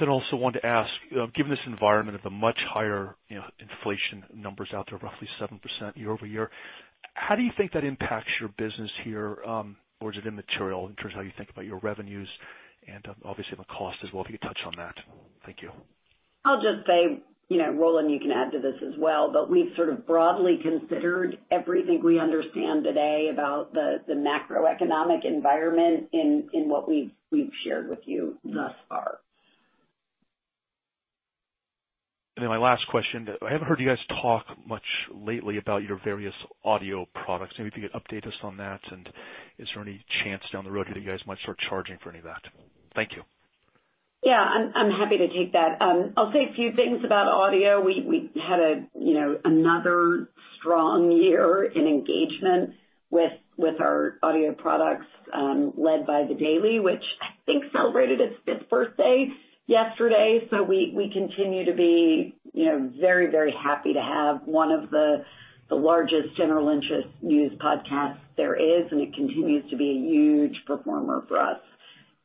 Also 0.00 0.36
wanted 0.36 0.60
to 0.60 0.66
ask, 0.66 0.90
um, 1.20 1.32
given 1.34 1.50
this 1.50 1.58
environment 1.66 2.16
of 2.16 2.22
the 2.22 2.30
much 2.30 2.58
higher 2.72 3.16
inflation 3.28 4.24
numbers 4.32 4.68
out 4.72 4.86
there, 4.88 4.98
roughly 5.00 5.28
7% 5.40 5.96
year-over-year, 5.96 6.50
how 7.14 7.34
do 7.34 7.42
you 7.42 7.50
think 7.56 7.72
that 7.72 7.84
impacts 7.84 8.30
your 8.38 8.48
business 8.56 8.90
here? 9.04 9.42
Um, 9.44 9.76
or 10.00 10.12
is 10.12 10.18
it 10.18 10.26
immaterial 10.26 10.86
in 10.86 10.94
terms 10.94 11.14
of 11.14 11.16
how 11.16 11.22
you 11.22 11.32
think 11.36 11.50
about 11.50 11.64
your 11.64 11.78
revenues 11.80 12.28
and 12.92 13.06
um, 13.08 13.16
obviously 13.24 13.56
the 13.56 13.64
cost 13.64 13.98
as 14.04 14.12
well? 14.12 14.24
If 14.24 14.30
you 14.30 14.38
could 14.38 14.48
touch 14.48 14.60
on 14.66 14.74
that. 14.76 14.94
Thank 15.44 15.62
you. 15.62 15.70
I'll 16.44 16.62
just 16.62 16.86
say, 16.86 17.22
you 17.48 17.58
know, 17.58 17.70
Roland, 17.72 18.10
you 18.10 18.20
can 18.20 18.30
add 18.30 18.52
to 18.52 18.58
this 18.58 18.76
as 18.86 18.94
well, 18.98 19.32
but 19.32 19.50
we've 19.50 19.74
sort 19.76 19.88
of 19.88 20.06
broadly 20.06 20.58
considered 20.62 21.38
everything 21.50 22.02
we 22.02 22.18
understand 22.18 22.84
today 22.84 23.30
about 23.32 23.72
the 23.72 24.00
macroeconomic 24.10 25.24
environment 25.24 26.08
in 26.12 26.68
what 26.68 26.88
we've 26.88 27.10
shared 27.64 27.88
with 27.88 28.00
you 28.04 28.38
thus 28.44 28.72
far. 28.88 29.18
And 32.36 32.44
then 32.44 32.50
my 32.50 32.58
last 32.58 32.86
question. 32.86 33.28
I 33.42 33.50
haven't 33.50 33.66
heard 33.66 33.80
you 33.80 33.88
guys 33.88 33.98
talk 34.22 34.46
much 34.64 34.84
lately 35.12 35.58
about 35.58 35.82
your 35.82 35.98
various 36.04 36.34
audio 36.64 37.04
products. 37.12 37.54
Maybe 37.58 37.68
if 37.68 37.76
you 37.76 37.88
could 37.88 38.00
update 38.00 38.28
us 38.28 38.38
on 38.44 38.56
that, 38.58 38.80
and 38.92 39.08
is 39.58 39.68
there 39.74 39.82
any 39.82 40.04
chance 40.22 40.44
down 40.52 40.62
the 40.62 40.70
road 40.70 40.86
that 40.88 40.96
you 40.96 41.04
guys 41.04 41.18
might 41.26 41.40
start 41.40 41.58
charging 41.68 41.98
for 41.98 42.10
any 42.10 42.20
of 42.20 42.26
that? 42.26 42.42
Thank 42.98 43.12
you. 43.12 43.22
Yeah, 44.24 44.44
I'm 44.74 44.90
happy 44.90 45.18
to 45.18 45.28
take 45.28 45.52
that. 45.52 45.80
Um, 45.80 46.14
I'll 46.16 46.32
say 46.32 46.48
a 46.50 46.54
few 46.56 46.72
things 46.74 47.04
about 47.04 47.28
audio. 47.28 47.80
We 47.80 48.28
had 48.34 48.58
a 48.58 48.88
you 48.98 49.14
know, 49.14 49.38
another 49.44 50.28
strong 50.58 51.12
year 51.12 51.62
in 51.62 51.86
engagement 51.86 52.74
with 53.08 53.30
with 53.56 53.80
our 53.80 54.18
audio 54.20 54.52
products, 54.52 55.06
um, 55.32 55.74
led 55.76 56.08
by 56.08 56.24
The 56.28 56.34
Daily, 56.34 56.80
which 56.80 57.04
I 57.22 57.38
think 57.46 57.66
celebrated 57.72 58.20
its 58.20 58.34
fifth 58.44 58.68
birthday 58.68 59.28
yesterday. 59.68 60.40
So 60.50 60.64
we 60.64 61.08
continue 61.14 61.66
to 61.66 61.74
be 61.74 62.34
you 62.52 62.64
know, 62.64 62.90
very 63.00 63.30
very 63.30 63.52
happy 63.52 63.92
to 63.92 64.02
have 64.02 64.40
one 64.44 64.72
of 64.72 64.90
the 64.90 65.24
the 65.68 65.76
largest 65.76 66.36
general 66.36 66.68
interest 66.70 67.06
news 67.22 67.52
podcasts 67.60 68.18
there 68.36 68.56
is, 68.56 68.90
and 68.90 69.00
it 69.00 69.14
continues 69.14 69.70
to 69.70 69.76
be 69.76 69.90
a 69.90 70.10
huge 70.10 70.56
performer 70.66 71.24
for 71.28 71.38
us 71.38 71.60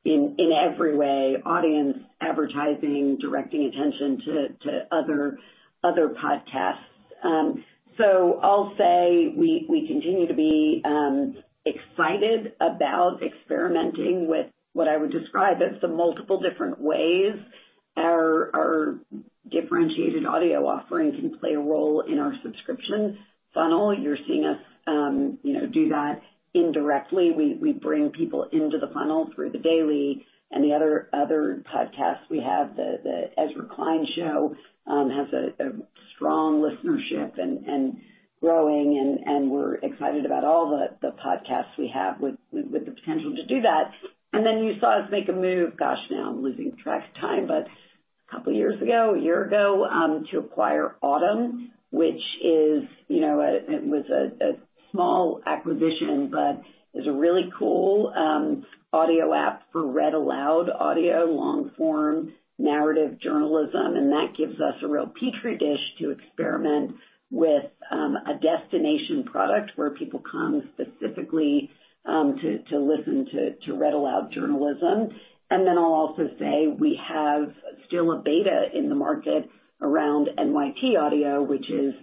in 0.05 0.51
every 0.51 0.95
way, 0.95 1.37
audience, 1.45 1.97
advertising, 2.21 3.17
directing 3.21 3.65
attention 3.65 4.21
to 4.63 4.87
other, 4.91 5.37
other 5.83 6.09
podcasts. 6.09 6.83
Um 7.23 7.63
so 7.97 8.39
I'll 8.41 8.73
say 8.77 9.33
we 9.37 9.65
we 9.69 9.87
continue 9.87 10.27
to 10.27 10.33
be 10.33 10.81
um 10.83 11.35
excited 11.65 12.53
about 12.59 13.21
experimenting 13.23 14.27
with 14.27 14.47
what 14.73 14.87
I 14.87 14.97
would 14.97 15.11
describe 15.11 15.57
as 15.61 15.79
the 15.81 15.87
multiple 15.87 16.41
different 16.41 16.81
ways 16.81 17.35
our 17.95 18.99
differentiated 19.49 20.25
audio 20.25 20.65
offering 20.67 21.11
can 21.11 21.37
play 21.39 21.53
a 21.53 21.59
role 21.59 22.01
in 22.01 22.17
our 22.17 22.33
subscription 22.43 23.19
funnel. 23.53 23.93
You're 23.97 24.17
seeing 24.27 24.45
us 24.45 24.59
um 24.87 25.37
you 25.43 25.53
know 25.53 25.67
do 25.67 25.89
that 25.89 26.21
indirectly. 26.53 27.31
We 27.31 27.73
bring 27.73 28.11
people 28.11 28.47
into 28.51 28.77
the 28.77 28.93
funnel 28.93 29.29
through 29.33 29.51
The 29.51 29.59
Daily 29.59 30.25
and 30.51 30.63
the 30.63 30.73
other 30.73 31.63
podcasts 31.73 32.29
we 32.29 32.39
have. 32.39 32.75
The 32.75 33.31
Ezra 33.37 33.67
Klein 33.73 34.05
Show 34.15 34.55
um, 34.87 35.09
has 35.09 35.33
a 35.33 35.71
strong 36.15 36.61
listenership 36.61 37.39
and 37.39 37.97
growing, 38.43 38.97
and 38.99 39.25
and 39.25 39.51
we're 39.51 39.75
excited 39.75 40.25
about 40.25 40.43
all 40.43 40.87
the 41.01 41.11
podcasts 41.11 41.77
we 41.77 41.89
have 41.93 42.19
with 42.19 42.35
with 42.51 42.85
the 42.85 42.91
potential 42.91 43.33
to 43.35 43.45
do 43.45 43.61
that. 43.61 43.91
And 44.33 44.45
then 44.45 44.63
you 44.63 44.73
saw 44.79 45.03
us 45.03 45.11
make 45.11 45.29
a 45.29 45.31
move, 45.31 45.77
gosh, 45.77 45.99
now 46.09 46.31
I'm 46.31 46.41
losing 46.41 46.75
track 46.75 47.07
of 47.07 47.21
time, 47.21 47.45
but 47.47 47.67
a 47.67 48.31
couple 48.31 48.51
of 48.51 48.57
years 48.57 48.81
ago, 48.81 49.13
a 49.15 49.21
year 49.21 49.45
ago, 49.45 49.85
um, 49.85 50.25
to 50.31 50.39
acquire 50.39 50.95
Audm, 51.03 51.67
which 51.91 52.21
is 52.43 52.83
you 53.07 53.21
know 53.21 53.39
a 53.39 53.73
it 53.73 53.83
was 53.85 54.05
a 54.09 54.53
small 54.93 55.41
acquisition, 55.45 56.31
but 56.31 56.61
is 56.93 57.07
a 57.07 57.11
really 57.11 57.51
cool 57.57 58.13
um, 58.15 58.65
audio 58.93 59.33
app 59.33 59.63
for 59.71 59.85
read 59.91 60.13
aloud 60.13 60.69
audio, 60.69 61.25
long-form 61.25 62.31
narrative 62.59 63.19
journalism. 63.19 63.95
And 63.95 64.11
that 64.11 64.35
gives 64.37 64.55
us 64.61 64.75
a 64.83 64.87
real 64.87 65.07
petri 65.07 65.57
dish 65.57 65.81
to 65.99 66.11
experiment 66.11 66.95
with 67.31 67.65
um, 67.91 68.15
a 68.15 68.33
destination 68.35 69.23
product 69.25 69.71
where 69.75 69.89
people 69.89 70.21
come 70.31 70.69
specifically 70.73 71.71
um, 72.05 72.37
to 72.69 72.77
listen 72.77 73.27
to 73.65 73.73
read 73.73 73.93
aloud 73.93 74.31
journalism. 74.31 75.09
And 75.49 75.65
then 75.67 75.77
I'll 75.77 75.93
also 75.93 76.29
say 76.39 76.67
we 76.67 76.99
have 77.07 77.53
still 77.87 78.11
a 78.11 78.21
beta 78.23 78.65
in 78.73 78.89
the 78.89 78.95
market 78.95 79.49
around 79.81 80.29
NYT 80.37 80.99
Audio, 80.99 81.41
which 81.41 81.69
is 81.69 81.93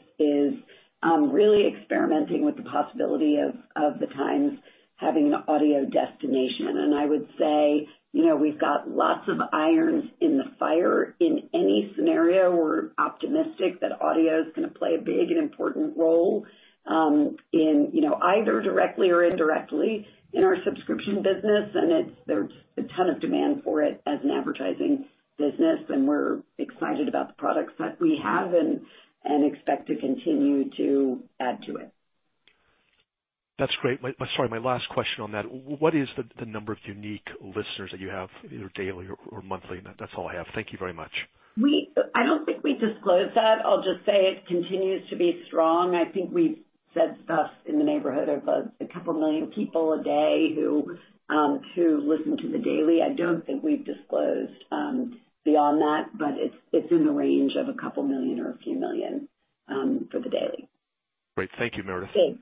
really 1.03 1.67
experimenting 1.67 2.45
with 2.45 2.57
the 2.57 2.63
possibility 2.63 3.39
of 3.39 4.01
The 4.01 4.07
Times 4.07 4.59
having 4.97 5.27
an 5.29 5.35
audio 5.49 5.85
destination. 5.87 6.77
And 6.77 6.95
I 6.95 7.07
would 7.07 7.27
say, 7.39 7.89
you 8.13 8.27
know, 8.27 8.37
we've 8.37 8.61
got 8.61 8.91
lots 8.91 9.29
of 9.29 9.39
irons 9.53 10.11
in 10.21 10.37
the 10.37 10.45
fire. 10.59 11.15
In 11.21 11.49
any 11.55 11.93
scenario, 11.97 12.55
we're 12.55 12.91
optimistic 12.99 13.81
that 13.81 14.03
audio 14.03 14.41
is 14.43 14.53
going 14.55 14.69
to 14.69 14.79
play 14.79 14.97
a 14.99 15.03
big 15.03 15.31
and 15.31 15.39
important 15.39 15.97
role 15.97 16.47
um 16.87 17.37
in 17.53 17.91
you 17.93 18.01
know, 18.01 18.15
either 18.15 18.63
directly 18.63 19.11
or 19.11 19.23
indirectly 19.23 20.07
in 20.33 20.45
our 20.45 20.57
subscription 20.65 21.17
business. 21.17 21.71
And 21.75 21.93
it's 21.93 22.17
there's 22.27 22.53
a 22.79 22.83
ton 22.97 23.11
of 23.11 23.21
demand 23.21 23.63
for 23.65 23.83
it 23.83 24.01
as 24.07 24.19
an 24.25 24.31
advertising 24.31 25.05
business, 25.39 25.81
and 25.89 26.07
we're 26.07 26.41
excited 26.59 27.09
about 27.09 27.29
the 27.29 27.35
products 27.35 27.73
that 27.79 28.01
we 28.01 28.21
have 28.23 28.55
and 28.55 28.81
expect 29.25 29.89
to 29.89 29.97
continue 29.97 30.71
to 30.77 31.21
add 31.39 31.63
to 31.67 31.77
it. 31.77 31.93
That's 33.59 33.75
great. 33.83 34.01
Sorry, 34.37 34.49
my 34.49 34.59
last 34.59 34.89
question 34.89 35.23
on 35.23 35.33
that. 35.33 35.45
What 35.45 35.95
is 35.95 36.09
the 36.39 36.47
number 36.47 36.73
of 36.73 36.79
unique 36.87 37.29
listeners 37.43 37.91
that 37.93 38.01
you 38.01 38.09
have, 38.09 38.31
either 38.51 38.71
daily 38.75 39.07
or 39.31 39.43
monthly? 39.43 39.83
That's 39.99 40.13
all 40.17 40.29
I 40.29 40.35
have. 40.37 40.47
Thank 40.55 40.73
you 40.73 40.79
very 40.79 40.95
much. 40.95 41.13
I 42.15 42.25
don't 42.25 42.47
think 42.47 42.65
we 42.65 42.75
disclose 42.75 43.31
that. 43.35 43.59
I'll 43.65 43.83
just 43.83 44.07
say 44.07 44.13
it 44.13 44.47
continues 44.47 45.09
to 45.11 45.17
be 45.17 45.43
strong. 45.47 45.95
I 45.95 46.11
think 46.11 46.31
we've 46.33 46.59
said 46.95 47.19
stuff 47.25 47.51
in 47.67 47.79
the 47.79 47.85
neighborhood 47.85 48.29
of 48.31 48.49
a 48.49 48.93
couple 48.93 49.13
million 49.15 49.49
people 49.49 49.93
a 49.93 50.03
day 50.03 50.57
um, 51.29 51.61
who 51.75 52.01
listen 52.03 52.37
to 52.39 52.49
The 52.51 52.59
Daily. 52.59 53.01
I 53.03 53.15
don't 53.15 53.45
think 53.45 53.63
we've 53.63 53.85
disclosed 53.85 54.65
um, 54.73 55.21
beyond 55.45 55.81
that, 55.81 56.19
but 56.19 56.35
it's 56.73 56.91
in 56.91 57.05
the 57.05 57.13
range 57.13 57.53
of 57.57 57.69
a 57.69 57.75
couple 57.75 58.03
million 58.03 58.41
or 58.41 58.51
a 58.53 58.59
few 58.59 58.79
million 58.79 59.29
um, 59.69 60.09
for 60.11 60.21
The 60.21 60.29
Daily. 60.29 60.69
Great. 61.37 61.51
Thank 61.59 61.77
you, 61.77 61.83
Meredith. 61.83 62.11
Thanks. 62.15 62.41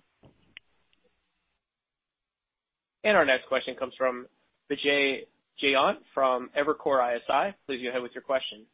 Our 3.04 3.24
next 3.24 3.48
question 3.48 3.74
comes 3.74 3.94
from 3.96 4.26
Vijay 4.70 5.22
Jayant 5.62 5.96
from 6.14 6.50
Evercore 6.56 7.16
ISI. 7.16 7.56
Please 7.66 7.82
go 7.82 7.88
ahead 7.88 8.02
with 8.02 8.12
your 8.14 8.22
question. 8.22 8.66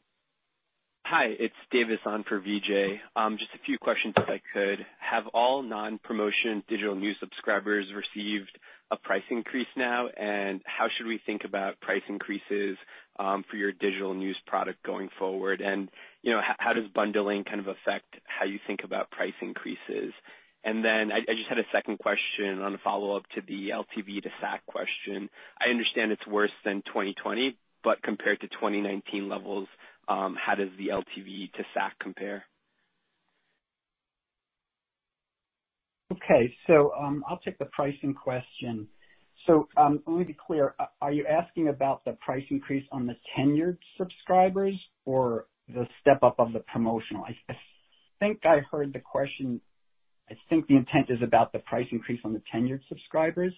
Hi, 1.06 1.26
it's 1.38 1.54
Davis 1.70 2.00
on 2.06 2.24
for 2.24 2.40
Vijay. 2.40 2.98
Um, 3.14 3.36
just 3.38 3.50
a 3.54 3.64
few 3.64 3.78
questions, 3.78 4.14
if 4.16 4.28
I 4.28 4.40
could. 4.52 4.84
Have 4.98 5.26
all 5.28 5.62
non-promotion 5.62 6.64
digital 6.66 6.94
news 6.94 7.16
subscribers 7.20 7.86
received 7.94 8.58
a 8.90 8.96
price 8.96 9.22
increase 9.30 9.68
now? 9.76 10.08
And 10.08 10.62
how 10.64 10.86
should 10.96 11.06
we 11.06 11.20
think 11.26 11.44
about 11.44 11.78
price 11.80 12.02
increases 12.08 12.78
for 13.16 13.56
your 13.56 13.72
digital 13.72 14.14
news 14.14 14.36
product 14.46 14.82
going 14.82 15.08
forward? 15.18 15.60
And 15.60 15.90
you 16.22 16.32
know, 16.32 16.40
how 16.58 16.72
does 16.72 16.88
bundling 16.94 17.44
kind 17.44 17.60
of 17.60 17.68
affect 17.68 18.16
how 18.24 18.44
you 18.46 18.58
think 18.66 18.80
about 18.84 19.10
price 19.10 19.34
increases? 19.42 20.12
And 20.64 20.82
then 20.82 21.12
I 21.12 21.20
just 21.20 21.48
had 21.48 21.58
a 21.58 21.66
second 21.72 21.98
question 21.98 22.60
on 22.62 22.74
a 22.74 22.78
follow-up 22.78 23.24
to 23.34 23.42
the 23.46 23.68
LTV 23.68 24.22
to 24.22 24.30
CAC 24.42 24.60
question. 24.66 25.28
I 25.60 25.68
understand 25.68 26.10
it's 26.10 26.26
worse 26.26 26.52
than 26.64 26.80
2020, 26.86 27.58
but 27.82 28.02
compared 28.02 28.40
to 28.40 28.48
2019 28.48 29.28
levels, 29.28 29.68
how 30.08 30.54
does 30.56 30.70
the 30.78 30.88
LTV 30.88 31.52
to 31.52 31.64
CAC 31.76 31.90
compare? 32.00 32.44
Okay. 36.12 36.54
So 36.66 36.92
um 36.98 37.24
I'll 37.28 37.38
take 37.38 37.58
the 37.58 37.66
pricing 37.66 38.14
question. 38.14 38.88
Let 39.48 40.08
me 40.08 40.24
be 40.24 40.36
clear. 40.46 40.74
Are 41.00 41.12
you 41.12 41.26
asking 41.26 41.68
about 41.68 42.04
the 42.04 42.12
price 42.24 42.44
increase 42.50 42.84
on 42.92 43.06
the 43.06 43.16
tenured 43.36 43.78
subscribers 43.98 44.74
or 45.04 45.46
the 45.68 45.86
step-up 46.00 46.36
of 46.38 46.52
the 46.52 46.60
promotional? 46.60 47.24
I 47.24 47.54
think 48.20 48.40
I 48.44 48.60
heard 48.70 48.92
the 48.92 49.00
question. 49.00 49.60
I 50.30 50.34
think 50.48 50.66
the 50.66 50.76
intent 50.76 51.10
is 51.10 51.22
about 51.22 51.52
the 51.52 51.58
price 51.58 51.86
increase 51.92 52.20
on 52.24 52.32
the 52.32 52.42
tenured 52.52 52.80
subscribers. 52.88 53.52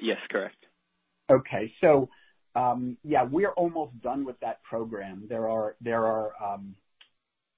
Yes, 0.00 0.18
correct. 0.30 0.56
Okay. 1.30 1.72
So 1.80 2.08
um 2.54 2.96
yeah, 3.02 3.24
we're 3.24 3.52
almost 3.52 4.00
done 4.02 4.24
with 4.24 4.38
that 4.40 4.62
program. 4.62 5.26
There 5.28 5.48
are 5.48 5.76
there 5.80 6.04
are 6.04 6.32
um 6.42 6.76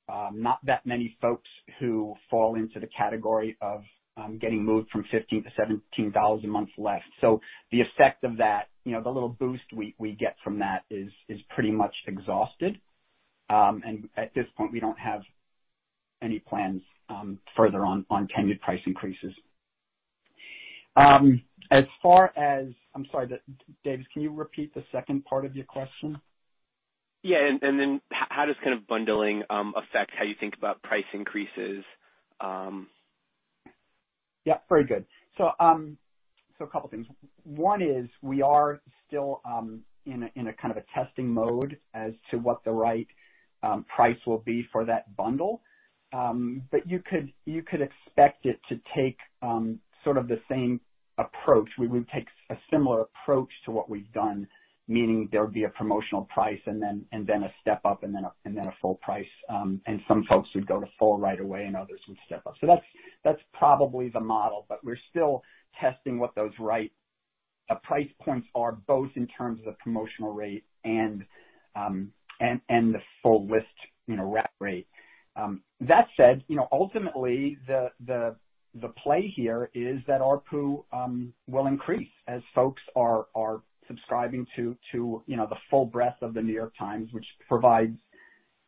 um 0.08 0.42
not 0.42 0.58
that 0.64 0.86
many 0.86 1.16
folks 1.20 1.48
who 1.78 2.14
fall 2.30 2.54
into 2.54 2.80
the 2.80 2.88
category 2.96 3.56
of 3.60 3.82
Um, 4.16 4.38
getting 4.38 4.64
moved 4.64 4.90
from 4.90 5.04
15 5.10 5.42
to 5.42 5.50
$17 6.00 6.44
a 6.44 6.46
month 6.46 6.68
left. 6.78 7.04
So 7.20 7.40
the 7.72 7.80
effect 7.80 8.22
of 8.22 8.36
that, 8.36 8.68
you 8.84 8.92
know, 8.92 9.02
the 9.02 9.10
little 9.10 9.28
boost 9.28 9.64
we 9.72 10.12
get 10.12 10.36
from 10.44 10.60
that 10.60 10.84
is 10.88 11.10
is 11.28 11.40
pretty 11.54 11.72
much 11.72 11.94
exhausted. 12.06 12.78
Um 13.50 13.82
and 13.84 14.08
at 14.16 14.32
this 14.34 14.46
point, 14.56 14.72
we 14.72 14.80
don't 14.80 14.98
have 14.98 15.22
any 16.22 16.38
plans 16.38 16.82
um, 17.08 17.38
further 17.56 17.84
on 17.84 18.06
tenured 18.10 18.60
price 18.60 18.80
increases. 18.86 19.32
Um, 20.96 21.42
as 21.70 21.84
far 22.02 22.32
as... 22.36 22.66
I'm 22.94 23.06
sorry, 23.10 23.28
Davis, 23.82 24.06
can 24.12 24.22
you 24.22 24.32
repeat 24.32 24.72
the 24.74 24.84
second 24.92 25.24
part 25.24 25.44
of 25.44 25.56
your 25.56 25.64
question? 25.64 26.18
Yeah. 27.22 27.50
And 27.60 27.80
then 27.80 28.00
how 28.12 28.26
how 28.30 28.46
does 28.46 28.56
kind 28.62 28.76
of 28.76 28.86
bundling 28.86 29.42
affect 29.50 30.12
how 30.16 30.24
you 30.24 30.34
think 30.38 30.54
about 30.56 30.82
price 30.82 31.04
increases? 31.12 31.84
Yeah, 34.46 34.56
very 34.68 34.84
good. 34.84 35.04
So 35.38 35.50
um 35.60 35.98
so 36.58 36.64
a 36.64 36.68
couple 36.68 36.88
things. 36.90 37.06
One 37.44 37.82
is 37.82 38.08
we 38.22 38.42
are 38.42 38.80
still 39.08 39.40
um 39.44 39.82
in 40.06 40.28
in 40.36 40.48
a 40.48 40.54
kind 40.54 40.72
of 40.72 40.78
a 40.78 40.84
testing 41.00 41.28
mode 41.28 41.78
as 41.94 42.12
to 42.30 42.38
what 42.38 42.58
the 42.64 42.72
right 42.72 43.06
price 43.96 44.18
will 44.26 44.38
be 44.46 44.64
for 44.72 44.84
that 44.86 45.04
bundle. 45.16 45.60
Um 46.12 46.62
but 46.72 46.86
you 46.86 47.00
could 47.10 47.32
you 47.46 47.62
could 47.62 47.82
expect 47.82 48.46
it 48.46 48.58
to 48.70 48.76
take 48.96 49.16
sort 50.04 50.18
of 50.18 50.28
the 50.28 50.38
same 50.50 50.80
approach. 51.18 51.68
We 51.78 51.88
would 51.88 52.06
take 52.14 52.26
a 52.50 52.56
similar 52.72 53.02
approach 53.02 53.50
to 53.66 53.72
what 53.72 53.90
we've 53.90 54.10
done, 54.12 54.46
meaning 54.88 55.28
there 55.32 55.42
would 55.44 55.54
be 55.54 55.64
a 55.64 55.70
promotional 55.70 56.24
price 56.32 56.60
and 56.66 56.82
then 56.82 57.04
and 57.12 57.26
then 57.26 57.44
a 57.44 57.52
step 57.60 57.80
up 57.84 58.02
and 58.02 58.14
then 58.14 58.24
a 58.24 58.32
and 58.44 58.56
then 58.56 58.66
a 58.66 58.74
full 58.82 58.96
price. 58.96 59.26
Um 59.48 59.80
and 59.86 60.00
some 60.08 60.24
folks 60.28 60.48
would 60.54 60.66
go 60.66 60.80
to 60.80 60.86
full 60.98 61.18
right 61.18 61.40
away 61.40 61.64
and 61.64 61.76
others 61.76 62.00
would 62.08 62.18
step 62.26 62.42
up. 62.46 62.54
So 62.60 62.66
that's 62.66 62.84
that's 63.24 63.40
probably 63.52 64.10
the 64.10 64.20
model, 64.20 64.66
but 64.68 64.84
we're 64.84 64.98
still 65.10 65.42
testing 65.80 66.18
what 66.18 66.34
those 66.34 66.52
right 66.58 66.92
price 67.82 68.08
points 68.22 68.46
are, 68.54 68.72
both 68.72 69.10
in 69.16 69.26
terms 69.28 69.58
of 69.60 69.66
the 69.66 69.76
promotional 69.82 70.32
rate 70.32 70.64
and 70.84 71.24
um 71.76 72.12
and 72.40 72.60
and 72.68 72.94
the 72.94 73.00
full 73.22 73.46
list, 73.48 73.66
wrap 74.08 74.52
rate. 74.60 74.86
That 75.80 76.06
said, 76.16 76.44
you 76.48 76.56
know, 76.56 76.68
ultimately 76.72 77.58
the 77.66 77.90
the 78.06 78.36
the 78.80 78.88
play 78.88 79.32
here 79.36 79.70
is 79.74 80.00
that 80.06 80.20
ARPU 80.20 80.84
um 80.92 81.32
will 81.48 81.66
increase 81.66 82.10
as 82.28 82.42
folks 82.54 82.82
are 82.96 83.26
subscribing 83.86 84.46
to, 84.56 84.76
to 84.92 85.22
you 85.26 85.36
know, 85.36 85.46
the 85.48 85.56
full 85.70 85.86
breadth 85.86 86.22
of 86.22 86.34
The 86.34 86.42
New 86.42 86.52
York 86.52 86.72
Times, 86.78 87.08
which 87.12 87.26
provides 87.48 87.96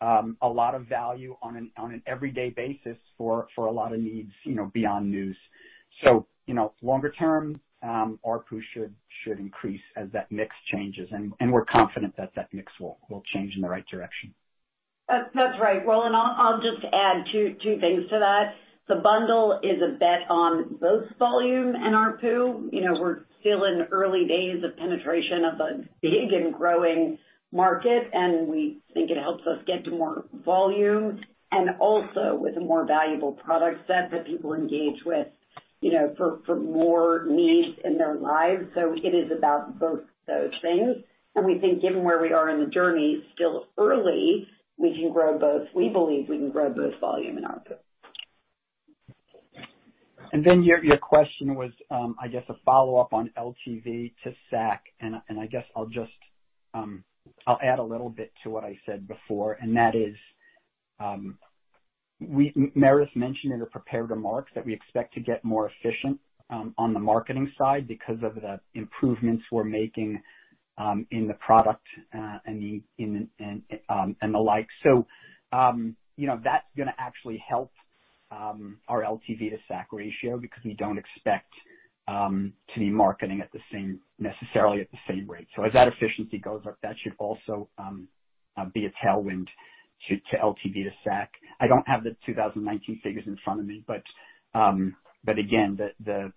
um, 0.00 0.36
a 0.42 0.48
lot 0.48 0.74
of 0.74 0.86
value 0.86 1.36
on 1.42 1.56
an 1.56 1.70
on 1.76 1.92
an 1.92 2.02
everyday 2.06 2.50
basis 2.50 2.98
for 3.16 3.48
for 3.54 3.66
a 3.66 3.72
lot 3.72 3.94
of 3.94 4.00
needs, 4.00 4.30
you 4.44 4.54
know, 4.54 4.70
beyond 4.74 5.10
news. 5.10 5.36
So, 6.04 6.26
you 6.46 6.54
know, 6.54 6.74
longer 6.82 7.12
term, 7.12 7.60
um, 7.82 8.18
ARPU 8.24 8.60
should 8.74 8.94
should 9.24 9.38
increase 9.38 9.80
as 9.96 10.08
that 10.12 10.30
mix 10.30 10.54
changes, 10.72 11.08
and 11.12 11.52
we're 11.52 11.64
confident 11.64 12.14
that 12.18 12.32
that 12.36 12.48
mix 12.52 12.72
will 12.80 12.98
will 13.08 13.22
change 13.34 13.54
in 13.56 13.62
the 13.62 13.68
right 13.68 13.84
direction. 13.90 14.34
Uh, 15.08 15.22
that's 15.34 15.58
right. 15.60 15.86
Well, 15.86 16.02
and 16.02 16.16
I'll 16.16 16.60
just 16.60 16.84
add 16.92 17.24
two 17.32 17.54
things 17.62 18.08
to 18.10 18.18
that. 18.18 18.54
The 18.88 18.96
bundle 18.96 19.58
is 19.64 19.82
a 19.82 19.98
bet 19.98 20.30
on 20.30 20.76
both 20.80 21.08
volume 21.18 21.74
and 21.74 21.94
ARPU. 21.94 22.72
You 22.72 22.80
know, 22.82 23.00
we're 23.00 23.20
still 23.40 23.64
in 23.64 23.88
early 23.90 24.26
days 24.26 24.62
of 24.62 24.76
penetration 24.76 25.44
of 25.44 25.60
a 25.60 25.84
big 26.00 26.32
and 26.32 26.54
growing 26.54 27.18
market, 27.52 28.08
and 28.12 28.46
we 28.46 28.78
think 28.94 29.10
it 29.10 29.16
helps 29.16 29.44
us 29.46 29.58
get 29.66 29.84
to 29.84 29.90
more 29.90 30.24
volume 30.44 31.20
and 31.50 31.70
also 31.80 32.36
with 32.40 32.56
a 32.56 32.60
more 32.60 32.84
valuable 32.84 33.32
product 33.32 33.86
set 33.86 34.10
that 34.10 34.26
people 34.26 34.52
engage 34.52 35.04
with, 35.04 35.28
you 35.80 35.92
know, 35.92 36.14
for 36.16 36.40
for 36.46 36.54
more 36.56 37.24
needs 37.28 37.78
in 37.84 37.98
their 37.98 38.14
lives. 38.14 38.66
So 38.74 38.94
it 38.94 39.14
is 39.14 39.32
about 39.36 39.80
both 39.80 40.02
those 40.28 40.52
things. 40.62 40.96
And 41.34 41.44
we 41.44 41.58
think 41.58 41.82
given 41.82 42.04
where 42.04 42.20
we 42.20 42.32
are 42.32 42.48
in 42.50 42.60
the 42.60 42.70
journey, 42.70 43.24
still 43.34 43.66
early, 43.78 44.48
we 44.78 44.94
can 44.94 45.12
grow 45.12 45.38
both. 45.38 45.68
We 45.74 45.88
believe 45.88 46.28
we 46.28 46.38
can 46.38 46.50
grow 46.50 46.70
both 46.70 46.98
volume 47.00 47.36
and 47.36 47.46
ARPU. 47.46 47.76
Then 50.44 50.62
your 50.62 50.84
your 50.84 50.98
question 50.98 51.54
was, 51.54 51.70
I 51.90 52.28
guess 52.28 52.44
a 52.48 52.54
follow-up 52.64 53.12
on 53.12 53.30
LTV 53.38 54.12
to 54.24 54.34
CAC, 54.52 54.78
and 55.00 55.16
and 55.28 55.40
I 55.40 55.46
guess 55.46 55.64
I'll 55.76 55.86
just 55.86 56.12
um 56.74 57.04
I'll 57.46 57.58
add 57.62 57.78
a 57.78 57.82
little 57.84 58.10
bit 58.10 58.32
to 58.44 58.50
what 58.50 58.64
I 58.64 58.78
said 58.86 59.08
before, 59.08 59.54
and 59.60 59.76
that 59.76 59.94
is, 59.94 60.16
um 61.00 61.38
we 62.20 62.52
Meredith 62.74 63.14
mentioned 63.16 63.52
in 63.52 63.60
her 63.60 63.66
prepared 63.66 64.10
remarks 64.10 64.52
that 64.54 64.66
we 64.66 64.74
expect 64.74 65.14
to 65.14 65.20
get 65.20 65.44
more 65.44 65.70
efficient 65.70 66.20
on 66.50 66.94
the 66.94 67.00
marketing 67.00 67.52
side 67.58 67.88
because 67.88 68.18
of 68.22 68.36
the 68.36 68.60
improvements 68.74 69.44
we're 69.52 69.64
making 69.64 70.20
in 71.10 71.28
the 71.28 71.34
product 71.34 71.86
and 72.12 72.62
the 72.62 72.82
in 72.98 73.28
the 73.38 73.44
and 73.44 73.62
um 73.88 74.16
and 74.22 74.34
the 74.34 74.38
like. 74.38 74.68
So 74.84 75.06
um 75.52 75.96
you 76.16 76.26
know, 76.26 76.40
that's 76.44 76.64
gonna 76.76 76.94
actually 76.98 77.42
help 77.48 77.72
Um, 78.36 78.78
our 78.88 79.02
LTV 79.04 79.50
to 79.50 79.58
CAC 79.70 79.86
ratio 79.92 80.38
because 80.38 80.62
we 80.64 80.74
don't 80.74 80.98
expect 80.98 81.52
um, 82.08 82.54
to 82.74 82.80
be 82.80 82.90
marketing 82.90 83.40
at 83.42 83.52
the 83.52 83.60
same 83.72 84.00
necessarily 84.20 84.82
at 84.82 84.90
the 84.92 84.98
same 85.08 85.30
rate. 85.30 85.48
So 85.56 85.64
as 85.64 85.72
that 85.74 85.88
efficiency 85.88 86.38
goes 86.38 86.62
up, 86.68 86.76
that 86.82 86.96
should 87.02 87.14
also 87.18 87.68
um, 87.78 88.08
uh, 88.58 88.66
be 88.74 88.86
a 88.86 88.92
tailwind 89.06 89.46
to 90.10 90.16
LTV 90.38 90.74
to 90.84 90.90
CAC. 91.10 91.28
I 91.60 91.68
don't 91.68 91.86
have 91.88 92.04
the 92.04 92.16
2019 92.26 93.00
figures 93.04 93.24
in 93.26 93.38
front 93.44 93.60
of 93.60 93.66
me, 93.66 93.84
but 93.86 94.02
um 94.54 94.96
but 95.24 95.38
again, 95.38 95.76
the 95.78 95.90
the 96.04 96.32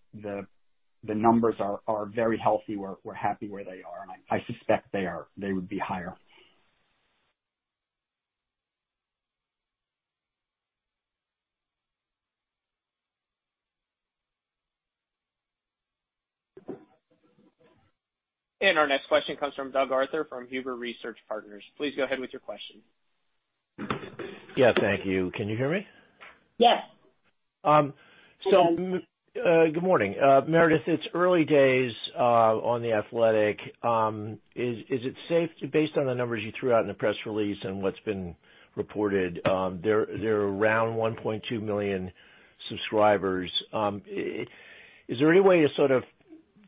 the 1.05 1.15
numbers 1.15 1.55
are 1.87 2.07
very 2.07 2.39
healthy. 2.39 2.77
We're 2.77 2.97
we're 3.05 3.15
happy 3.15 3.49
where 3.49 3.65
they 3.65 3.81
are, 3.83 4.03
and 4.03 4.11
I 4.31 4.45
suspect 4.51 4.91
they 4.93 5.07
are 5.07 5.27
they 5.37 5.53
would 5.53 5.69
be 5.69 5.79
higher. 5.79 6.15
And 18.61 18.77
our 18.77 18.87
next 18.87 19.07
question 19.07 19.37
comes 19.37 19.53
from 19.55 19.71
Doug 19.71 19.91
Arthur 19.91 20.25
from 20.25 20.47
Huber 20.47 20.75
Research 20.75 21.17
Partners. 21.27 21.63
Please 21.77 21.93
go 21.95 22.03
ahead 22.03 22.19
with 22.19 22.31
your 22.33 22.41
question. 22.41 22.81
Yeah, 24.57 24.73
thank 24.77 25.05
you. 25.05 25.31
Can 25.35 25.47
you 25.47 25.55
hear 25.55 25.71
me? 25.71 25.87
Yes. 26.57 26.83
Um, 27.63 27.93
so 28.51 28.77
uh, 29.37 29.65
good 29.73 29.83
morning. 29.83 30.15
Uh, 30.21 30.41
Meredith, 30.47 30.81
it's 30.87 31.03
early 31.13 31.45
days 31.45 31.91
uh, 32.17 32.21
on 32.57 32.81
The 32.81 32.93
Athletic. 32.93 33.59
Um 33.83 34.39
is 34.55 34.77
is 34.89 35.01
it 35.05 35.15
safe, 35.29 35.71
based 35.71 35.95
on 35.97 36.05
the 36.05 36.15
numbers 36.15 36.41
you 36.43 36.51
threw 36.59 36.73
out 36.73 36.81
in 36.81 36.87
the 36.87 36.93
press 36.93 37.15
release 37.25 37.57
and 37.63 37.81
what's 37.81 37.99
been 38.01 38.35
reported, 38.75 39.45
um 39.47 39.79
there 39.83 40.01
are 40.01 40.47
around 40.53 40.97
1.2 40.97 41.61
million 41.61 42.11
subscribers. 42.69 43.51
Um, 43.71 44.01
is 44.07 45.17
there 45.19 45.31
any 45.31 45.41
way 45.41 45.61
to 45.61 45.67
sort 45.75 45.91
of 45.91 46.03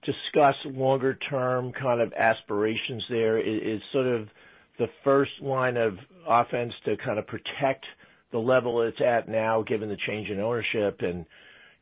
discuss 0.03 0.55
longer 0.65 1.15
term 1.15 1.71
kind 1.73 2.01
of 2.01 2.13
aspirations 2.13 3.03
there? 3.09 3.37
Is 3.37 3.81
sort 3.91 4.07
of 4.07 4.29
the 4.77 4.87
first 5.03 5.31
line 5.41 5.77
of 5.77 5.97
offense 6.27 6.73
to 6.85 6.97
kind 6.97 7.19
of 7.19 7.27
protect 7.27 7.85
the 8.31 8.39
level 8.39 8.81
it's 8.81 9.01
at 9.01 9.27
now, 9.27 9.61
given 9.61 9.89
the 9.89 9.97
change 10.07 10.29
in 10.29 10.39
ownership 10.39 11.01
and 11.01 11.25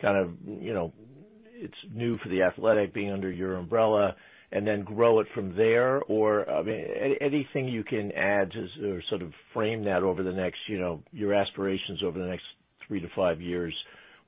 kind 0.02 0.18
of, 0.18 0.32
you 0.62 0.74
know, 0.74 0.92
it's 1.54 1.78
new 1.94 2.18
for 2.18 2.30
The 2.30 2.44
Athletic 2.44 2.94
being 2.94 3.12
under 3.12 3.32
your 3.32 3.56
umbrella, 3.58 4.16
and 4.52 4.66
then 4.66 4.84
grow 4.84 5.20
it 5.20 5.28
from 5.36 5.56
there? 5.56 6.02
Or, 6.04 6.50
I 6.50 6.64
mean, 6.64 6.86
anything 7.22 7.68
you 7.68 7.84
can 7.84 8.12
add 8.14 8.52
to 8.52 8.90
or 8.90 9.04
sort 9.10 9.22
of 9.22 9.32
frame 9.54 9.84
that 9.84 10.04
over 10.04 10.24
the 10.24 10.32
next, 10.32 10.58
you 10.68 10.80
know, 10.80 11.04
your 11.12 11.34
aspirations 11.34 12.02
over 12.04 12.18
the 12.18 12.26
next 12.26 12.46
three 12.88 13.00
to 13.00 13.08
five 13.16 13.40
years 13.42 13.74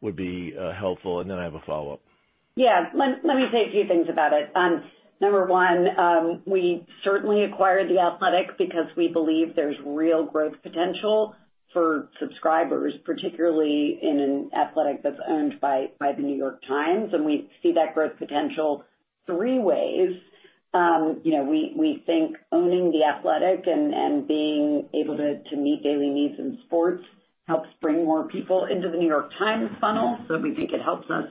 would 0.02 0.16
be 0.16 0.54
uh, 0.60 0.74
helpful. 0.74 1.22
And 1.22 1.30
then 1.30 1.40
I 1.40 1.44
have 1.44 1.56
a 1.56 1.62
follow-up. 1.66 2.02
Yeah. 2.56 2.90
Let 2.94 3.24
me 3.24 3.46
say 3.52 3.70
a 3.70 3.72
few 3.72 3.88
things 3.88 4.08
about 4.10 4.34
it. 4.34 4.52
Number 5.22 5.46
one, 5.46 6.42
we 6.46 6.86
certainly 7.04 7.44
acquired 7.44 7.90
The 7.90 8.00
Athletic 8.00 8.58
because 8.58 8.88
we 8.98 9.08
believe 9.08 9.56
there's 9.56 9.78
real 9.86 10.26
growth 10.26 10.56
potential 10.64 11.36
for 11.74 12.10
subscribers, 12.20 12.94
particularly 13.06 14.00
in 14.02 14.20
an 14.20 14.50
athletic 14.60 15.04
that's 15.04 15.20
owned 15.28 15.62
by 15.62 15.88
The 16.00 16.22
New 16.22 16.36
York 16.36 16.62
Times, 16.68 17.14
and 17.14 17.24
we 17.24 17.50
see 17.64 17.72
that 17.74 17.94
growth 17.94 18.18
potential 18.18 18.84
three 19.26 19.60
ways. 19.60 20.20
Um, 20.74 21.22
you 21.24 21.34
know, 21.38 21.44
we 21.44 22.04
think 22.06 22.36
owning 22.52 22.92
The 22.92 23.04
Athletic 23.06 23.68
and 23.68 24.28
being 24.28 24.90
able 24.94 25.16
to 25.18 25.56
meet 25.56 25.84
daily 25.84 26.10
needs 26.10 26.40
in 26.40 26.58
sports 26.66 27.04
helps 27.48 27.70
bring 27.82 28.06
more 28.06 28.28
people 28.28 28.66
into 28.66 28.90
The 28.90 28.98
New 28.98 29.08
York 29.08 29.32
Times 29.38 29.70
funnel. 29.80 30.18
So 30.28 30.40
we 30.40 30.56
think 30.56 30.72
it 30.74 30.82
helps 30.82 31.10
us 31.10 31.26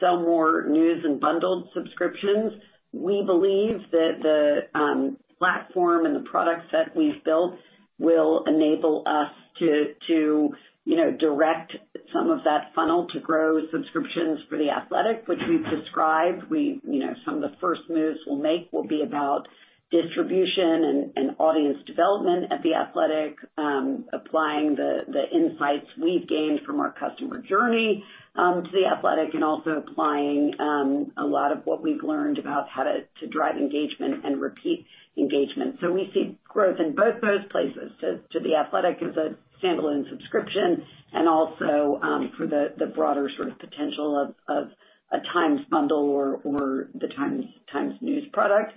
sell 0.00 0.20
more 0.20 0.66
news 0.68 1.04
and 1.04 1.20
bundled 1.20 1.68
subscriptions. 1.74 2.52
We 2.92 3.22
believe 3.24 3.80
that 3.90 4.18
the 4.22 4.78
um, 4.78 5.16
platform 5.38 6.06
and 6.06 6.14
the 6.14 6.28
products 6.28 6.66
that 6.72 6.96
we've 6.96 7.22
built 7.24 7.54
will 7.98 8.44
enable 8.46 9.04
us 9.06 9.30
to 9.58 9.94
to 10.08 10.54
you 10.84 10.96
know 10.96 11.12
direct 11.12 11.76
some 12.12 12.30
of 12.30 12.44
that 12.44 12.72
funnel 12.74 13.06
to 13.08 13.20
grow 13.20 13.60
subscriptions 13.70 14.40
for 14.48 14.56
The 14.58 14.70
Athletic, 14.70 15.26
which 15.26 15.40
we've 15.48 15.64
described. 15.64 16.48
We, 16.48 16.80
you 16.84 17.00
know, 17.00 17.14
some 17.24 17.42
of 17.42 17.50
the 17.50 17.56
first 17.60 17.82
moves 17.88 18.18
we'll 18.26 18.38
make 18.38 18.72
will 18.72 18.86
be 18.86 19.02
about 19.02 19.48
distribution 19.90 21.12
and 21.16 21.36
audience 21.38 21.78
development 21.86 22.52
at 22.52 22.62
The 22.62 22.74
Athletic, 22.74 23.36
um, 23.58 24.06
applying 24.12 24.76
the 24.76 25.22
insights 25.32 25.86
we've 26.00 26.28
gained 26.28 26.60
from 26.66 26.80
our 26.80 26.92
customer 26.92 27.38
journey 27.42 28.04
to 28.36 28.70
The 28.72 28.86
Athletic, 28.96 29.34
and 29.34 29.44
also 29.44 29.82
applying 29.86 30.54
um 30.60 31.12
a 31.16 31.24
lot 31.24 31.52
of 31.52 31.64
what 31.64 31.82
we've 31.82 32.02
learned 32.02 32.38
about 32.38 32.68
how 32.68 32.82
to 32.84 33.26
drive 33.28 33.56
engagement 33.56 34.24
and 34.24 34.40
repeat 34.40 34.86
engagement. 35.16 35.76
So 35.80 35.92
we 35.92 36.10
see 36.12 36.38
growth 36.48 36.78
in 36.80 36.94
both 36.94 37.20
those 37.20 37.44
places, 37.50 37.92
to 38.00 38.40
The 38.40 38.56
Athletic 38.56 39.02
as 39.02 39.16
a 39.16 39.36
standalone 39.62 40.08
subscription 40.10 40.84
and 41.12 41.28
also 41.28 42.00
um 42.02 42.32
for 42.36 42.46
the 42.46 42.74
the 42.78 42.86
broader 42.86 43.30
sort 43.36 43.48
of 43.48 43.58
potential 43.58 44.18
of 44.20 44.34
of 44.48 44.70
a 45.12 45.18
Times 45.32 45.60
bundle 45.70 46.08
or 46.08 46.40
or 46.44 46.88
the 46.94 47.08
Times 47.16 47.44
Times 47.72 47.94
news 48.00 48.24
product. 48.32 48.72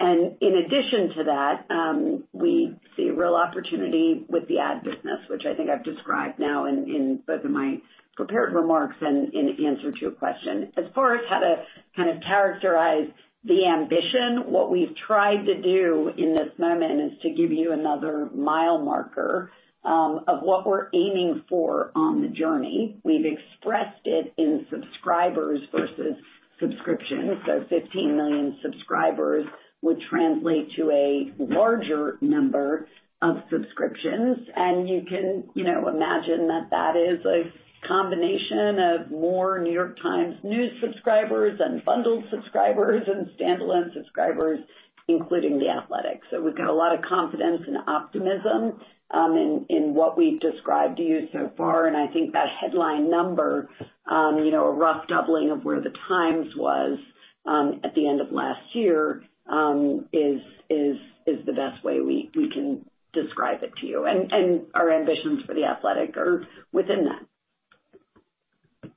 And 0.00 0.36
in 0.40 0.54
addition 0.56 1.16
to 1.16 1.24
that, 1.24 1.66
um 1.70 2.24
we 2.32 2.74
see 2.96 3.08
a 3.08 3.12
real 3.12 3.34
opportunity 3.34 4.24
with 4.28 4.48
the 4.48 4.58
ad 4.58 4.82
business, 4.82 5.20
which 5.28 5.42
I 5.46 5.54
think 5.54 5.70
I've 5.70 5.84
described 5.84 6.38
now 6.38 6.66
in 6.66 7.20
both 7.26 7.44
of 7.44 7.50
my 7.50 7.78
prepared 8.16 8.54
remarks 8.54 8.96
and 9.00 9.32
in 9.32 9.64
answer 9.66 9.92
to 9.92 10.00
your 10.00 10.10
question. 10.10 10.72
As 10.76 10.84
far 10.94 11.14
as 11.14 11.22
how 11.28 11.38
to 11.40 11.64
kind 11.96 12.10
of 12.10 12.22
characterize 12.22 13.08
the 13.44 13.66
ambition, 13.66 14.52
what 14.52 14.70
we've 14.70 14.94
tried 15.06 15.46
to 15.46 15.62
do 15.62 16.10
in 16.16 16.34
this 16.34 16.52
moment 16.58 17.00
is 17.00 17.18
to 17.22 17.30
give 17.30 17.50
you 17.50 17.72
another 17.72 18.28
mile 18.34 18.78
marker 18.78 19.50
of 19.84 20.42
what 20.42 20.66
we're 20.66 20.88
aiming 20.92 21.42
for 21.48 21.90
on 21.94 22.20
the 22.20 22.28
journey. 22.28 23.00
We've 23.02 23.24
expressed 23.24 24.04
it 24.04 24.34
in 24.36 24.66
subscribers 24.70 25.60
versus 25.72 26.16
subscriptions. 26.60 27.38
so 27.46 27.64
15 27.70 28.16
million 28.16 28.58
subscribers 28.62 29.46
would 29.82 30.00
translate 30.08 30.70
to 30.76 30.90
a 30.90 31.32
larger 31.38 32.18
number 32.20 32.86
of 33.22 33.36
subscriptions. 33.50 34.38
And 34.54 34.88
you 34.88 35.02
can 35.08 35.44
you 35.54 35.64
know, 35.64 35.88
imagine 35.88 36.48
that 36.48 36.68
that 36.70 36.96
is 36.96 37.24
a 37.24 37.52
combination 37.86 38.78
of 38.78 39.10
more 39.10 39.58
New 39.58 39.72
York 39.72 39.96
Times 40.02 40.36
news 40.42 40.72
subscribers 40.82 41.58
and 41.60 41.84
bundled 41.84 42.24
subscribers 42.30 43.02
and 43.06 43.28
standalone 43.38 43.92
subscribers, 43.94 44.60
including 45.08 45.58
The 45.58 45.68
Athletic. 45.68 46.20
So 46.30 46.42
we've 46.42 46.56
got 46.56 46.68
a 46.68 46.74
lot 46.74 46.94
of 46.94 47.02
confidence 47.02 47.62
and 47.66 47.78
optimism 47.86 48.80
um, 49.12 49.66
in 49.68 49.94
what 49.94 50.16
we've 50.16 50.38
described 50.40 50.98
to 50.98 51.02
you 51.02 51.28
so 51.32 51.50
far, 51.56 51.86
and 51.86 51.96
I 51.96 52.06
think 52.12 52.32
that 52.32 52.46
headline 52.60 53.10
number, 53.10 53.68
um, 54.08 54.38
you 54.38 54.52
know, 54.52 54.66
a 54.66 54.72
rough 54.72 55.08
doubling 55.08 55.50
of 55.50 55.64
where 55.64 55.80
The 55.80 55.92
Times 56.06 56.54
was 56.56 56.98
um, 57.44 57.80
at 57.82 57.94
the 57.94 58.08
end 58.08 58.20
of 58.20 58.30
last 58.30 58.62
year, 58.72 59.24
Um, 59.46 60.06
is 60.12 60.40
is 60.68 60.96
is 61.26 61.44
the 61.46 61.52
best 61.52 61.84
way 61.84 62.00
we 62.00 62.30
can 62.52 62.84
describe 63.12 63.62
it 63.62 63.72
to 63.80 63.86
you. 63.86 64.06
And 64.06 64.62
our 64.74 64.90
ambitions 64.90 65.42
for 65.46 65.54
The 65.54 65.64
Athletic 65.64 66.16
are 66.16 66.46
within 66.72 67.06
that. 67.06 67.26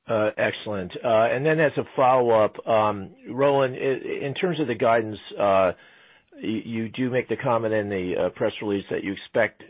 Uh, 0.08 0.32
excellent. 0.38 0.91
Uh 1.04 1.28
and 1.32 1.46
then 1.46 1.60
as 1.60 1.72
a 1.78 1.84
follow-up, 1.96 2.68
um, 2.68 3.12
Roland, 3.30 3.76
in 3.76 4.34
terms 4.34 4.60
of 4.60 4.68
the 4.68 4.76
guidance, 4.76 5.18
uh, 5.39 5.72
you 6.39 6.89
do 6.89 7.10
make 7.10 7.30
the 7.30 7.38
comment 7.38 7.74
in 7.74 7.89
the 7.89 8.14
uh, 8.18 8.30
press 8.30 8.52
release 8.62 8.86
that 8.89 9.04
you 9.04 9.14
expect 9.14 9.64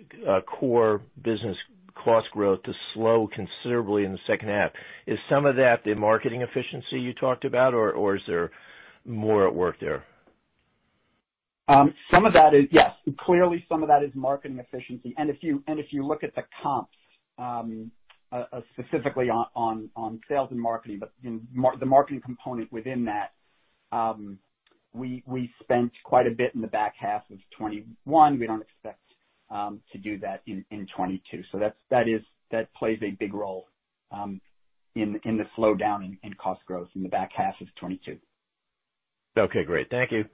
core 0.48 1.02
business 1.24 1.58
cost 2.04 2.28
growth 2.32 2.64
to 2.64 2.74
slow 2.94 3.30
considerably 3.34 4.06
in 4.06 4.12
the 4.12 4.20
second 4.28 4.50
half. 4.50 4.72
Is 5.06 5.20
some 5.30 5.46
of 5.46 5.56
that 5.58 5.84
the 5.86 5.94
marketing 5.94 6.42
efficiency 6.42 7.00
you 7.00 7.14
talked 7.14 7.46
about, 7.46 7.74
or 7.74 8.16
is 8.16 8.22
there 8.28 8.52
more 9.06 9.48
at 9.48 9.54
work 9.54 9.76
there? 9.80 10.04
Um, 11.68 11.94
some 12.12 12.26
of 12.26 12.34
that 12.34 12.54
is, 12.54 12.66
yes. 12.72 12.92
Clearly, 13.20 13.66
some 13.70 13.84
of 13.84 13.90
that 13.90 14.04
is 14.04 14.12
marketing 14.14 14.60
efficiency. 14.60 15.14
And 15.18 15.30
if 15.30 15.38
you 15.42 15.64
and 15.68 15.80
if 15.80 15.88
you 15.92 16.06
look 16.06 16.24
at 16.24 16.36
the 16.36 16.44
comps, 16.62 16.92
um, 17.38 17.92
uh, 18.32 18.46
uh, 18.52 18.62
specifically 18.74 19.30
on 19.30 20.20
sales 20.28 20.50
and 20.52 20.60
marketing, 20.60 21.00
but 21.00 21.12
the 21.22 21.86
marketing 21.86 22.22
component 22.24 22.72
within 22.72 23.06
that, 23.06 23.32
um 23.96 24.40
we 24.94 25.24
we 25.26 25.52
spent 25.62 25.92
quite 26.04 26.28
a 26.28 26.32
bit 26.32 26.54
in 26.56 26.62
the 26.62 26.68
back 26.68 26.94
half 27.00 27.24
of 27.32 27.38
2021. 27.58 28.40
We 28.40 28.48
don't 28.48 28.62
expect 28.62 29.00
um, 29.50 29.82
to 29.92 29.98
do 29.98 30.20
that 30.20 30.42
in 30.48 30.66
2022. 30.70 31.44
That 32.52 32.74
plays 32.74 33.00
a 33.02 33.12
big 33.12 33.34
role 33.34 33.66
um 34.12 34.40
in 34.96 35.20
in 35.26 35.38
the 35.38 35.46
slowdown 35.58 36.18
in 36.22 36.34
cost 36.36 36.62
growth 36.66 36.90
in 36.96 37.04
the 37.04 37.10
back 37.10 37.32
half 37.36 37.56
of 37.62 37.68
2022. 37.80 38.20
Okay, 39.36 39.64
great. 39.64 39.90
Thank 39.90 40.12
you. 40.12 40.26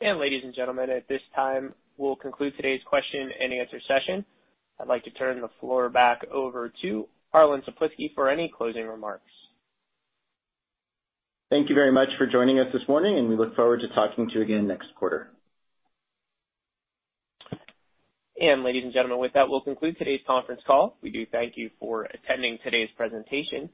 And 0.00 0.20
ladies 0.20 0.42
and 0.44 0.54
gentlemen, 0.54 0.90
at 0.90 1.08
this 1.08 1.20
time, 1.34 1.74
we'll 1.96 2.14
conclude 2.14 2.54
today's 2.56 2.80
question 2.88 3.30
and 3.40 3.52
answer 3.52 3.80
session. 3.88 4.24
I'd 4.80 4.86
like 4.86 5.02
to 5.04 5.10
turn 5.10 5.40
the 5.40 5.48
floor 5.58 5.88
back 5.88 6.24
over 6.32 6.72
to 6.82 7.08
Harlan 7.32 7.62
Toplitzky 7.62 8.14
for 8.14 8.30
any 8.30 8.50
closing 8.56 8.86
remarks. 8.86 9.24
Thank 11.50 11.68
you 11.68 11.74
very 11.74 11.90
much 11.90 12.08
for 12.16 12.28
joining 12.28 12.60
us 12.60 12.66
this 12.72 12.82
morning, 12.88 13.18
and 13.18 13.28
we 13.28 13.36
look 13.36 13.56
forward 13.56 13.80
to 13.80 13.88
talking 13.88 14.28
to 14.28 14.34
you 14.34 14.42
again 14.42 14.68
next 14.68 14.86
quarter. 14.96 15.30
And 18.40 18.62
ladies 18.62 18.84
and 18.84 18.92
gentlemen, 18.92 19.18
with 19.18 19.32
that, 19.32 19.48
we'll 19.48 19.62
conclude 19.62 19.98
today's 19.98 20.20
conference 20.28 20.60
call. 20.64 20.96
We 21.02 21.10
do 21.10 21.26
thank 21.32 21.54
you 21.56 21.70
for 21.80 22.04
attending 22.04 22.58
today's 22.62 22.90
presentation. 22.96 23.68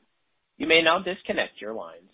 You 0.56 0.66
may 0.66 0.80
now 0.82 1.00
disconnect 1.00 1.60
your 1.60 1.74
lines. 1.74 2.13